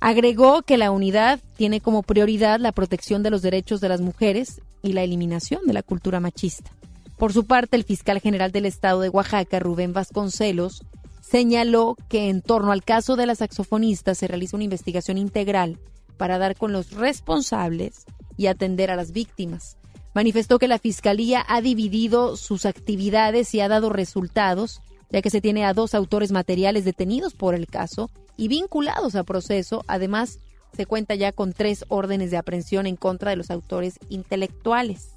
Agregó 0.00 0.62
que 0.62 0.76
la 0.76 0.90
unidad 0.90 1.38
tiene 1.56 1.80
como 1.80 2.02
prioridad 2.02 2.58
la 2.58 2.72
protección 2.72 3.22
de 3.22 3.30
los 3.30 3.42
derechos 3.42 3.80
de 3.80 3.88
las 3.88 4.00
mujeres 4.00 4.60
y 4.82 4.92
la 4.92 5.02
eliminación 5.02 5.64
de 5.66 5.72
la 5.72 5.84
cultura 5.84 6.18
machista. 6.18 6.72
Por 7.16 7.32
su 7.32 7.46
parte, 7.46 7.76
el 7.76 7.84
fiscal 7.84 8.20
general 8.20 8.50
del 8.50 8.66
estado 8.66 9.00
de 9.00 9.08
Oaxaca, 9.08 9.60
Rubén 9.60 9.92
Vasconcelos, 9.92 10.82
señaló 11.20 11.96
que 12.08 12.28
en 12.28 12.42
torno 12.42 12.72
al 12.72 12.84
caso 12.84 13.16
de 13.16 13.26
la 13.26 13.34
saxofonista 13.34 14.14
se 14.14 14.28
realiza 14.28 14.56
una 14.56 14.64
investigación 14.64 15.16
integral 15.18 15.78
para 16.16 16.38
dar 16.38 16.56
con 16.56 16.72
los 16.72 16.92
responsables 16.92 18.04
y 18.36 18.46
atender 18.46 18.90
a 18.90 18.96
las 18.96 19.12
víctimas. 19.12 19.78
Manifestó 20.12 20.58
que 20.58 20.68
la 20.68 20.78
Fiscalía 20.78 21.44
ha 21.48 21.60
dividido 21.60 22.36
sus 22.36 22.66
actividades 22.66 23.54
y 23.54 23.60
ha 23.60 23.68
dado 23.68 23.90
resultados, 23.90 24.80
ya 25.10 25.22
que 25.22 25.30
se 25.30 25.40
tiene 25.40 25.64
a 25.64 25.74
dos 25.74 25.94
autores 25.94 26.30
materiales 26.30 26.84
detenidos 26.84 27.34
por 27.34 27.54
el 27.54 27.66
caso 27.66 28.10
y 28.36 28.48
vinculados 28.48 29.14
a 29.16 29.24
proceso. 29.24 29.82
Además, 29.86 30.38
se 30.76 30.86
cuenta 30.86 31.14
ya 31.14 31.32
con 31.32 31.52
tres 31.52 31.84
órdenes 31.88 32.30
de 32.30 32.36
aprehensión 32.36 32.86
en 32.86 32.96
contra 32.96 33.30
de 33.30 33.36
los 33.36 33.50
autores 33.50 33.98
intelectuales. 34.08 35.13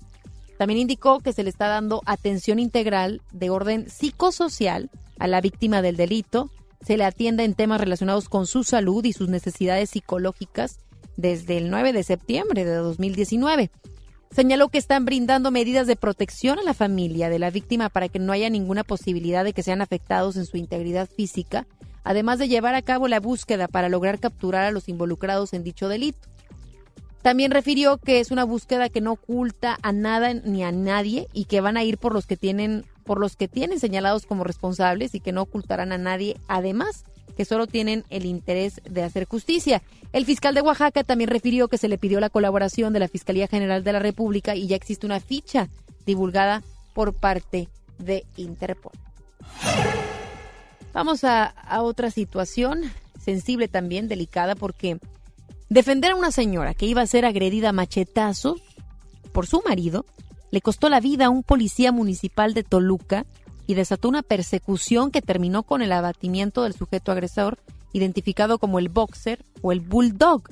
También 0.58 0.80
indicó 0.80 1.20
que 1.20 1.34
se 1.34 1.44
le 1.44 1.50
está 1.50 1.68
dando 1.68 2.02
atención 2.06 2.60
integral 2.60 3.22
de 3.32 3.50
orden 3.50 3.90
psicosocial 3.90 4.90
a 5.20 5.28
la 5.28 5.42
víctima 5.42 5.82
del 5.82 5.98
delito, 5.98 6.50
se 6.86 6.98
le 6.98 7.06
atiende 7.06 7.44
en 7.44 7.54
temas 7.54 7.80
relacionados 7.80 8.30
con 8.30 8.48
su 8.48 8.64
salud 8.64 9.04
y 9.06 9.14
sus 9.14 9.30
necesidades 9.30 9.90
psicológicas 9.92 10.80
desde 11.16 11.58
el 11.58 11.70
9 11.70 11.94
de 11.94 12.04
septiembre 12.04 12.66
de 12.66 12.76
2019. 12.76 13.72
Señaló 14.32 14.70
que 14.70 14.78
están 14.78 15.06
brindando 15.06 15.52
medidas 15.52 15.88
de 15.88 15.96
protección 15.96 16.60
a 16.60 16.64
la 16.64 16.74
familia 16.74 17.30
de 17.30 17.40
la 17.40 17.50
víctima 17.50 17.90
para 17.90 18.10
que 18.10 18.20
no 18.20 18.34
haya 18.34 18.50
ninguna 18.50 18.84
posibilidad 18.84 19.44
de 19.44 19.54
que 19.54 19.64
sean 19.64 19.82
afectados 19.82 20.36
en 20.38 20.46
su 20.46 20.58
integridad 20.58 21.10
física, 21.10 21.66
además 22.04 22.38
de 22.40 22.48
llevar 22.48 22.76
a 22.76 22.82
cabo 22.82 23.08
la 23.08 23.20
búsqueda 23.20 23.68
para 23.68 23.90
lograr 23.90 24.20
capturar 24.20 24.66
a 24.66 24.72
los 24.72 24.90
involucrados 24.90 25.54
en 25.54 25.64
dicho 25.64 25.88
delito. 25.88 26.28
También 27.22 27.52
refirió 27.52 27.98
que 27.98 28.20
es 28.20 28.32
una 28.32 28.44
búsqueda 28.44 28.90
que 28.90 29.02
no 29.02 29.14
oculta 29.14 29.78
a 29.82 29.92
nada 29.92 30.34
ni 30.34 30.64
a 30.64 30.72
nadie 30.72 31.28
y 31.34 31.46
que 31.46 31.62
van 31.62 31.78
a 31.78 31.84
ir 31.84 31.98
por 31.98 32.14
los 32.14 32.26
que 32.26 32.38
tienen 32.38 32.86
por 33.04 33.20
los 33.20 33.38
que 33.38 33.48
tienen 33.48 33.80
señalados 33.80 34.26
como 34.26 34.44
responsables 34.44 35.16
y 35.16 35.22
que 35.22 35.32
no 35.32 35.44
ocultarán 35.44 35.94
a 35.94 35.98
nadie, 35.98 36.36
además 36.48 37.06
que 37.38 37.46
solo 37.46 37.66
tienen 37.66 38.04
el 38.10 38.26
interés 38.26 38.82
de 38.84 39.04
hacer 39.04 39.26
justicia. 39.26 39.82
El 40.12 40.26
fiscal 40.26 40.54
de 40.54 40.62
Oaxaca 40.62 41.04
también 41.04 41.30
refirió 41.30 41.70
que 41.70 41.78
se 41.78 41.88
le 41.88 41.98
pidió 41.98 42.20
la 42.20 42.30
colaboración 42.30 42.94
de 42.94 43.00
la 43.00 43.08
Fiscalía 43.08 43.48
General 43.48 43.84
de 43.84 43.94
la 43.94 44.00
República 44.00 44.56
y 44.56 44.68
ya 44.68 44.76
existe 44.76 45.06
una 45.06 45.20
ficha 45.20 45.70
divulgada 46.06 46.64
por 46.94 47.14
parte 47.14 47.70
de 48.00 48.26
Interpol. 48.36 48.94
Vamos 50.94 51.24
a, 51.24 51.46
a 51.46 51.84
otra 51.84 52.12
situación 52.12 52.92
sensible 53.22 53.68
también, 53.68 54.08
delicada, 54.08 54.56
porque 54.56 54.98
Defender 55.70 56.12
a 56.12 56.16
una 56.16 56.32
señora 56.32 56.74
que 56.74 56.86
iba 56.86 57.02
a 57.02 57.08
ser 57.08 57.26
agredida 57.26 57.70
a 57.70 57.74
machetazos 57.74 58.62
por 59.34 59.48
su 59.48 59.62
marido 59.66 60.06
le 60.50 60.62
costó 60.62 60.90
la 60.90 61.02
vida 61.02 61.26
a 61.26 61.30
un 61.30 61.44
policía 61.44 61.92
municipal 61.92 62.54
de 62.54 62.64
Toluca 62.64 63.26
y 63.68 63.74
desató 63.74 64.08
una 64.08 64.24
persecución 64.24 65.12
que 65.12 65.22
terminó 65.22 65.64
con 65.64 65.82
el 65.82 65.92
abatimiento 65.92 66.64
del 66.64 66.74
sujeto 66.74 67.12
agresor, 67.12 67.60
identificado 67.92 68.60
como 68.60 68.80
el 68.80 68.88
boxer 68.88 69.44
o 69.62 69.74
el 69.74 69.82
bulldog. 69.82 70.44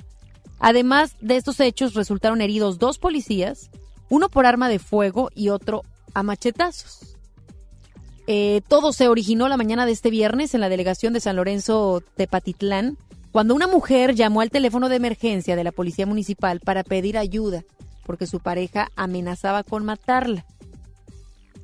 Además 0.58 1.16
de 1.20 1.36
estos 1.36 1.60
hechos, 1.60 1.94
resultaron 1.94 2.42
heridos 2.42 2.78
dos 2.78 2.98
policías, 2.98 3.70
uno 4.10 4.28
por 4.28 4.44
arma 4.44 4.68
de 4.68 4.78
fuego 4.78 5.30
y 5.34 5.48
otro 5.48 5.82
a 6.12 6.22
machetazos. 6.22 7.16
Eh, 8.26 8.60
todo 8.68 8.92
se 8.92 9.08
originó 9.08 9.48
la 9.48 9.56
mañana 9.56 9.86
de 9.86 9.92
este 9.92 10.10
viernes 10.10 10.54
en 10.54 10.60
la 10.60 10.68
delegación 10.68 11.12
de 11.12 11.20
San 11.20 11.36
Lorenzo 11.36 12.02
Tepatitlán, 12.16 12.98
cuando 13.36 13.54
una 13.54 13.66
mujer 13.66 14.14
llamó 14.14 14.40
al 14.40 14.48
teléfono 14.48 14.88
de 14.88 14.96
emergencia 14.96 15.56
de 15.56 15.62
la 15.62 15.70
policía 15.70 16.06
municipal 16.06 16.58
para 16.60 16.82
pedir 16.82 17.18
ayuda, 17.18 17.64
porque 18.06 18.26
su 18.26 18.40
pareja 18.40 18.88
amenazaba 18.96 19.62
con 19.62 19.84
matarla. 19.84 20.46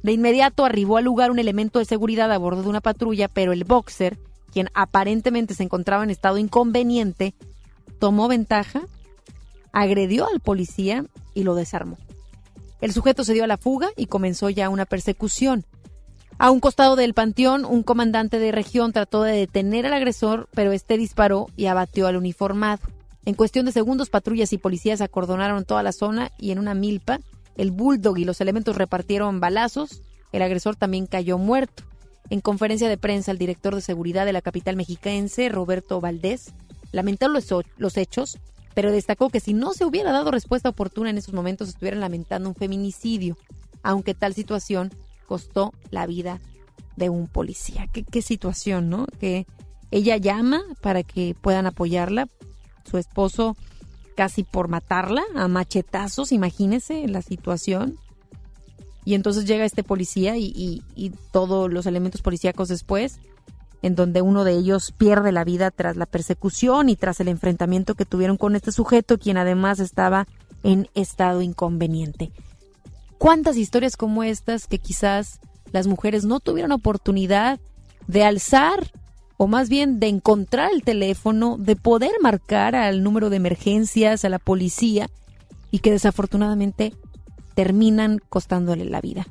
De 0.03 0.13
inmediato 0.13 0.67
arribó 0.67 0.99
al 0.99 1.05
lugar 1.05 1.31
un 1.31 1.39
elemento 1.39 1.79
de 1.79 1.87
seguridad 1.87 2.31
a 2.31 2.37
bordo 2.37 2.61
de 2.61 2.69
una 2.69 2.83
patrulla, 2.83 3.27
pero 3.29 3.55
el 3.55 3.65
boxer, 3.65 4.19
quien 4.53 4.69
aparentemente 4.75 5.55
se 5.55 5.63
encontraba 5.63 6.05
en 6.05 6.11
estado 6.11 6.37
inconveniente, 6.37 7.33
tomó 7.99 8.29
ventaja, 8.29 8.83
agredió 9.73 10.29
al 10.29 10.41
policía 10.41 11.07
y 11.33 11.43
lo 11.43 11.55
desarmó. 11.55 11.97
El 12.83 12.93
sujeto 12.93 13.25
se 13.25 13.33
dio 13.33 13.45
a 13.45 13.47
la 13.47 13.57
fuga 13.57 13.89
y 13.97 14.09
comenzó 14.09 14.51
ya 14.51 14.69
una 14.69 14.85
persecución. 14.85 15.65
A 16.39 16.51
un 16.51 16.61
costado 16.61 16.97
del 16.97 17.15
panteón, 17.15 17.65
un 17.65 17.83
comandante 17.83 18.39
de 18.39 18.53
región 18.53 18.93
trató 18.93 19.23
de 19.23 19.33
detener 19.33 19.87
al 19.87 19.93
agresor, 19.93 20.49
pero 20.55 20.73
este 20.73 20.97
disparó 20.97 21.49
y 21.57 21.67
abatió 21.67 22.07
al 22.07 22.17
uniformado. 22.17 22.83
En 23.25 23.35
cuestión 23.35 23.67
de 23.67 23.73
segundos, 23.73 24.11
patrullas 24.11 24.53
y 24.53 24.59
policías 24.59 25.01
acordonaron 25.01 25.65
toda 25.65 25.83
la 25.83 25.93
zona 25.93 26.33
y 26.39 26.51
en 26.51 26.59
una 26.59 26.75
milpa, 26.75 27.21
el 27.57 27.71
bulldog 27.71 28.19
y 28.19 28.25
los 28.25 28.41
elementos 28.41 28.77
repartieron 28.77 29.39
balazos. 29.39 30.03
El 30.33 30.43
agresor 30.43 30.75
también 30.77 31.07
cayó 31.07 31.39
muerto. 31.39 31.85
En 32.31 32.41
conferencia 32.41 32.89
de 32.89 32.97
prensa, 32.97 33.31
el 33.31 33.39
director 33.39 33.75
de 33.75 33.81
seguridad 33.81 34.25
de 34.25 34.33
la 34.33 34.41
capital 34.41 34.75
mexiquense, 34.75 35.49
Roberto 35.49 36.01
Valdés, 36.01 36.53
lamentó 36.91 37.29
los, 37.29 37.47
los 37.77 37.97
hechos, 37.97 38.39
pero 38.75 38.91
destacó 38.91 39.29
que 39.29 39.41
si 39.41 39.53
no 39.53 39.75
se 39.75 39.85
hubiera 39.85 40.13
dado 40.13 40.31
respuesta 40.31 40.71
oportuna 40.71 41.11
en 41.11 41.19
esos 41.19 41.35
momentos, 41.35 41.69
estuvieran 41.69 42.01
lamentando 42.01 42.49
un 42.49 42.55
feminicidio, 42.55 43.37
aunque 43.83 44.15
tal 44.15 44.35
situación 44.35 44.93
costó 45.23 45.73
la 45.91 46.07
vida 46.07 46.41
de 46.97 47.09
un 47.09 47.27
policía. 47.27 47.87
Qué, 47.93 48.05
qué 48.05 48.23
situación, 48.23 48.91
¿no? 48.91 49.07
Que 49.21 49.47
ella 49.91 50.17
llama 50.17 50.63
para 50.81 51.03
que 51.03 51.35
puedan 51.41 51.67
apoyarla. 51.67 52.29
Su 52.85 52.99
esposo 52.99 53.57
casi 54.15 54.45
por 54.45 54.69
matarla 54.69 55.23
a 55.35 55.49
machetazos, 55.49 56.33
imagínese 56.33 57.07
la 57.09 57.23
situación. 57.23 57.99
Y 59.05 59.15
entonces 59.15 59.45
llega 59.47 59.65
este 59.65 59.83
policía 59.83 60.37
y, 60.37 60.83
y, 60.95 61.11
todos 61.33 61.73
los 61.73 61.87
elementos 61.87 62.23
policíacos 62.23 62.69
después, 62.69 63.19
en 63.83 63.97
donde 63.97 64.23
uno 64.23 64.45
de 64.45 64.53
ellos 64.53 64.93
pierde 64.97 65.33
la 65.33 65.45
vida 65.45 65.73
tras 65.73 65.97
la 65.97 66.07
persecución 66.07 66.89
y 66.89 66.95
tras 66.95 67.19
el 67.19 67.29
enfrentamiento 67.29 67.95
que 67.95 68.05
tuvieron 68.05 68.37
con 68.37 68.55
este 68.55 68.71
sujeto, 68.71 69.19
quien 69.19 69.39
además 69.39 69.81
estaba 69.81 70.29
en 70.63 70.89
estado 70.95 71.43
inconveniente. 71.43 72.31
¿Cuántas 73.23 73.57
historias 73.57 73.97
como 73.97 74.25
estas 74.25 74.67
que 74.67 74.81
quizás 74.81 75.39
las 75.71 75.87
mujeres 75.87 76.25
no 76.25 76.41
tuvieron 76.41 76.73
oportunidad 76.73 77.61
de 78.09 78.25
alzar 78.25 78.91
o 79.37 79.47
más 79.47 79.69
bien 79.69 80.01
de 80.01 80.09
encontrar 80.09 80.73
el 80.73 80.83
teléfono, 80.83 81.57
de 81.57 81.77
poder 81.77 82.11
marcar 82.21 82.75
al 82.75 83.05
número 83.05 83.31
de 83.31 83.37
emergencias, 83.37 84.25
a 84.25 84.29
la 84.29 84.41
policía, 84.41 85.09
y 85.71 85.79
que 85.79 85.93
desafortunadamente 85.93 86.95
terminan 87.55 88.19
costándole 88.29 88.87
la 88.87 89.01
vida. 89.01 89.29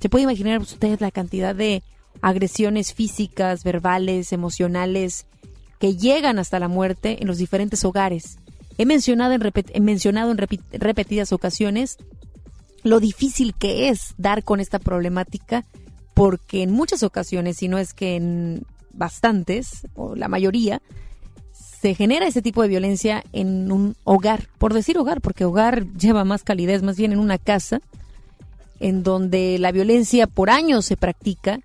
¿Se 0.00 0.08
puede 0.08 0.24
imaginar 0.24 0.60
usted 0.60 0.98
la 0.98 1.12
cantidad 1.12 1.54
de 1.54 1.84
agresiones 2.22 2.94
físicas, 2.94 3.62
verbales, 3.62 4.32
emocionales 4.32 5.26
que 5.78 5.96
llegan 5.96 6.40
hasta 6.40 6.58
la 6.58 6.66
muerte 6.66 7.18
en 7.20 7.28
los 7.28 7.38
diferentes 7.38 7.84
hogares? 7.84 8.38
He 8.76 8.86
mencionado 8.86 9.34
en, 9.34 9.52
he 9.72 9.80
mencionado 9.80 10.32
en 10.32 10.38
repetidas 10.38 11.32
ocasiones 11.32 11.96
lo 12.82 13.00
difícil 13.00 13.54
que 13.54 13.88
es 13.88 14.14
dar 14.16 14.44
con 14.44 14.60
esta 14.60 14.78
problemática 14.78 15.64
porque 16.14 16.62
en 16.62 16.72
muchas 16.72 17.02
ocasiones, 17.02 17.56
si 17.56 17.68
no 17.68 17.78
es 17.78 17.94
que 17.94 18.16
en 18.16 18.64
bastantes, 18.92 19.86
o 19.94 20.14
la 20.14 20.28
mayoría, 20.28 20.82
se 21.80 21.94
genera 21.94 22.26
ese 22.26 22.42
tipo 22.42 22.60
de 22.60 22.68
violencia 22.68 23.24
en 23.32 23.72
un 23.72 23.96
hogar, 24.04 24.48
por 24.58 24.74
decir 24.74 24.98
hogar, 24.98 25.22
porque 25.22 25.46
hogar 25.46 25.86
lleva 25.94 26.24
más 26.24 26.42
calidez, 26.42 26.82
más 26.82 26.96
bien 26.96 27.12
en 27.12 27.20
una 27.20 27.38
casa, 27.38 27.80
en 28.80 29.02
donde 29.02 29.58
la 29.58 29.72
violencia 29.72 30.26
por 30.26 30.50
años 30.50 30.84
se 30.84 30.96
practica 30.96 31.60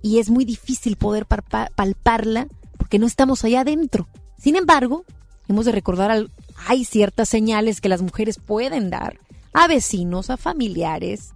y 0.00 0.18
es 0.18 0.30
muy 0.30 0.44
difícil 0.44 0.96
poder 0.96 1.26
palparla 1.26 2.46
porque 2.76 2.98
no 2.98 3.06
estamos 3.06 3.44
allá 3.44 3.62
adentro. 3.62 4.06
Sin 4.38 4.54
embargo, 4.54 5.04
hemos 5.48 5.64
de 5.64 5.72
recordar, 5.72 6.26
hay 6.68 6.84
ciertas 6.84 7.28
señales 7.28 7.80
que 7.80 7.88
las 7.88 8.02
mujeres 8.02 8.38
pueden 8.38 8.90
dar 8.90 9.18
a 9.52 9.66
vecinos, 9.68 10.30
a 10.30 10.36
familiares, 10.36 11.32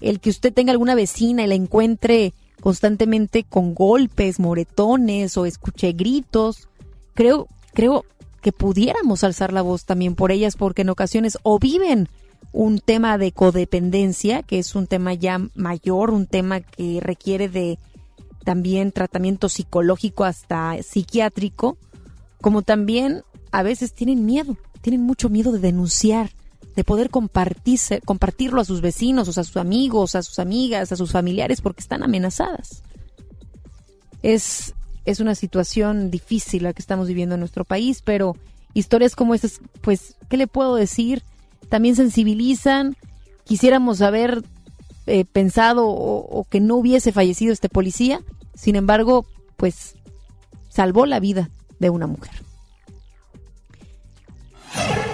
el 0.00 0.20
que 0.20 0.30
usted 0.30 0.52
tenga 0.52 0.72
alguna 0.72 0.94
vecina 0.94 1.44
y 1.44 1.46
la 1.46 1.54
encuentre 1.54 2.32
constantemente 2.60 3.44
con 3.44 3.74
golpes, 3.74 4.38
moretones 4.38 5.36
o 5.36 5.46
escuché 5.46 5.92
gritos. 5.92 6.68
Creo, 7.14 7.48
creo 7.72 8.04
que 8.40 8.52
pudiéramos 8.52 9.24
alzar 9.24 9.52
la 9.52 9.62
voz 9.62 9.84
también 9.84 10.14
por 10.14 10.32
ellas 10.32 10.56
porque 10.56 10.82
en 10.82 10.90
ocasiones 10.90 11.38
o 11.42 11.58
viven 11.58 12.08
un 12.52 12.80
tema 12.80 13.18
de 13.18 13.32
codependencia, 13.32 14.42
que 14.42 14.58
es 14.58 14.74
un 14.74 14.86
tema 14.86 15.14
ya 15.14 15.40
mayor, 15.54 16.10
un 16.10 16.26
tema 16.26 16.60
que 16.60 16.98
requiere 17.00 17.48
de 17.48 17.78
también 18.44 18.92
tratamiento 18.92 19.48
psicológico 19.48 20.24
hasta 20.24 20.82
psiquiátrico, 20.82 21.76
como 22.40 22.62
también 22.62 23.22
a 23.52 23.62
veces 23.62 23.92
tienen 23.92 24.24
miedo, 24.24 24.56
tienen 24.80 25.02
mucho 25.02 25.28
miedo 25.28 25.52
de 25.52 25.58
denunciar, 25.58 26.30
de 26.76 26.84
poder 26.84 27.10
compartirse, 27.10 28.00
compartirlo 28.00 28.60
a 28.60 28.64
sus 28.64 28.80
vecinos, 28.80 29.28
o 29.28 29.40
a 29.40 29.44
sus 29.44 29.56
amigos, 29.56 30.14
a 30.14 30.22
sus 30.22 30.38
amigas, 30.38 30.92
a 30.92 30.96
sus 30.96 31.12
familiares, 31.12 31.60
porque 31.60 31.80
están 31.80 32.02
amenazadas. 32.02 32.82
Es, 34.22 34.74
es 35.04 35.20
una 35.20 35.34
situación 35.34 36.10
difícil 36.10 36.64
la 36.64 36.72
que 36.72 36.82
estamos 36.82 37.08
viviendo 37.08 37.34
en 37.34 37.40
nuestro 37.40 37.64
país, 37.64 38.02
pero 38.02 38.36
historias 38.74 39.16
como 39.16 39.34
estas, 39.34 39.60
pues, 39.80 40.16
¿qué 40.28 40.36
le 40.36 40.46
puedo 40.46 40.76
decir? 40.76 41.22
También 41.68 41.96
sensibilizan. 41.96 42.96
Quisiéramos 43.44 44.00
haber 44.00 44.44
eh, 45.06 45.24
pensado 45.24 45.88
o 45.88 46.46
que 46.48 46.60
no 46.60 46.76
hubiese 46.76 47.12
fallecido 47.12 47.52
este 47.52 47.68
policía. 47.68 48.22
Sin 48.54 48.76
embargo, 48.76 49.26
pues 49.56 49.96
salvó 50.68 51.06
la 51.06 51.20
vida 51.20 51.50
de 51.78 51.90
una 51.90 52.06
mujer. 52.06 52.49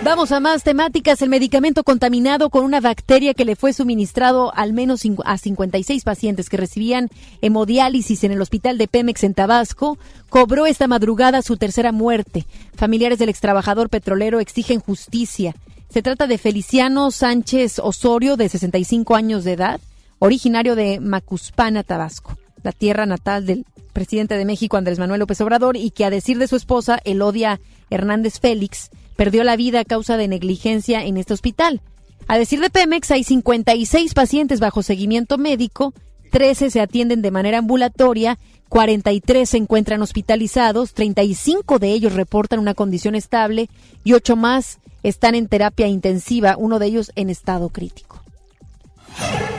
Vamos 0.07 0.31
a 0.31 0.39
más 0.39 0.63
temáticas. 0.63 1.21
El 1.21 1.31
medicamento 1.31 1.83
contaminado 1.83 2.49
con 2.49 2.63
una 2.63 2.81
bacteria 2.81 3.35
que 3.35 3.45
le 3.45 3.57
fue 3.57 3.73
suministrado 3.73 4.55
al 4.55 4.73
menos 4.73 5.03
a 5.25 5.37
56 5.37 6.05
pacientes 6.05 6.49
que 6.49 6.57
recibían 6.57 7.09
hemodiálisis 7.43 8.23
en 8.23 8.31
el 8.31 8.41
hospital 8.41 8.79
de 8.79 8.87
Pemex 8.87 9.25
en 9.25 9.35
Tabasco 9.35 9.99
cobró 10.29 10.67
esta 10.67 10.87
madrugada 10.87 11.43
su 11.43 11.57
tercera 11.57 11.91
muerte. 11.91 12.47
Familiares 12.77 13.19
del 13.19 13.31
extrabajador 13.31 13.91
petrolero 13.91 14.39
exigen 14.39 14.79
justicia. 14.79 15.57
Se 15.91 16.03
trata 16.03 16.29
de 16.29 16.39
Feliciano 16.39 17.11
Sánchez 17.11 17.81
Osorio, 17.81 18.37
de 18.37 18.49
65 18.49 19.17
años 19.17 19.43
de 19.43 19.55
edad, 19.55 19.81
originario 20.21 20.77
de 20.77 21.01
Macuspana, 21.01 21.83
Tabasco, 21.83 22.39
la 22.63 22.71
tierra 22.71 23.07
natal 23.07 23.45
del 23.45 23.67
presidente 23.93 24.37
de 24.37 24.45
México, 24.45 24.77
Andrés 24.77 25.01
Manuel 25.01 25.19
López 25.19 25.41
Obrador, 25.41 25.77
y 25.77 25.91
que 25.91 26.05
a 26.05 26.11
decir 26.11 26.39
de 26.39 26.47
su 26.47 26.55
esposa, 26.55 27.01
Elodia 27.05 27.59
Hernández 27.91 28.39
Félix, 28.39 28.91
perdió 29.17 29.45
la 29.45 29.57
vida 29.57 29.81
a 29.81 29.85
causa 29.85 30.17
de 30.17 30.29
negligencia 30.29 31.05
en 31.05 31.17
este 31.17 31.35
hospital. 31.35 31.81
A 32.29 32.39
decir 32.39 32.61
de 32.61 32.71
Pemex, 32.71 33.11
hay 33.11 33.25
56 33.25 34.15
pacientes 34.15 34.61
bajo 34.61 34.83
seguimiento 34.83 35.39
médico, 35.39 35.95
13 36.31 36.71
se 36.71 36.81
atienden 36.81 37.23
de 37.23 37.31
manera 37.31 37.59
ambulatoria, 37.59 38.39
43 38.69 39.49
se 39.49 39.57
encuentran 39.57 40.03
hospitalizados, 40.03 40.93
35 40.93 41.79
de 41.79 41.93
ellos 41.93 42.15
reportan 42.15 42.59
una 42.59 42.75
condición 42.75 43.15
estable 43.15 43.69
y 44.05 44.13
8 44.13 44.37
más 44.37 44.79
están 45.03 45.35
en 45.37 45.47
terapia 45.47 45.87
intensiva, 45.87 46.57
uno 46.59 46.79
de 46.79 46.87
ellos 46.87 47.13
en 47.15 47.31
estado 47.31 47.69
crítico. 47.69 48.06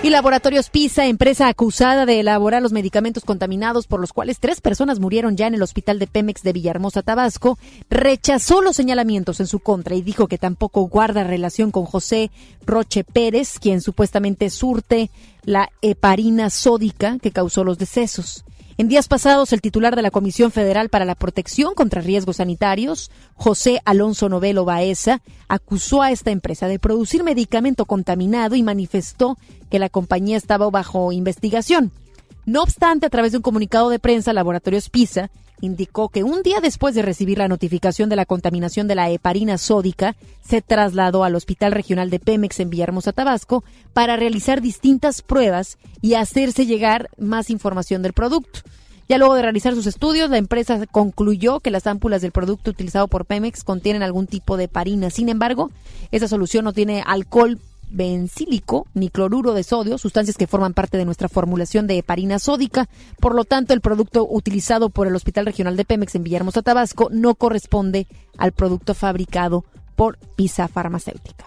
Y 0.04 0.10
Laboratorios 0.10 0.70
PISA, 0.70 1.08
empresa 1.08 1.48
acusada 1.48 2.06
de 2.06 2.20
elaborar 2.20 2.62
los 2.62 2.72
medicamentos 2.72 3.26
contaminados 3.26 3.88
por 3.88 4.00
los 4.00 4.14
cuales 4.14 4.40
tres 4.40 4.62
personas 4.62 5.00
murieron 5.00 5.36
ya 5.36 5.48
en 5.48 5.56
el 5.56 5.64
hospital 5.64 6.00
de 6.00 6.08
Pemex 6.08 6.44
de 6.44 6.54
Villahermosa, 6.54 7.02
Tabasco, 7.02 7.58
rechazó 7.90 8.62
los 8.62 8.76
señalamientos 8.76 9.40
en 9.40 9.48
su 9.48 9.60
contra 9.60 9.96
y 9.96 10.02
dijo 10.02 10.28
que 10.28 10.38
tampoco 10.38 10.82
guarda 10.84 11.24
relación 11.24 11.72
con 11.72 11.86
José 11.86 12.32
Roche 12.66 13.04
Pérez, 13.04 13.60
quien 13.60 13.82
supuestamente 13.82 14.50
surte 14.50 15.10
la 15.44 15.70
heparina 15.82 16.52
sódica 16.52 17.18
que 17.20 17.32
causó 17.32 17.64
los 17.64 17.78
decesos. 17.78 18.46
En 18.80 18.90
días 18.90 19.08
pasados, 19.08 19.54
el 19.54 19.62
titular 19.62 19.96
de 19.96 20.04
la 20.04 20.12
Comisión 20.12 20.52
Federal 20.52 20.90
para 20.90 21.04
la 21.04 21.16
Protección 21.16 21.74
contra 21.74 22.00
Riesgos 22.00 22.36
Sanitarios, 22.36 23.10
José 23.34 23.82
Alonso 23.86 24.30
Novelo 24.30 24.66
Baeza, 24.66 25.24
acusó 25.48 26.04
a 26.04 26.12
esta 26.12 26.30
empresa 26.30 26.68
de 26.68 26.78
producir 26.78 27.24
medicamento 27.24 27.86
contaminado 27.86 28.56
y 28.56 28.62
manifestó 28.62 29.40
que 29.72 29.80
la 29.80 29.90
compañía 29.90 30.38
estaba 30.38 30.70
bajo 30.70 31.12
investigación. 31.12 31.92
No 32.46 32.62
obstante, 32.62 33.08
a 33.08 33.10
través 33.10 33.32
de 33.32 33.40
un 33.40 33.42
comunicado 33.42 33.90
de 33.90 33.98
prensa, 33.98 34.32
Laboratorios 34.32 34.92
PISA 34.92 35.32
indicó 35.62 36.10
que 36.10 36.24
un 36.24 36.44
día 36.44 36.60
después 36.62 36.96
de 36.96 37.02
recibir 37.02 37.38
la 37.38 37.48
notificación 37.48 38.10
de 38.10 38.16
la 38.16 38.26
contaminación 38.26 38.88
de 38.88 38.96
la 38.96 39.10
heparina 39.10 39.58
sódica, 39.58 40.16
se 40.42 40.62
trasladó 40.62 41.24
al 41.24 41.36
Hospital 41.36 41.72
Regional 41.72 42.10
de 42.10 42.20
Pemex 42.20 42.60
en 42.60 42.70
Villahermosa, 42.70 43.14
Tabasco, 43.14 43.64
para 43.94 44.16
realizar 44.16 44.62
distintas 44.62 45.22
pruebas 45.22 45.78
y 46.02 46.14
hacerse 46.14 46.66
llegar 46.66 47.10
más 47.18 47.50
información 47.50 48.02
del 48.02 48.14
producto. 48.14 48.62
Ya 49.10 49.18
luego 49.18 49.36
de 49.36 49.42
realizar 49.42 49.74
sus 49.74 49.88
estudios, 49.88 50.30
la 50.30 50.38
empresa 50.38 50.86
concluyó 50.86 51.62
que 51.62 51.72
las 51.72 51.88
ámpulas 51.88 52.22
del 52.22 52.34
producto 52.34 52.72
utilizado 52.72 53.08
por 53.08 53.26
Pemex 53.26 53.64
contienen 53.64 54.04
algún 54.04 54.28
tipo 54.28 54.58
de 54.58 54.66
heparina. 54.66 55.10
Sin 55.10 55.30
embargo, 55.30 55.72
esa 56.12 56.28
solución 56.28 56.66
no 56.66 56.74
tiene 56.74 57.04
alcohol 57.06 57.58
bencílico 57.90 58.88
ni 58.94 59.10
cloruro 59.10 59.54
de 59.54 59.64
sodio, 59.64 59.98
sustancias 59.98 60.38
que 60.38 60.48
forman 60.48 60.74
parte 60.74 60.98
de 60.98 61.06
nuestra 61.06 61.30
formulación 61.30 61.88
de 61.88 61.98
heparina 61.98 62.40
sódica. 62.40 62.88
Por 63.20 63.36
lo 63.36 63.46
tanto, 63.46 63.74
el 63.74 63.82
producto 63.82 64.28
utilizado 64.30 64.90
por 64.90 65.08
el 65.08 65.16
Hospital 65.16 65.46
Regional 65.46 65.78
de 65.78 65.86
Pemex 65.86 66.16
en 66.16 66.24
Villahermosa, 66.24 66.62
Tabasco, 66.62 67.10
no 67.12 67.36
corresponde 67.36 68.08
al 68.38 68.52
producto 68.52 68.94
fabricado 68.94 69.66
por 69.96 70.18
Pisa 70.36 70.68
Farmacéutica. 70.68 71.46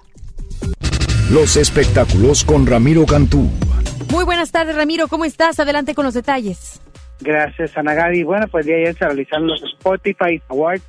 Los 1.31 1.57
espectáculos 1.57 2.45
con 2.45 2.67
Ramiro 2.67 3.07
Cantú. 3.07 3.49
Muy 4.11 4.25
buenas 4.25 4.51
tardes, 4.51 4.75
Ramiro. 4.75 5.07
¿Cómo 5.07 5.25
estás? 5.25 5.61
Adelante 5.61 5.95
con 5.95 6.05
los 6.05 6.15
detalles. 6.15 6.81
Gracias, 7.21 7.77
Ana 7.77 7.95
Gaby. 7.95 8.25
Bueno, 8.25 8.49
pues 8.49 8.67
ya 8.67 8.75
ayer 8.75 8.97
se 8.97 9.05
realizaron 9.05 9.47
los 9.47 9.63
Spotify 9.63 10.43
Awards, 10.49 10.83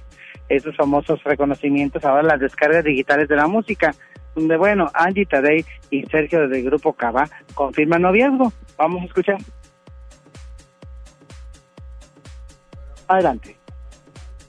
esos 0.50 0.76
famosos 0.76 1.24
reconocimientos, 1.24 2.04
ahora 2.04 2.24
las 2.24 2.40
descargas 2.40 2.84
digitales 2.84 3.28
de 3.28 3.36
la 3.36 3.48
música, 3.48 3.94
donde, 4.36 4.58
bueno, 4.58 4.90
Angie 4.94 5.26
Tadei 5.26 5.66
y 5.90 6.04
Sergio 6.04 6.48
del 6.48 6.64
Grupo 6.64 6.94
Cava 6.94 7.28
confirman 7.54 8.02
noviazgo. 8.02 8.52
Vamos 8.78 9.02
a 9.04 9.06
escuchar. 9.06 9.38
Adelante. 13.08 13.58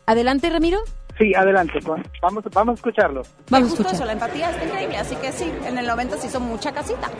Adelante, 0.07 0.51
Ramiro. 0.51 0.79
Sí, 1.19 1.35
adelante. 1.35 1.79
Vamos, 2.21 2.45
vamos 2.53 2.73
a 2.73 2.77
escucharlo. 2.77 3.23
Vamos 3.51 3.71
a 3.71 3.75
escuchar. 3.75 4.07
la 4.07 4.13
empatía 4.13 4.51
está 4.51 4.65
increíble, 4.65 4.97
así 4.97 5.17
que 5.17 5.33
sí, 5.33 5.53
en 5.67 5.79
el 5.79 5.87
90 5.87 6.17
se 6.17 6.27
hizo 6.29 6.41
mucha 6.41 6.73
casita. 6.73 7.11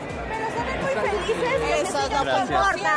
Felices. 1.01 1.89
Eso 1.89 2.09
no 2.09 2.39
importa. 2.41 2.93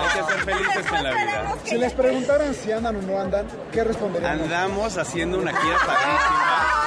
Hay 0.00 0.08
que 0.08 0.32
ser 0.32 0.40
felices 0.44 0.86
en 0.92 1.02
la 1.04 1.10
vida. 1.10 1.54
Si 1.64 1.78
les 1.78 1.92
preguntaran 1.92 2.54
si 2.54 2.72
andan 2.72 2.96
o 2.96 3.02
no 3.02 3.20
andan, 3.20 3.46
¿qué 3.72 3.84
responderían? 3.84 4.40
Andamos 4.42 4.96
haciendo 4.98 5.38
una 5.38 5.52
gira 5.54 5.76
padrísima. 5.86 6.80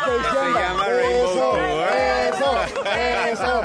Okay, 0.00 0.18
se 0.30 0.60
llama 0.60 0.86
eso, 0.86 1.56
Rainbow 1.56 1.84
Eso, 2.28 2.50
eso, 3.32 3.62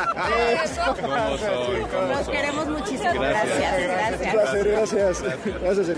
eso. 0.63 0.95
¿Cómo 1.01 1.38
soy? 1.38 1.81
¿Cómo 1.91 2.07
Los 2.07 2.25
soy? 2.25 2.34
queremos 2.36 2.67
muchísimo. 2.67 3.13
Gracias. 3.13 3.77
Gracias. 3.77 4.34
Gracias, 4.34 5.21
gracias. 5.21 5.61
Gracias. 5.61 5.97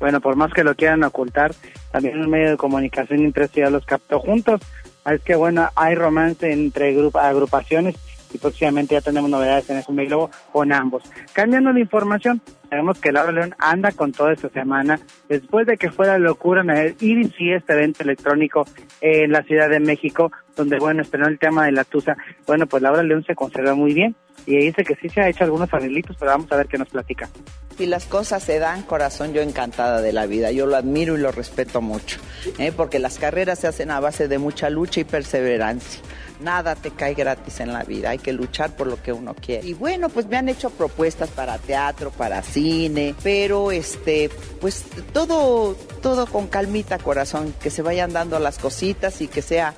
Bueno, 0.00 0.20
por 0.20 0.36
más 0.36 0.52
que 0.52 0.62
lo 0.62 0.74
quieran 0.76 1.02
ocultar, 1.02 1.52
también 1.90 2.20
un 2.20 2.30
medio 2.30 2.50
de 2.52 2.56
comunicación 2.56 3.20
impreso 3.20 3.54
ya 3.56 3.70
los 3.70 3.84
captó 3.84 4.20
juntos. 4.20 4.60
Es 5.04 5.20
que 5.22 5.34
bueno, 5.34 5.68
hay 5.74 5.94
romance 5.94 6.52
entre 6.52 6.94
grup- 6.94 7.18
agrupaciones 7.20 7.96
y 8.32 8.38
próximamente 8.38 8.94
ya 8.94 9.00
tenemos 9.00 9.30
novedades 9.30 9.68
en 9.70 9.78
FM 9.78 10.06
Globo 10.06 10.30
con 10.52 10.72
ambos. 10.72 11.02
Cambiando 11.32 11.72
de 11.72 11.80
información, 11.80 12.40
sabemos 12.68 12.98
que 12.98 13.12
Laura 13.12 13.32
León 13.32 13.54
anda 13.58 13.92
con 13.92 14.12
toda 14.12 14.32
esta 14.32 14.48
semana 14.48 15.00
después 15.28 15.66
de 15.66 15.76
que 15.76 15.90
fuera 15.90 16.18
locura 16.18 16.62
en 16.62 16.70
el 16.70 16.96
IDC, 17.00 17.56
este 17.56 17.72
evento 17.72 18.02
electrónico 18.02 18.66
en 19.00 19.32
la 19.32 19.42
Ciudad 19.42 19.68
de 19.68 19.80
México, 19.80 20.30
donde 20.56 20.78
bueno, 20.78 21.02
estrenó 21.02 21.28
el 21.28 21.38
tema 21.38 21.66
de 21.66 21.72
la 21.72 21.84
Tusa. 21.84 22.16
Bueno, 22.46 22.66
pues 22.66 22.82
Laura 22.82 23.02
León 23.02 23.24
se 23.24 23.34
conserva 23.34 23.74
muy 23.74 23.94
bien 23.94 24.14
y 24.46 24.56
dice 24.56 24.84
que 24.84 24.94
sí 24.96 25.08
se 25.08 25.20
ha 25.20 25.28
hecho 25.28 25.44
algunos 25.44 25.72
arreglitos, 25.72 26.16
pero 26.18 26.32
vamos 26.32 26.50
a 26.52 26.56
ver 26.56 26.66
qué 26.66 26.78
nos 26.78 26.88
platica. 26.88 27.28
Si 27.76 27.86
las 27.86 28.06
cosas 28.06 28.42
se 28.42 28.58
dan, 28.58 28.82
corazón, 28.82 29.32
yo 29.32 29.40
encantada 29.40 30.00
de 30.00 30.12
la 30.12 30.26
vida. 30.26 30.50
Yo 30.50 30.66
lo 30.66 30.74
admiro 30.74 31.16
y 31.16 31.20
lo 31.20 31.30
respeto 31.30 31.80
mucho, 31.80 32.18
¿eh? 32.58 32.72
porque 32.76 32.98
las 32.98 33.18
carreras 33.18 33.60
se 33.60 33.68
hacen 33.68 33.92
a 33.92 34.00
base 34.00 34.26
de 34.26 34.38
mucha 34.38 34.68
lucha 34.68 35.00
y 35.00 35.04
perseverancia. 35.04 36.00
Nada 36.40 36.74
te 36.74 36.90
cae 36.90 37.14
gratis 37.14 37.60
en 37.60 37.72
la 37.72 37.82
vida, 37.82 38.10
hay 38.10 38.18
que 38.18 38.32
luchar 38.32 38.76
por 38.76 38.86
lo 38.86 39.02
que 39.02 39.12
uno 39.12 39.34
quiere. 39.34 39.66
Y 39.66 39.74
bueno, 39.74 40.08
pues 40.08 40.26
me 40.26 40.36
han 40.36 40.48
hecho 40.48 40.70
propuestas 40.70 41.30
para 41.30 41.58
teatro, 41.58 42.10
para 42.10 42.42
cine, 42.42 43.14
pero 43.22 43.72
este, 43.72 44.30
pues 44.60 44.84
todo, 45.12 45.74
todo 46.02 46.26
con 46.26 46.46
calmita, 46.46 46.98
corazón, 46.98 47.54
que 47.60 47.70
se 47.70 47.82
vayan 47.82 48.12
dando 48.12 48.38
las 48.38 48.58
cositas 48.58 49.20
y 49.20 49.28
que 49.28 49.42
sea 49.42 49.74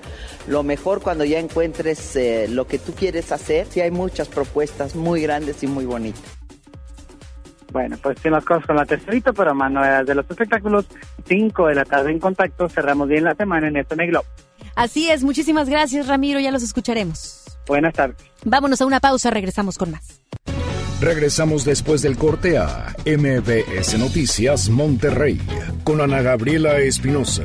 lo 0.47 0.63
mejor 0.63 1.01
cuando 1.01 1.25
ya 1.25 1.39
encuentres 1.39 2.17
eh, 2.17 2.47
lo 2.49 2.67
que 2.67 2.79
tú 2.79 2.95
quieres 2.95 3.33
hacer. 3.33 3.67
Sí 3.71 3.81
hay 3.81 3.91
muchas 3.91 4.29
propuestas 4.29 4.95
muy 4.95 5.23
grandes 5.23 5.63
y 5.63 5.67
muy 5.67 5.87
bonitas. 5.87 6.39
Bueno, 7.73 7.97
pues 8.03 8.21
tiene 8.21 8.37
las 8.37 8.45
cosas 8.45 8.66
con 8.66 8.77
la 8.77 8.85
tercerita, 8.85 9.33
pero 9.33 9.55
más 9.55 9.71
novedades 9.71 10.07
de 10.07 10.14
los 10.14 10.29
espectáculos. 10.29 10.87
5 11.27 11.66
de 11.68 11.75
la 11.75 11.85
tarde 11.85 12.11
en 12.11 12.18
contacto. 12.18 12.68
Cerramos 12.68 13.09
bien 13.09 13.25
la 13.25 13.35
semana 13.35 13.68
en 13.68 13.77
FM 13.77 14.07
Globo. 14.09 14.27
Así 14.75 15.11
es, 15.11 15.23
muchísimas 15.23 15.68
gracias, 15.68 16.07
Ramiro. 16.07 16.41
Ya 16.41 16.51
los 16.51 16.62
escucharemos. 16.62 17.45
Buenas 17.66 17.95
tardes. 17.95 18.16
Vámonos 18.45 18.81
a 18.81 18.87
una 18.87 19.01
pausa, 19.01 19.31
regresamos 19.31 19.79
con 19.79 19.93
más. 19.93 20.21
Regresamos 21.01 21.64
después 21.64 22.03
del 22.03 22.18
corte 22.18 22.59
a 22.59 22.95
MBS 23.07 23.99
Noticias 23.99 24.68
Monterrey 24.68 25.41
con 25.83 26.01
Ana 26.01 26.21
Gabriela 26.21 26.79
Espinosa. 26.79 27.45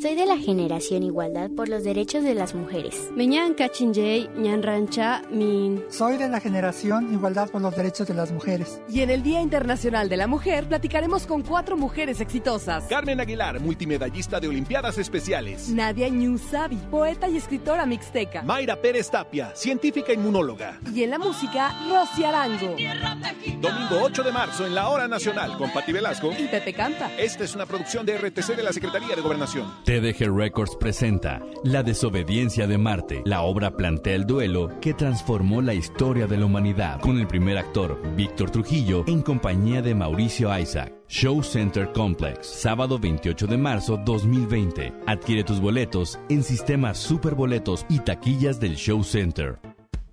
Soy 0.00 0.14
de 0.14 0.24
la 0.24 0.38
generación 0.38 1.02
Igualdad 1.02 1.50
por 1.50 1.68
los 1.68 1.84
Derechos 1.84 2.24
de 2.24 2.34
las 2.34 2.54
Mujeres. 2.54 3.10
Meñan 3.14 3.52
Kachinjay, 3.52 4.30
Ñan 4.34 4.62
Rancha, 4.62 5.20
Min. 5.30 5.84
Soy 5.90 6.16
de 6.16 6.26
la 6.26 6.40
generación 6.40 7.12
Igualdad 7.12 7.50
por 7.50 7.60
los 7.60 7.76
Derechos 7.76 8.08
de 8.08 8.14
las 8.14 8.32
Mujeres. 8.32 8.80
Y 8.88 9.02
en 9.02 9.10
el 9.10 9.22
Día 9.22 9.42
Internacional 9.42 10.08
de 10.08 10.16
la 10.16 10.26
Mujer 10.26 10.66
platicaremos 10.66 11.26
con 11.26 11.42
cuatro 11.42 11.76
mujeres 11.76 12.22
exitosas. 12.22 12.84
Carmen 12.84 13.20
Aguilar, 13.20 13.60
multimedallista 13.60 14.40
de 14.40 14.48
Olimpiadas 14.48 14.96
Especiales. 14.96 15.68
Nadia 15.68 16.08
Ñusabi, 16.08 16.76
poeta 16.90 17.28
y 17.28 17.36
escritora 17.36 17.84
mixteca. 17.84 18.40
Mayra 18.42 18.76
Pérez 18.80 19.10
Tapia, 19.10 19.54
científica 19.54 20.14
inmunóloga. 20.14 20.78
Y 20.94 21.02
en 21.02 21.10
la 21.10 21.18
música, 21.18 21.74
Rosy 21.90 22.24
Arango. 22.24 22.74
Domingo 23.60 24.00
8 24.00 24.22
de 24.22 24.32
marzo 24.32 24.64
en 24.64 24.74
la 24.74 24.88
Hora 24.88 25.06
Nacional 25.08 25.58
con 25.58 25.70
Pati 25.70 25.92
Velasco 25.92 26.32
y 26.38 26.46
Pepe 26.46 26.72
Campa. 26.72 27.10
Esta 27.18 27.44
es 27.44 27.54
una 27.54 27.66
producción 27.66 28.06
de 28.06 28.16
RTC 28.16 28.56
de 28.56 28.62
la 28.62 28.72
Secretaría 28.72 29.14
de 29.14 29.20
Gobernación. 29.20 29.89
TDG 29.90 30.32
Records 30.32 30.76
presenta 30.76 31.40
La 31.64 31.82
desobediencia 31.82 32.68
de 32.68 32.78
Marte. 32.78 33.22
La 33.24 33.42
obra 33.42 33.76
plantea 33.76 34.14
el 34.14 34.24
duelo 34.24 34.70
que 34.80 34.94
transformó 34.94 35.60
la 35.62 35.74
historia 35.74 36.28
de 36.28 36.36
la 36.36 36.46
humanidad, 36.46 37.00
con 37.00 37.18
el 37.18 37.26
primer 37.26 37.58
actor, 37.58 38.00
Víctor 38.14 38.52
Trujillo, 38.52 39.02
en 39.08 39.20
compañía 39.20 39.82
de 39.82 39.96
Mauricio 39.96 40.56
Isaac. 40.56 40.94
Show 41.08 41.42
Center 41.42 41.90
Complex, 41.90 42.46
sábado 42.46 43.00
28 43.00 43.48
de 43.48 43.58
marzo 43.58 43.96
2020. 44.06 44.92
Adquiere 45.08 45.42
tus 45.42 45.58
boletos 45.58 46.20
en 46.28 46.44
sistemas 46.44 46.96
superboletos 46.96 47.84
y 47.88 47.98
taquillas 47.98 48.60
del 48.60 48.76
Show 48.76 49.02
Center. 49.02 49.58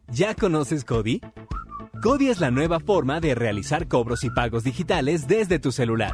¿Ya 0.08 0.34
conoces 0.34 0.86
Cody? 0.86 1.22
Cody 2.02 2.30
es 2.30 2.40
la 2.40 2.50
nueva 2.50 2.80
forma 2.80 3.20
de 3.20 3.36
realizar 3.36 3.88
cobros 3.88 4.24
y 4.24 4.32
pagos 4.32 4.64
digitales 4.64 5.28
desde 5.28 5.60
tu 5.60 5.72
celular, 5.72 6.14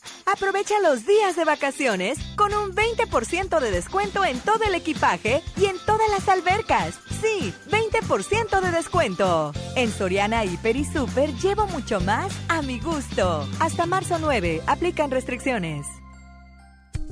Aprovecha 0.25 0.79
los 0.81 1.05
días 1.05 1.35
de 1.35 1.45
vacaciones 1.45 2.17
con 2.35 2.53
un 2.53 2.73
20% 2.73 3.59
de 3.59 3.71
descuento 3.71 4.23
en 4.25 4.39
todo 4.39 4.63
el 4.65 4.75
equipaje 4.75 5.41
y 5.57 5.65
en 5.65 5.77
todas 5.85 6.09
las 6.09 6.27
albercas. 6.29 6.99
Sí, 7.21 7.53
20% 7.69 8.61
de 8.61 8.71
descuento. 8.71 9.53
En 9.75 9.91
Soriana 9.91 10.45
Hiper 10.45 10.75
y 10.75 10.85
Super 10.85 11.33
llevo 11.35 11.67
mucho 11.67 11.99
más 12.01 12.33
a 12.49 12.61
mi 12.61 12.79
gusto. 12.79 13.47
Hasta 13.59 13.85
marzo 13.85 14.17
9, 14.19 14.61
aplican 14.67 15.11
restricciones. 15.11 16.00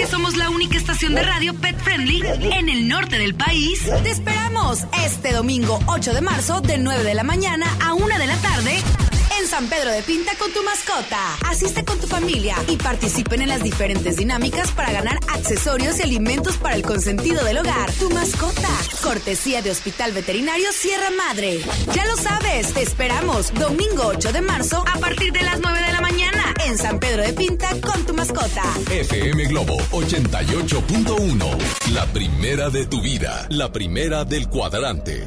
Porque 0.00 0.12
somos 0.12 0.36
la 0.38 0.48
única 0.48 0.78
estación 0.78 1.14
de 1.14 1.22
radio 1.22 1.52
pet 1.52 1.78
friendly 1.78 2.22
en 2.52 2.70
el 2.70 2.88
norte 2.88 3.18
del 3.18 3.34
país. 3.34 3.82
Te 4.02 4.08
esperamos 4.08 4.86
este 5.04 5.34
domingo 5.34 5.78
8 5.88 6.14
de 6.14 6.22
marzo 6.22 6.62
de 6.62 6.78
9 6.78 7.04
de 7.04 7.14
la 7.14 7.22
mañana 7.22 7.66
a 7.84 7.92
1 7.92 8.18
de 8.18 8.26
la 8.26 8.36
tarde 8.36 8.82
San 9.50 9.66
Pedro 9.66 9.90
de 9.90 10.02
Pinta 10.02 10.30
con 10.38 10.52
tu 10.52 10.62
mascota. 10.62 11.18
Asiste 11.44 11.84
con 11.84 11.98
tu 11.98 12.06
familia 12.06 12.54
y 12.68 12.76
participen 12.76 13.42
en 13.42 13.48
las 13.48 13.64
diferentes 13.64 14.16
dinámicas 14.16 14.70
para 14.70 14.92
ganar 14.92 15.18
accesorios 15.26 15.98
y 15.98 16.02
alimentos 16.02 16.56
para 16.56 16.76
el 16.76 16.82
consentido 16.82 17.44
del 17.44 17.58
hogar. 17.58 17.90
Tu 17.94 18.08
mascota. 18.10 18.68
Cortesía 19.02 19.60
de 19.60 19.72
Hospital 19.72 20.12
Veterinario 20.12 20.70
Sierra 20.72 21.10
Madre. 21.10 21.58
Ya 21.92 22.06
lo 22.06 22.16
sabes, 22.16 22.72
te 22.72 22.82
esperamos 22.82 23.52
domingo 23.54 24.04
8 24.06 24.32
de 24.32 24.40
marzo 24.40 24.84
a 24.86 25.00
partir 25.00 25.32
de 25.32 25.42
las 25.42 25.58
9 25.58 25.80
de 25.80 25.92
la 25.92 26.00
mañana 26.00 26.54
en 26.64 26.78
San 26.78 27.00
Pedro 27.00 27.22
de 27.22 27.32
Pinta 27.32 27.70
con 27.80 28.06
tu 28.06 28.14
mascota. 28.14 28.62
FM 28.88 29.46
Globo 29.46 29.76
88.1. 29.90 31.90
La 31.92 32.06
primera 32.06 32.70
de 32.70 32.86
tu 32.86 33.02
vida. 33.02 33.48
La 33.50 33.72
primera 33.72 34.24
del 34.24 34.48
cuadrante. 34.48 35.26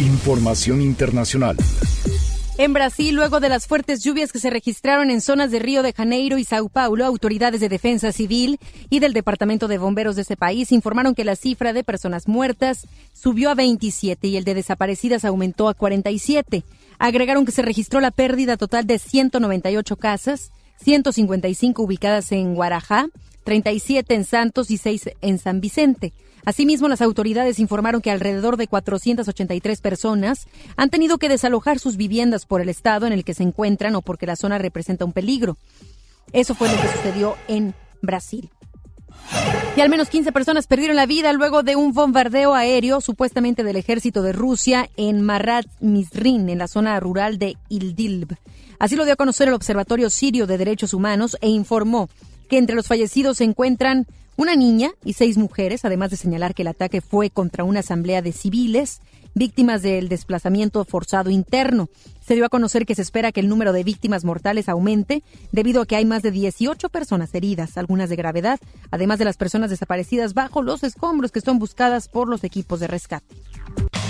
Información 0.00 0.82
internacional. 0.82 1.56
En 2.58 2.72
Brasil, 2.72 3.14
luego 3.14 3.38
de 3.38 3.48
las 3.48 3.68
fuertes 3.68 4.02
lluvias 4.02 4.32
que 4.32 4.40
se 4.40 4.50
registraron 4.50 5.08
en 5.10 5.20
zonas 5.20 5.52
de 5.52 5.60
Río 5.60 5.84
de 5.84 5.92
Janeiro 5.92 6.36
y 6.36 6.44
Sao 6.44 6.68
Paulo, 6.68 7.04
autoridades 7.04 7.60
de 7.60 7.68
defensa 7.68 8.10
civil 8.10 8.58
y 8.90 8.98
del 8.98 9.12
Departamento 9.12 9.68
de 9.68 9.78
Bomberos 9.78 10.16
de 10.16 10.22
ese 10.22 10.36
país 10.36 10.72
informaron 10.72 11.14
que 11.14 11.24
la 11.24 11.36
cifra 11.36 11.72
de 11.72 11.84
personas 11.84 12.26
muertas 12.26 12.88
subió 13.12 13.50
a 13.50 13.54
27 13.54 14.26
y 14.26 14.36
el 14.36 14.42
de 14.42 14.54
desaparecidas 14.54 15.24
aumentó 15.24 15.68
a 15.68 15.74
47. 15.74 16.64
Agregaron 16.98 17.44
que 17.44 17.52
se 17.52 17.62
registró 17.62 18.00
la 18.00 18.10
pérdida 18.10 18.56
total 18.56 18.88
de 18.88 18.98
198 18.98 19.96
casas, 19.96 20.50
155 20.82 21.82
ubicadas 21.82 22.32
en 22.32 22.54
Guarajá, 22.56 23.06
37 23.44 24.12
en 24.14 24.24
Santos 24.24 24.72
y 24.72 24.78
6 24.78 25.10
en 25.20 25.38
San 25.38 25.60
Vicente. 25.60 26.12
Asimismo, 26.44 26.88
las 26.88 27.02
autoridades 27.02 27.58
informaron 27.58 28.00
que 28.00 28.10
alrededor 28.10 28.56
de 28.56 28.68
483 28.68 29.80
personas 29.80 30.46
han 30.76 30.90
tenido 30.90 31.18
que 31.18 31.28
desalojar 31.28 31.78
sus 31.78 31.96
viviendas 31.96 32.46
por 32.46 32.60
el 32.60 32.68
estado 32.68 33.06
en 33.06 33.12
el 33.12 33.24
que 33.24 33.34
se 33.34 33.42
encuentran 33.42 33.94
o 33.94 34.02
porque 34.02 34.26
la 34.26 34.36
zona 34.36 34.58
representa 34.58 35.04
un 35.04 35.12
peligro. 35.12 35.56
Eso 36.32 36.54
fue 36.54 36.68
lo 36.68 36.80
que 36.80 36.88
sucedió 36.88 37.36
en 37.48 37.74
Brasil. 38.02 38.50
Y 39.76 39.80
al 39.80 39.88
menos 39.88 40.08
15 40.08 40.32
personas 40.32 40.66
perdieron 40.66 40.96
la 40.96 41.06
vida 41.06 41.32
luego 41.32 41.62
de 41.62 41.76
un 41.76 41.92
bombardeo 41.92 42.54
aéreo 42.54 43.00
supuestamente 43.00 43.64
del 43.64 43.76
ejército 43.76 44.22
de 44.22 44.32
Rusia 44.32 44.88
en 44.96 45.22
Marat 45.22 45.66
Mizrin, 45.80 46.48
en 46.48 46.58
la 46.58 46.68
zona 46.68 46.98
rural 47.00 47.38
de 47.38 47.56
Ildilb. 47.68 48.36
Así 48.78 48.96
lo 48.96 49.04
dio 49.04 49.14
a 49.14 49.16
conocer 49.16 49.48
el 49.48 49.54
Observatorio 49.54 50.10
Sirio 50.10 50.46
de 50.46 50.58
Derechos 50.58 50.94
Humanos 50.94 51.36
e 51.40 51.48
informó 51.48 52.08
que 52.48 52.58
entre 52.58 52.76
los 52.76 52.86
fallecidos 52.86 53.38
se 53.38 53.44
encuentran 53.44 54.06
una 54.36 54.56
niña 54.56 54.90
y 55.04 55.14
seis 55.14 55.36
mujeres, 55.36 55.84
además 55.84 56.10
de 56.10 56.16
señalar 56.16 56.54
que 56.54 56.62
el 56.62 56.68
ataque 56.68 57.00
fue 57.00 57.30
contra 57.30 57.64
una 57.64 57.80
asamblea 57.80 58.22
de 58.22 58.32
civiles 58.32 59.00
víctimas 59.34 59.82
del 59.82 60.08
desplazamiento 60.08 60.84
forzado 60.84 61.30
interno. 61.30 61.88
Se 62.26 62.34
dio 62.34 62.46
a 62.46 62.48
conocer 62.48 62.86
que 62.86 62.94
se 62.94 63.02
espera 63.02 63.32
que 63.32 63.40
el 63.40 63.48
número 63.48 63.72
de 63.72 63.84
víctimas 63.84 64.24
mortales 64.24 64.68
aumente 64.68 65.22
debido 65.52 65.82
a 65.82 65.86
que 65.86 65.96
hay 65.96 66.04
más 66.04 66.22
de 66.22 66.30
18 66.30 66.88
personas 66.88 67.34
heridas, 67.34 67.76
algunas 67.76 68.08
de 68.08 68.16
gravedad, 68.16 68.60
además 68.90 69.18
de 69.18 69.24
las 69.24 69.36
personas 69.36 69.70
desaparecidas 69.70 70.34
bajo 70.34 70.62
los 70.62 70.84
escombros 70.84 71.32
que 71.32 71.40
son 71.40 71.58
buscadas 71.58 72.08
por 72.08 72.28
los 72.28 72.44
equipos 72.44 72.80
de 72.80 72.86
rescate. 72.86 73.34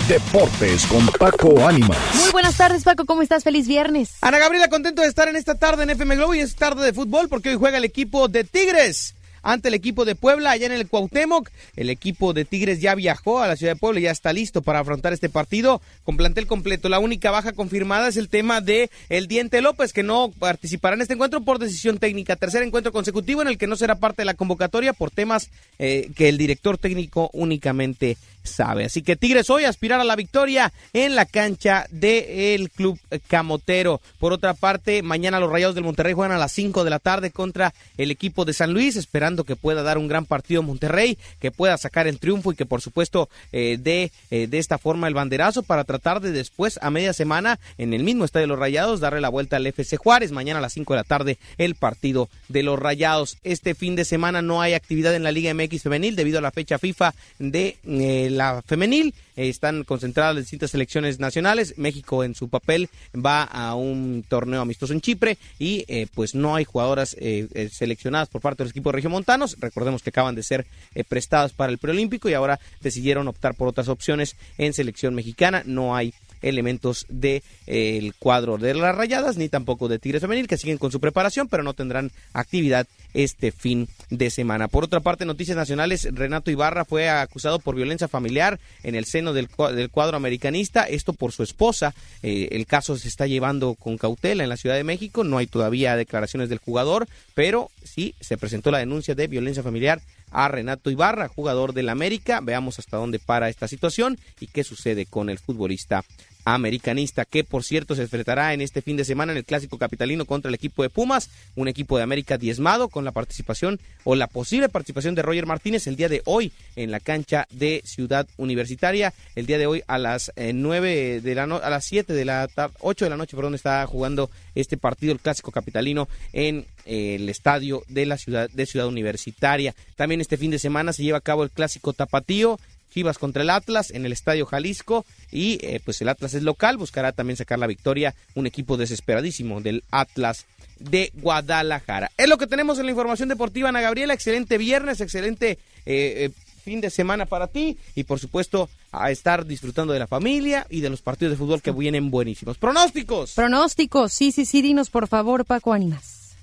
Deportes 0.07 0.85
con 0.85 1.07
Paco 1.19 1.67
Ánimas. 1.67 1.97
Muy 2.21 2.31
buenas 2.31 2.55
tardes, 2.55 2.83
Paco. 2.83 3.05
¿Cómo 3.05 3.23
estás? 3.23 3.43
Feliz 3.43 3.67
viernes. 3.67 4.17
Ana 4.21 4.37
Gabriela, 4.37 4.69
contento 4.69 5.01
de 5.01 5.07
estar 5.07 5.27
en 5.27 5.35
esta 5.35 5.55
tarde 5.55 5.83
en 5.83 5.89
FM 5.89 6.15
Globo 6.15 6.35
y 6.35 6.39
es 6.39 6.55
tarde 6.55 6.85
de 6.85 6.93
fútbol 6.93 7.27
porque 7.27 7.49
hoy 7.49 7.55
juega 7.55 7.79
el 7.79 7.83
equipo 7.83 8.27
de 8.27 8.43
Tigres 8.43 9.15
ante 9.45 9.69
el 9.69 9.75
equipo 9.75 10.03
de 10.05 10.15
Puebla 10.15 10.51
allá 10.51 10.65
en 10.65 10.73
el 10.73 10.89
Cuauhtémoc. 10.89 11.49
El 11.75 11.89
equipo 11.89 12.33
de 12.33 12.43
Tigres 12.45 12.81
ya 12.81 12.95
viajó 12.95 13.39
a 13.39 13.47
la 13.47 13.55
ciudad 13.55 13.73
de 13.73 13.79
Puebla 13.79 13.99
y 13.99 14.03
ya 14.03 14.11
está 14.11 14.33
listo 14.33 14.63
para 14.63 14.79
afrontar 14.79 15.13
este 15.13 15.29
partido 15.29 15.81
con 16.03 16.17
plantel 16.17 16.47
completo. 16.47 16.89
La 16.89 16.99
única 16.99 17.31
baja 17.31 17.53
confirmada 17.53 18.07
es 18.07 18.17
el 18.17 18.27
tema 18.27 18.59
de 18.59 18.89
el 19.07 19.27
Diente 19.27 19.61
López, 19.61 19.93
que 19.93 20.03
no 20.03 20.31
participará 20.37 20.95
en 20.95 21.03
este 21.03 21.13
encuentro 21.13 21.41
por 21.41 21.59
decisión 21.59 21.99
técnica. 21.99 22.35
Tercer 22.35 22.63
encuentro 22.63 22.91
consecutivo 22.91 23.43
en 23.43 23.47
el 23.47 23.59
que 23.59 23.67
no 23.67 23.75
será 23.75 23.95
parte 23.95 24.23
de 24.23 24.25
la 24.25 24.33
convocatoria 24.33 24.93
por 24.93 25.11
temas 25.11 25.51
eh, 25.77 26.09
que 26.15 26.27
el 26.27 26.39
director 26.39 26.79
técnico 26.79 27.29
únicamente 27.31 28.17
sabe. 28.45 28.85
Así 28.85 29.01
que 29.01 29.15
Tigres 29.15 29.49
hoy 29.49 29.65
aspirar 29.65 29.99
a 29.99 30.03
la 30.03 30.15
victoria 30.15 30.71
en 30.93 31.15
la 31.15 31.25
cancha 31.25 31.85
del 31.89 32.69
Club 32.69 32.99
Camotero. 33.27 34.01
Por 34.19 34.33
otra 34.33 34.53
parte, 34.53 35.01
mañana 35.01 35.39
los 35.39 35.51
Rayados 35.51 35.75
del 35.75 35.83
Monterrey 35.83 36.13
juegan 36.13 36.35
a 36.35 36.39
las 36.39 36.51
5 36.51 36.83
de 36.83 36.89
la 36.89 36.99
tarde 36.99 37.31
contra 37.31 37.73
el 37.97 38.11
equipo 38.11 38.45
de 38.45 38.53
San 38.53 38.73
Luis, 38.73 38.95
esperando 38.95 39.34
que 39.43 39.55
pueda 39.55 39.83
dar 39.83 39.97
un 39.97 40.07
gran 40.07 40.25
partido 40.25 40.63
Monterrey, 40.63 41.17
que 41.39 41.51
pueda 41.51 41.77
sacar 41.77 42.07
el 42.07 42.19
triunfo 42.19 42.51
y 42.51 42.55
que 42.55 42.65
por 42.65 42.81
supuesto 42.81 43.29
eh, 43.51 43.77
dé 43.79 44.11
eh, 44.31 44.47
de 44.47 44.57
esta 44.57 44.77
forma 44.77 45.07
el 45.07 45.13
banderazo 45.13 45.63
para 45.63 45.83
tratar 45.83 46.21
de 46.21 46.31
después 46.31 46.79
a 46.81 46.89
media 46.89 47.13
semana 47.13 47.59
en 47.77 47.93
el 47.93 48.03
mismo 48.03 48.25
estadio 48.25 48.43
de 48.43 48.49
los 48.49 48.59
Rayados 48.59 48.99
darle 48.99 49.21
la 49.21 49.29
vuelta 49.29 49.57
al 49.57 49.67
FC 49.67 49.97
Juárez. 49.97 50.31
Mañana 50.31 50.59
a 50.59 50.61
las 50.61 50.73
5 50.73 50.93
de 50.93 50.97
la 50.97 51.03
tarde 51.03 51.37
el 51.57 51.75
partido 51.75 52.29
de 52.49 52.63
los 52.63 52.79
Rayados. 52.79 53.37
Este 53.43 53.75
fin 53.75 53.95
de 53.95 54.05
semana 54.05 54.41
no 54.41 54.61
hay 54.61 54.73
actividad 54.73 55.15
en 55.15 55.23
la 55.23 55.31
Liga 55.31 55.53
MX 55.53 55.83
femenil 55.83 56.15
debido 56.15 56.39
a 56.39 56.41
la 56.41 56.51
fecha 56.51 56.77
FIFA 56.77 57.13
de 57.39 57.77
eh, 57.85 58.29
la 58.31 58.61
femenil. 58.65 59.13
Eh, 59.35 59.49
están 59.49 59.83
concentradas 59.83 60.35
las 60.35 60.43
distintas 60.45 60.71
selecciones 60.71 61.19
nacionales. 61.19 61.77
México 61.77 62.23
en 62.23 62.35
su 62.35 62.49
papel 62.49 62.89
va 63.13 63.43
a 63.43 63.75
un 63.75 64.23
torneo 64.27 64.61
amistoso 64.61 64.93
en 64.93 65.01
Chipre 65.01 65.37
y 65.59 65.85
eh, 65.87 66.07
pues 66.13 66.35
no 66.35 66.55
hay 66.55 66.63
jugadoras 66.63 67.15
eh, 67.19 67.69
seleccionadas 67.71 68.29
por 68.29 68.41
parte 68.41 68.63
de 68.63 68.65
los 68.65 68.71
equipos 68.71 68.93
regiomontanos. 68.93 69.57
Recordemos 69.59 70.03
que 70.03 70.09
acaban 70.09 70.35
de 70.35 70.43
ser 70.43 70.65
prestadas 71.07 71.53
para 71.53 71.71
el 71.71 71.77
preolímpico 71.77 72.29
y 72.29 72.33
ahora 72.33 72.59
decidieron 72.81 73.27
optar 73.27 73.55
por 73.55 73.67
otras 73.67 73.87
opciones 73.87 74.35
en 74.57 74.73
selección 74.73 75.15
mexicana. 75.15 75.63
No 75.65 75.95
hay 75.95 76.13
elementos 76.41 77.05
de, 77.09 77.43
el 77.67 78.13
cuadro 78.15 78.57
de 78.57 78.73
las 78.73 78.95
Rayadas 78.95 79.37
ni 79.37 79.49
tampoco 79.49 79.87
de 79.87 79.99
Tigres 79.99 80.21
Femenil 80.21 80.47
que 80.47 80.57
siguen 80.57 80.77
con 80.77 80.91
su 80.91 80.99
preparación 80.99 81.47
pero 81.47 81.63
no 81.63 81.73
tendrán 81.73 82.11
actividad 82.33 82.87
este 83.13 83.51
fin 83.51 83.87
de 84.09 84.29
semana. 84.29 84.67
Por 84.67 84.83
otra 84.83 84.99
parte, 84.99 85.25
noticias 85.25 85.57
nacionales, 85.57 86.07
Renato 86.11 86.51
Ibarra 86.51 86.85
fue 86.85 87.09
acusado 87.09 87.59
por 87.59 87.75
violencia 87.75 88.07
familiar 88.07 88.59
en 88.83 88.95
el 88.95 89.05
seno 89.05 89.33
del, 89.33 89.47
del 89.73 89.89
cuadro 89.89 90.17
americanista, 90.17 90.83
esto 90.83 91.13
por 91.13 91.31
su 91.31 91.43
esposa. 91.43 91.95
Eh, 92.21 92.49
el 92.51 92.65
caso 92.65 92.97
se 92.97 93.07
está 93.07 93.25
llevando 93.25 93.75
con 93.75 93.97
cautela 93.97 94.43
en 94.43 94.49
la 94.49 94.57
Ciudad 94.57 94.75
de 94.75 94.83
México, 94.83 95.23
no 95.23 95.37
hay 95.37 95.47
todavía 95.47 95.95
declaraciones 95.95 96.49
del 96.49 96.59
jugador, 96.59 97.07
pero 97.33 97.71
sí 97.83 98.15
se 98.19 98.37
presentó 98.37 98.71
la 98.71 98.79
denuncia 98.79 99.15
de 99.15 99.27
violencia 99.27 99.63
familiar 99.63 100.01
a 100.31 100.47
Renato 100.47 100.89
Ibarra, 100.89 101.27
jugador 101.27 101.73
del 101.73 101.89
América. 101.89 102.39
Veamos 102.41 102.79
hasta 102.79 102.97
dónde 102.97 103.19
para 103.19 103.49
esta 103.49 103.67
situación 103.67 104.17
y 104.39 104.47
qué 104.47 104.63
sucede 104.63 105.05
con 105.05 105.29
el 105.29 105.39
futbolista 105.39 106.03
americanista, 106.45 107.25
que 107.25 107.43
por 107.43 107.63
cierto 107.63 107.95
se 107.95 108.03
enfrentará 108.03 108.53
en 108.53 108.61
este 108.61 108.81
fin 108.81 108.95
de 108.95 109.03
semana 109.03 109.31
en 109.31 109.39
el 109.39 109.45
clásico 109.45 109.77
capitalino 109.77 110.25
contra 110.25 110.49
el 110.49 110.55
equipo 110.55 110.83
de 110.83 110.89
Pumas, 110.89 111.29
un 111.55 111.67
equipo 111.67 111.97
de 111.97 112.03
América 112.03 112.37
diezmado 112.37 112.87
con 112.87 113.03
la 113.03 113.11
participación 113.11 113.79
o 114.03 114.15
la 114.15 114.27
posible 114.27 114.69
participación 114.69 115.15
de 115.15 115.23
Roger 115.23 115.47
Martínez 115.47 115.87
el 115.87 115.95
día 115.95 116.07
de 116.07 116.21
hoy 116.25 116.53
en 116.75 116.91
la 116.91 116.99
cancha 116.99 117.47
de 117.49 117.81
Ciudad 117.83 118.27
Universitaria, 118.37 119.13
el 119.35 119.47
día 119.47 119.57
de 119.57 119.65
hoy 119.65 119.83
a 119.87 119.97
las 119.97 120.31
eh, 120.35 120.53
nueve 120.53 121.19
de 121.21 121.35
la 121.35 121.47
no 121.47 121.57
a 121.57 121.69
las 121.69 121.85
siete 121.85 122.13
de 122.13 122.25
la 122.25 122.47
tarde, 122.47 122.75
ocho 122.79 123.05
de 123.05 123.09
la 123.09 123.17
noche, 123.17 123.35
perdón, 123.35 123.55
está 123.55 123.85
jugando 123.87 124.29
este 124.53 124.77
partido 124.77 125.13
el 125.13 125.19
clásico 125.19 125.51
capitalino 125.51 126.07
en 126.31 126.65
eh, 126.85 127.15
el 127.15 127.27
estadio 127.29 127.83
de 127.87 128.05
la 128.05 128.17
ciudad 128.17 128.49
de 128.51 128.65
Ciudad 128.67 128.87
Universitaria. 128.87 129.73
También 129.95 130.21
este 130.21 130.37
fin 130.37 130.51
de 130.51 130.59
semana 130.59 130.93
se 130.93 131.03
lleva 131.03 131.17
a 131.17 131.21
cabo 131.21 131.43
el 131.43 131.49
clásico 131.49 131.93
tapatío 131.93 132.59
Chivas 132.95 133.17
contra 133.17 133.43
el 133.43 133.49
Atlas 133.49 133.91
en 133.91 134.05
el 134.05 134.13
Estadio 134.13 134.45
Jalisco 134.45 135.05
y 135.29 135.59
eh, 135.61 135.81
pues 135.83 136.01
el 136.01 136.07
Atlas 136.07 136.33
es 136.33 136.43
local, 136.43 136.77
buscará 136.77 137.11
también 137.11 137.35
sacar 137.35 137.59
la 137.59 137.67
victoria, 137.67 138.15
un 138.35 138.47
equipo 138.47 138.77
desesperadísimo 138.77 139.59
del 139.59 139.83
Atlas 139.91 140.45
de 140.79 141.11
Guadalajara. 141.15 142.09
Es 142.15 142.29
lo 142.29 142.37
que 142.37 142.47
tenemos 142.47 142.79
en 142.79 142.85
la 142.85 142.91
información 142.91 143.27
deportiva, 143.27 143.67
Ana 143.67 143.81
Gabriela, 143.81 144.13
excelente 144.13 144.57
viernes, 144.57 145.01
excelente 145.01 145.51
eh, 145.51 145.57
eh, 145.85 146.29
fin 146.63 146.79
de 146.79 146.89
semana 146.89 147.25
para 147.25 147.47
ti 147.47 147.77
y 147.95 148.05
por 148.05 148.21
supuesto 148.21 148.69
a 148.93 149.11
estar 149.11 149.45
disfrutando 149.45 149.91
de 149.91 149.99
la 149.99 150.07
familia 150.07 150.65
y 150.69 150.79
de 150.79 150.89
los 150.89 151.01
partidos 151.01 151.31
de 151.33 151.37
fútbol 151.37 151.61
que 151.61 151.71
vienen 151.71 152.09
buenísimos. 152.09 152.57
Pronósticos. 152.57 153.33
Pronósticos, 153.33 154.13
sí, 154.13 154.31
sí, 154.31 154.45
sí, 154.45 154.61
dinos 154.61 154.89
por 154.89 155.09
favor, 155.09 155.43
Paco 155.43 155.73
Ánimas. 155.73 156.37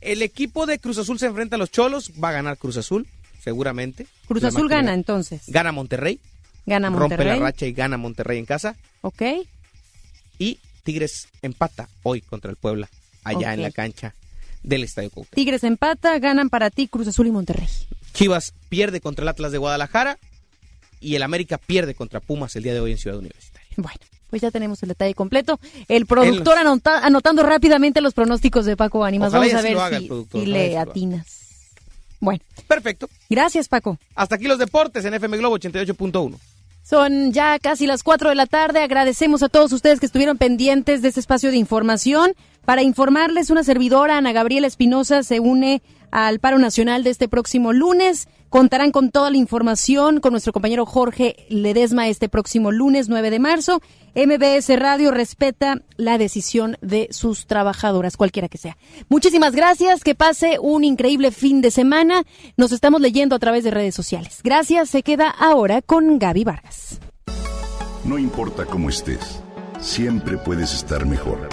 El 0.00 0.22
equipo 0.22 0.64
de 0.64 0.78
Cruz 0.78 0.98
Azul 0.98 1.18
se 1.18 1.26
enfrenta 1.26 1.56
a 1.56 1.58
los 1.58 1.72
Cholos, 1.72 2.12
va 2.22 2.28
a 2.28 2.32
ganar 2.32 2.56
Cruz 2.56 2.76
Azul 2.76 3.08
seguramente. 3.42 4.06
Cruz 4.26 4.44
Azul 4.44 4.68
gana 4.68 4.94
entonces. 4.94 5.42
Gana 5.48 5.72
Monterrey. 5.72 6.20
Gana 6.66 6.90
Monterrey. 6.90 7.16
Rompe 7.16 7.40
la 7.40 7.46
racha 7.46 7.66
y 7.66 7.72
gana 7.72 7.96
Monterrey 7.96 8.38
en 8.38 8.46
casa. 8.46 8.76
Ok. 9.00 9.22
Y 10.38 10.58
Tigres 10.84 11.28
empata 11.42 11.88
hoy 12.02 12.20
contra 12.20 12.50
el 12.50 12.56
Puebla, 12.56 12.88
allá 13.24 13.54
en 13.54 13.62
la 13.62 13.70
cancha 13.70 14.14
del 14.62 14.84
Estadio 14.84 15.10
Cuauhtémoc. 15.10 15.34
Tigres 15.34 15.64
empata, 15.64 16.18
ganan 16.18 16.50
para 16.50 16.70
ti 16.70 16.88
Cruz 16.88 17.08
Azul 17.08 17.26
y 17.26 17.30
Monterrey. 17.30 17.68
Chivas 18.12 18.54
pierde 18.68 19.00
contra 19.00 19.22
el 19.22 19.28
Atlas 19.28 19.52
de 19.52 19.58
Guadalajara 19.58 20.18
y 21.00 21.16
el 21.16 21.22
América 21.22 21.58
pierde 21.58 21.94
contra 21.94 22.20
Pumas 22.20 22.54
el 22.56 22.62
día 22.62 22.74
de 22.74 22.80
hoy 22.80 22.92
en 22.92 22.98
Ciudad 22.98 23.18
Universitaria. 23.18 23.68
Bueno, 23.76 24.00
pues 24.30 24.42
ya 24.42 24.50
tenemos 24.50 24.82
el 24.82 24.90
detalle 24.90 25.14
completo. 25.14 25.58
El 25.88 26.06
productor 26.06 26.56
anotando 26.58 27.42
rápidamente 27.42 28.00
los 28.00 28.14
pronósticos 28.14 28.64
de 28.66 28.76
Paco 28.76 29.04
Ánimas. 29.04 29.32
Vamos 29.32 29.52
a 29.52 29.62
ver 29.62 29.98
si, 30.30 30.46
le 30.46 30.78
atinas. 30.78 31.41
Bueno. 32.22 32.40
Perfecto. 32.68 33.10
Gracias, 33.28 33.68
Paco. 33.68 33.98
Hasta 34.14 34.36
aquí 34.36 34.44
los 34.46 34.60
deportes 34.60 35.04
en 35.04 35.12
FM 35.12 35.38
Globo 35.38 35.58
88.1. 35.58 36.38
Son 36.84 37.32
ya 37.32 37.58
casi 37.58 37.86
las 37.88 38.04
4 38.04 38.28
de 38.28 38.36
la 38.36 38.46
tarde. 38.46 38.80
Agradecemos 38.80 39.42
a 39.42 39.48
todos 39.48 39.72
ustedes 39.72 39.98
que 39.98 40.06
estuvieron 40.06 40.38
pendientes 40.38 41.02
de 41.02 41.08
este 41.08 41.18
espacio 41.18 41.50
de 41.50 41.56
información. 41.56 42.32
Para 42.64 42.82
informarles, 42.82 43.50
una 43.50 43.64
servidora, 43.64 44.18
Ana 44.18 44.32
Gabriela 44.32 44.68
Espinosa, 44.68 45.24
se 45.24 45.40
une 45.40 45.82
al 46.12 46.38
paro 46.38 46.58
nacional 46.58 47.02
de 47.02 47.10
este 47.10 47.26
próximo 47.26 47.72
lunes. 47.72 48.28
Contarán 48.50 48.92
con 48.92 49.10
toda 49.10 49.30
la 49.30 49.38
información 49.38 50.20
con 50.20 50.32
nuestro 50.32 50.52
compañero 50.52 50.84
Jorge 50.84 51.36
Ledesma 51.48 52.08
este 52.08 52.28
próximo 52.28 52.70
lunes 52.70 53.08
9 53.08 53.30
de 53.30 53.38
marzo. 53.38 53.80
MBS 54.14 54.78
Radio 54.78 55.10
respeta 55.10 55.80
la 55.96 56.18
decisión 56.18 56.76
de 56.82 57.08
sus 57.12 57.46
trabajadoras, 57.46 58.18
cualquiera 58.18 58.48
que 58.48 58.58
sea. 58.58 58.76
Muchísimas 59.08 59.54
gracias, 59.54 60.04
que 60.04 60.14
pase 60.14 60.58
un 60.60 60.84
increíble 60.84 61.30
fin 61.30 61.62
de 61.62 61.70
semana. 61.70 62.24
Nos 62.58 62.72
estamos 62.72 63.00
leyendo 63.00 63.34
a 63.34 63.38
través 63.38 63.64
de 63.64 63.70
redes 63.70 63.94
sociales. 63.94 64.40
Gracias, 64.44 64.90
se 64.90 65.02
queda 65.02 65.30
ahora 65.30 65.80
con 65.80 66.18
Gaby 66.18 66.44
Vargas. 66.44 67.00
No 68.04 68.18
importa 68.18 68.66
cómo 68.66 68.90
estés, 68.90 69.40
siempre 69.80 70.36
puedes 70.36 70.74
estar 70.74 71.06
mejor. 71.06 71.48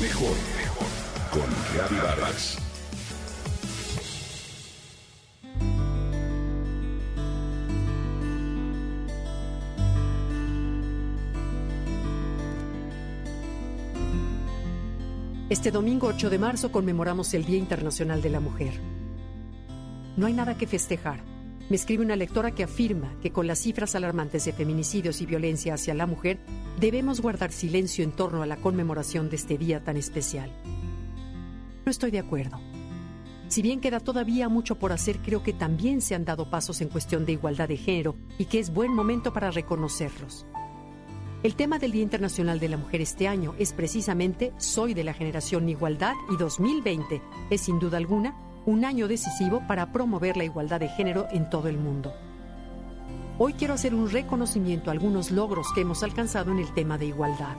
Mejor, 0.00 0.34
mejor. 0.56 0.86
Con 1.30 1.78
Gaby 1.78 1.96
Vargas. 2.02 2.59
Este 15.50 15.72
domingo 15.72 16.06
8 16.06 16.30
de 16.30 16.38
marzo 16.38 16.70
conmemoramos 16.70 17.34
el 17.34 17.44
Día 17.44 17.58
Internacional 17.58 18.22
de 18.22 18.30
la 18.30 18.38
Mujer. 18.38 18.72
No 20.16 20.26
hay 20.26 20.32
nada 20.32 20.56
que 20.56 20.68
festejar. 20.68 21.24
Me 21.68 21.74
escribe 21.74 22.04
una 22.04 22.14
lectora 22.14 22.52
que 22.52 22.62
afirma 22.62 23.12
que 23.20 23.32
con 23.32 23.48
las 23.48 23.58
cifras 23.58 23.96
alarmantes 23.96 24.44
de 24.44 24.52
feminicidios 24.52 25.20
y 25.20 25.26
violencia 25.26 25.74
hacia 25.74 25.92
la 25.94 26.06
mujer, 26.06 26.38
debemos 26.78 27.20
guardar 27.20 27.50
silencio 27.50 28.04
en 28.04 28.12
torno 28.12 28.44
a 28.44 28.46
la 28.46 28.58
conmemoración 28.58 29.28
de 29.28 29.34
este 29.34 29.58
día 29.58 29.82
tan 29.82 29.96
especial. 29.96 30.52
No 31.84 31.90
estoy 31.90 32.12
de 32.12 32.20
acuerdo. 32.20 32.60
Si 33.48 33.60
bien 33.60 33.80
queda 33.80 33.98
todavía 33.98 34.48
mucho 34.48 34.76
por 34.76 34.92
hacer, 34.92 35.18
creo 35.18 35.42
que 35.42 35.52
también 35.52 36.00
se 36.00 36.14
han 36.14 36.24
dado 36.24 36.48
pasos 36.48 36.80
en 36.80 36.90
cuestión 36.90 37.26
de 37.26 37.32
igualdad 37.32 37.66
de 37.66 37.76
género 37.76 38.14
y 38.38 38.44
que 38.44 38.60
es 38.60 38.72
buen 38.72 38.94
momento 38.94 39.32
para 39.32 39.50
reconocerlos. 39.50 40.46
El 41.42 41.54
tema 41.54 41.78
del 41.78 41.92
Día 41.92 42.02
Internacional 42.02 42.60
de 42.60 42.68
la 42.68 42.76
Mujer 42.76 43.00
este 43.00 43.26
año 43.26 43.54
es 43.58 43.72
precisamente 43.72 44.52
Soy 44.58 44.92
de 44.92 45.04
la 45.04 45.14
generación 45.14 45.70
Igualdad 45.70 46.12
y 46.30 46.36
2020 46.36 47.22
es 47.48 47.62
sin 47.62 47.78
duda 47.78 47.96
alguna 47.96 48.34
un 48.66 48.84
año 48.84 49.08
decisivo 49.08 49.62
para 49.66 49.90
promover 49.90 50.36
la 50.36 50.44
igualdad 50.44 50.80
de 50.80 50.90
género 50.90 51.28
en 51.32 51.48
todo 51.48 51.68
el 51.68 51.78
mundo. 51.78 52.12
Hoy 53.38 53.54
quiero 53.54 53.72
hacer 53.72 53.94
un 53.94 54.10
reconocimiento 54.10 54.90
a 54.90 54.92
algunos 54.92 55.30
logros 55.30 55.66
que 55.74 55.80
hemos 55.80 56.02
alcanzado 56.02 56.52
en 56.52 56.58
el 56.58 56.74
tema 56.74 56.98
de 56.98 57.06
igualdad. 57.06 57.56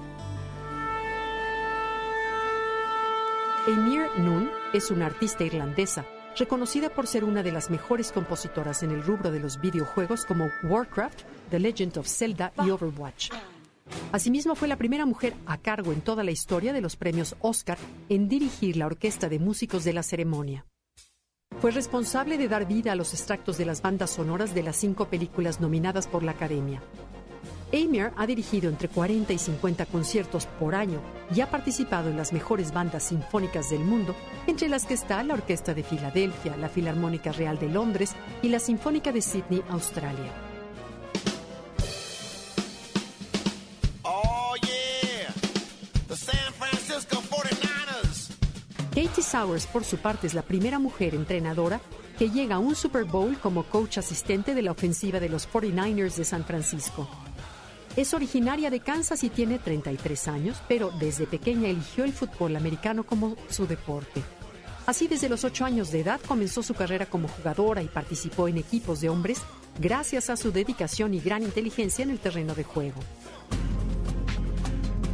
Emir 3.68 4.04
Noon 4.20 4.52
es 4.74 4.92
una 4.92 5.08
artista 5.08 5.44
irlandesa, 5.44 6.06
reconocida 6.38 6.90
por 6.90 7.08
ser 7.08 7.24
una 7.24 7.42
de 7.42 7.52
las 7.52 7.72
mejores 7.72 8.12
compositoras 8.12 8.84
en 8.84 8.92
el 8.92 9.02
rubro 9.02 9.32
de 9.32 9.40
los 9.40 9.60
videojuegos 9.60 10.26
como 10.26 10.50
Warcraft, 10.66 11.22
The 11.50 11.60
Legend 11.60 11.98
of 11.98 12.08
Zelda 12.08 12.54
y 12.64 12.70
Overwatch. 12.70 13.32
Asimismo, 14.12 14.56
fue 14.56 14.68
la 14.68 14.78
primera 14.78 15.06
mujer 15.06 15.34
a 15.46 15.58
cargo 15.58 15.92
en 15.92 16.02
toda 16.02 16.24
la 16.24 16.32
historia 16.32 16.74
de 16.74 16.82
los 16.82 16.96
premios 16.96 17.36
Oscar 17.40 17.78
en 18.10 18.28
dirigir 18.28 18.78
la 18.78 18.86
orquesta 18.86 19.30
de 19.30 19.40
músicos 19.40 19.84
de 19.84 19.94
la 19.94 20.04
ceremonia. 20.04 20.66
Fue 21.60 21.72
responsable 21.72 22.38
de 22.38 22.48
dar 22.48 22.68
vida 22.68 22.92
a 22.92 22.96
los 22.96 23.14
extractos 23.14 23.58
de 23.58 23.66
las 23.66 23.82
bandas 23.82 24.12
sonoras 24.12 24.56
de 24.56 24.64
las 24.64 24.76
cinco 24.76 25.06
películas 25.06 25.60
nominadas 25.60 26.08
por 26.08 26.24
la 26.24 26.32
Academia. 26.32 26.82
Amir 27.74 28.12
ha 28.18 28.26
dirigido 28.26 28.70
entre 28.70 28.90
40 28.90 29.32
y 29.32 29.38
50 29.38 29.86
conciertos 29.86 30.46
por 30.46 30.76
año 30.76 31.00
y 31.34 31.42
ha 31.42 31.50
participado 31.50 32.10
en 32.10 32.18
las 32.18 32.34
mejores 32.34 32.74
bandas 32.74 33.04
sinfónicas 33.04 33.70
del 33.70 33.82
mundo, 33.82 34.16
entre 34.48 34.68
las 34.68 34.86
que 34.86 34.94
está 34.94 35.24
la 35.24 35.36
Orquesta 35.36 35.74
de 35.74 35.84
Filadelfia, 35.84 36.58
la 36.58 36.68
Filarmónica 36.68 37.32
Real 37.32 37.58
de 37.60 37.70
Londres 37.70 38.14
y 38.42 38.50
la 38.50 38.60
Sinfónica 38.60 39.12
de 39.12 39.22
Sydney, 39.22 39.64
Australia. 39.70 40.51
Katie 49.02 49.24
Sowers, 49.24 49.66
por 49.66 49.84
su 49.84 49.98
parte, 49.98 50.28
es 50.28 50.36
la 50.36 50.44
primera 50.44 50.78
mujer 50.78 51.16
entrenadora 51.16 51.82
que 52.20 52.30
llega 52.30 52.58
a 52.58 52.60
un 52.60 52.76
Super 52.76 53.04
Bowl 53.04 53.36
como 53.40 53.64
coach 53.64 53.98
asistente 53.98 54.54
de 54.54 54.62
la 54.62 54.70
ofensiva 54.70 55.20
de 55.20 55.28
los 55.28 55.50
49ers 55.50 56.18
de 56.18 56.24
San 56.24 56.46
Francisco. 56.46 57.10
Es 57.96 58.14
originaria 58.14 58.70
de 58.70 58.80
Kansas 58.80 59.24
y 59.24 59.32
tiene 59.32 59.58
33 59.58 60.28
años, 60.28 60.62
pero 60.68 60.92
desde 61.00 61.26
pequeña 61.26 61.68
eligió 61.68 62.04
el 62.04 62.14
fútbol 62.14 62.56
americano 62.56 63.04
como 63.04 63.36
su 63.50 63.66
deporte. 63.66 64.22
Así, 64.86 65.08
desde 65.08 65.30
los 65.30 65.46
8 65.46 65.66
años 65.66 65.92
de 65.92 66.02
edad 66.02 66.22
comenzó 66.28 66.62
su 66.62 66.76
carrera 66.76 67.08
como 67.08 67.28
jugadora 67.28 67.82
y 67.82 67.88
participó 67.88 68.48
en 68.50 68.60
equipos 68.60 69.02
de 69.02 69.10
hombres 69.10 69.42
gracias 69.80 70.30
a 70.30 70.38
su 70.38 70.52
dedicación 70.52 71.16
y 71.16 71.20
gran 71.20 71.42
inteligencia 71.42 72.04
en 72.04 72.12
el 72.12 72.20
terreno 72.20 72.54
de 72.54 72.66
juego. 72.66 73.00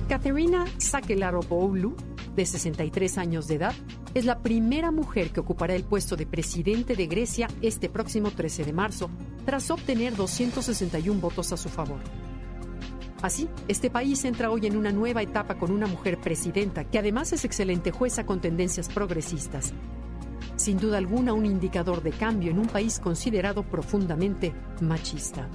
Katerina 0.10 0.66
Sakelaropoulou 0.78 1.96
de 2.38 2.46
63 2.46 3.18
años 3.18 3.48
de 3.48 3.56
edad, 3.56 3.74
es 4.14 4.24
la 4.24 4.40
primera 4.40 4.92
mujer 4.92 5.32
que 5.32 5.42
ocupará 5.42 5.76
el 5.76 5.84
puesto 5.84 6.16
de 6.16 6.26
presidente 6.26 6.96
de 6.96 7.08
Grecia 7.08 7.50
este 7.62 7.90
próximo 7.90 8.32
13 8.32 8.64
de 8.64 8.74
marzo, 8.74 9.10
tras 9.44 9.70
obtener 9.72 10.16
261 10.16 11.20
votos 11.20 11.52
a 11.52 11.58
su 11.58 11.68
favor. 11.68 12.00
Así, 13.22 13.50
este 13.68 13.90
país 13.90 14.24
entra 14.26 14.52
hoy 14.52 14.68
en 14.68 14.78
una 14.78 14.92
nueva 14.92 15.24
etapa 15.24 15.56
con 15.56 15.72
una 15.72 15.88
mujer 15.88 16.20
presidenta 16.22 16.86
que 16.86 17.00
además 17.00 17.34
es 17.34 17.44
excelente 17.44 17.92
jueza 17.92 18.26
con 18.26 18.40
tendencias 18.40 18.88
progresistas. 18.90 19.74
Sin 20.56 20.78
duda 20.78 21.00
alguna 21.00 21.34
un 21.34 21.46
indicador 21.46 22.04
de 22.04 22.12
cambio 22.12 22.52
en 22.52 22.60
un 22.60 22.68
país 22.68 23.00
considerado 23.00 23.64
profundamente 23.64 24.54
machista. 24.82 25.50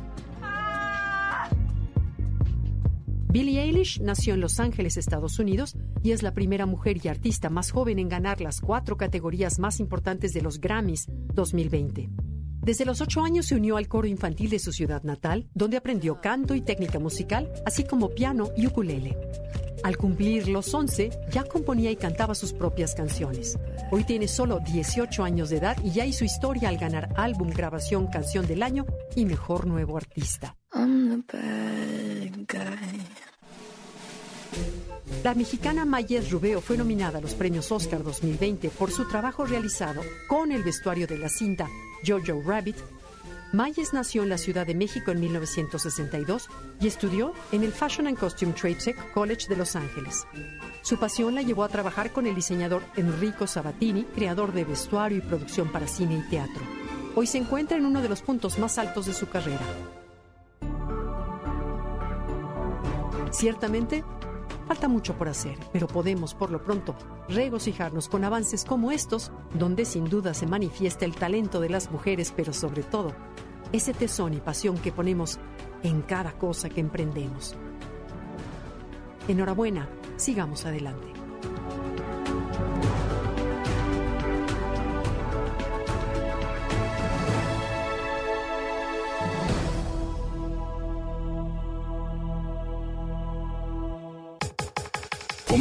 Billie 3.32 3.62
Eilish 3.62 3.98
nació 4.02 4.34
en 4.34 4.42
Los 4.42 4.60
Ángeles, 4.60 4.98
Estados 4.98 5.38
Unidos, 5.38 5.74
y 6.02 6.10
es 6.10 6.22
la 6.22 6.34
primera 6.34 6.66
mujer 6.66 6.98
y 7.02 7.08
artista 7.08 7.48
más 7.48 7.70
joven 7.70 7.98
en 7.98 8.10
ganar 8.10 8.42
las 8.42 8.60
cuatro 8.60 8.98
categorías 8.98 9.58
más 9.58 9.80
importantes 9.80 10.34
de 10.34 10.42
los 10.42 10.60
Grammys 10.60 11.06
2020. 11.32 12.10
Desde 12.60 12.84
los 12.84 13.00
ocho 13.00 13.22
años 13.22 13.46
se 13.46 13.54
unió 13.54 13.78
al 13.78 13.88
coro 13.88 14.06
infantil 14.06 14.50
de 14.50 14.58
su 14.58 14.70
ciudad 14.70 15.02
natal, 15.02 15.48
donde 15.54 15.78
aprendió 15.78 16.20
canto 16.20 16.54
y 16.54 16.60
técnica 16.60 16.98
musical, 16.98 17.50
así 17.64 17.84
como 17.84 18.10
piano 18.10 18.50
y 18.54 18.66
ukulele. 18.66 19.16
Al 19.82 19.96
cumplir 19.96 20.48
los 20.48 20.74
11, 20.74 21.08
ya 21.30 21.44
componía 21.44 21.90
y 21.90 21.96
cantaba 21.96 22.34
sus 22.34 22.52
propias 22.52 22.94
canciones. 22.94 23.58
Hoy 23.90 24.04
tiene 24.04 24.28
solo 24.28 24.60
18 24.60 25.24
años 25.24 25.48
de 25.48 25.56
edad 25.56 25.78
y 25.82 25.90
ya 25.92 26.04
hizo 26.04 26.26
historia 26.26 26.68
al 26.68 26.76
ganar 26.76 27.08
álbum, 27.16 27.48
grabación, 27.48 28.08
canción 28.08 28.46
del 28.46 28.62
año 28.62 28.84
y 29.16 29.24
mejor 29.24 29.66
nuevo 29.66 29.96
artista. 29.96 30.54
La 35.24 35.34
mexicana 35.34 35.84
Mayes 35.84 36.30
Rubeo 36.30 36.60
fue 36.60 36.76
nominada 36.76 37.18
a 37.18 37.20
los 37.20 37.34
premios 37.34 37.72
Oscar 37.72 38.04
2020 38.04 38.70
por 38.70 38.92
su 38.92 39.08
trabajo 39.08 39.44
realizado 39.44 40.00
con 40.28 40.52
el 40.52 40.62
vestuario 40.62 41.06
de 41.06 41.18
la 41.18 41.28
cinta 41.28 41.68
Jojo 42.06 42.42
Rabbit. 42.46 42.76
Mayes 43.52 43.92
nació 43.92 44.22
en 44.22 44.28
la 44.28 44.38
Ciudad 44.38 44.66
de 44.66 44.74
México 44.74 45.10
en 45.10 45.20
1962 45.20 46.48
y 46.80 46.86
estudió 46.86 47.34
en 47.50 47.64
el 47.64 47.72
Fashion 47.72 48.06
and 48.06 48.18
Costume 48.18 48.52
Tradesec 48.52 49.12
College 49.12 49.48
de 49.48 49.56
Los 49.56 49.74
Ángeles. 49.74 50.24
Su 50.82 50.98
pasión 50.98 51.34
la 51.34 51.42
llevó 51.42 51.64
a 51.64 51.68
trabajar 51.68 52.12
con 52.12 52.26
el 52.26 52.34
diseñador 52.34 52.82
Enrico 52.96 53.46
Sabatini, 53.46 54.04
creador 54.04 54.52
de 54.52 54.64
vestuario 54.64 55.18
y 55.18 55.22
producción 55.22 55.70
para 55.70 55.86
cine 55.86 56.22
y 56.24 56.30
teatro. 56.30 56.62
Hoy 57.14 57.26
se 57.26 57.38
encuentra 57.38 57.76
en 57.76 57.86
uno 57.86 58.00
de 58.00 58.08
los 58.08 58.22
puntos 58.22 58.58
más 58.58 58.78
altos 58.78 59.06
de 59.06 59.14
su 59.14 59.28
carrera. 59.28 59.60
Ciertamente, 63.32 64.04
falta 64.68 64.88
mucho 64.88 65.14
por 65.14 65.28
hacer, 65.28 65.58
pero 65.72 65.86
podemos, 65.86 66.34
por 66.34 66.50
lo 66.50 66.62
pronto, 66.62 66.94
regocijarnos 67.28 68.08
con 68.08 68.24
avances 68.24 68.64
como 68.64 68.92
estos, 68.92 69.32
donde 69.58 69.86
sin 69.86 70.04
duda 70.04 70.34
se 70.34 70.46
manifiesta 70.46 71.06
el 71.06 71.14
talento 71.14 71.58
de 71.58 71.70
las 71.70 71.90
mujeres, 71.90 72.32
pero 72.36 72.52
sobre 72.52 72.82
todo, 72.82 73.14
ese 73.72 73.94
tesón 73.94 74.34
y 74.34 74.40
pasión 74.40 74.76
que 74.76 74.92
ponemos 74.92 75.40
en 75.82 76.02
cada 76.02 76.32
cosa 76.32 76.68
que 76.68 76.80
emprendemos. 76.80 77.56
Enhorabuena, 79.28 79.88
sigamos 80.16 80.66
adelante. 80.66 81.08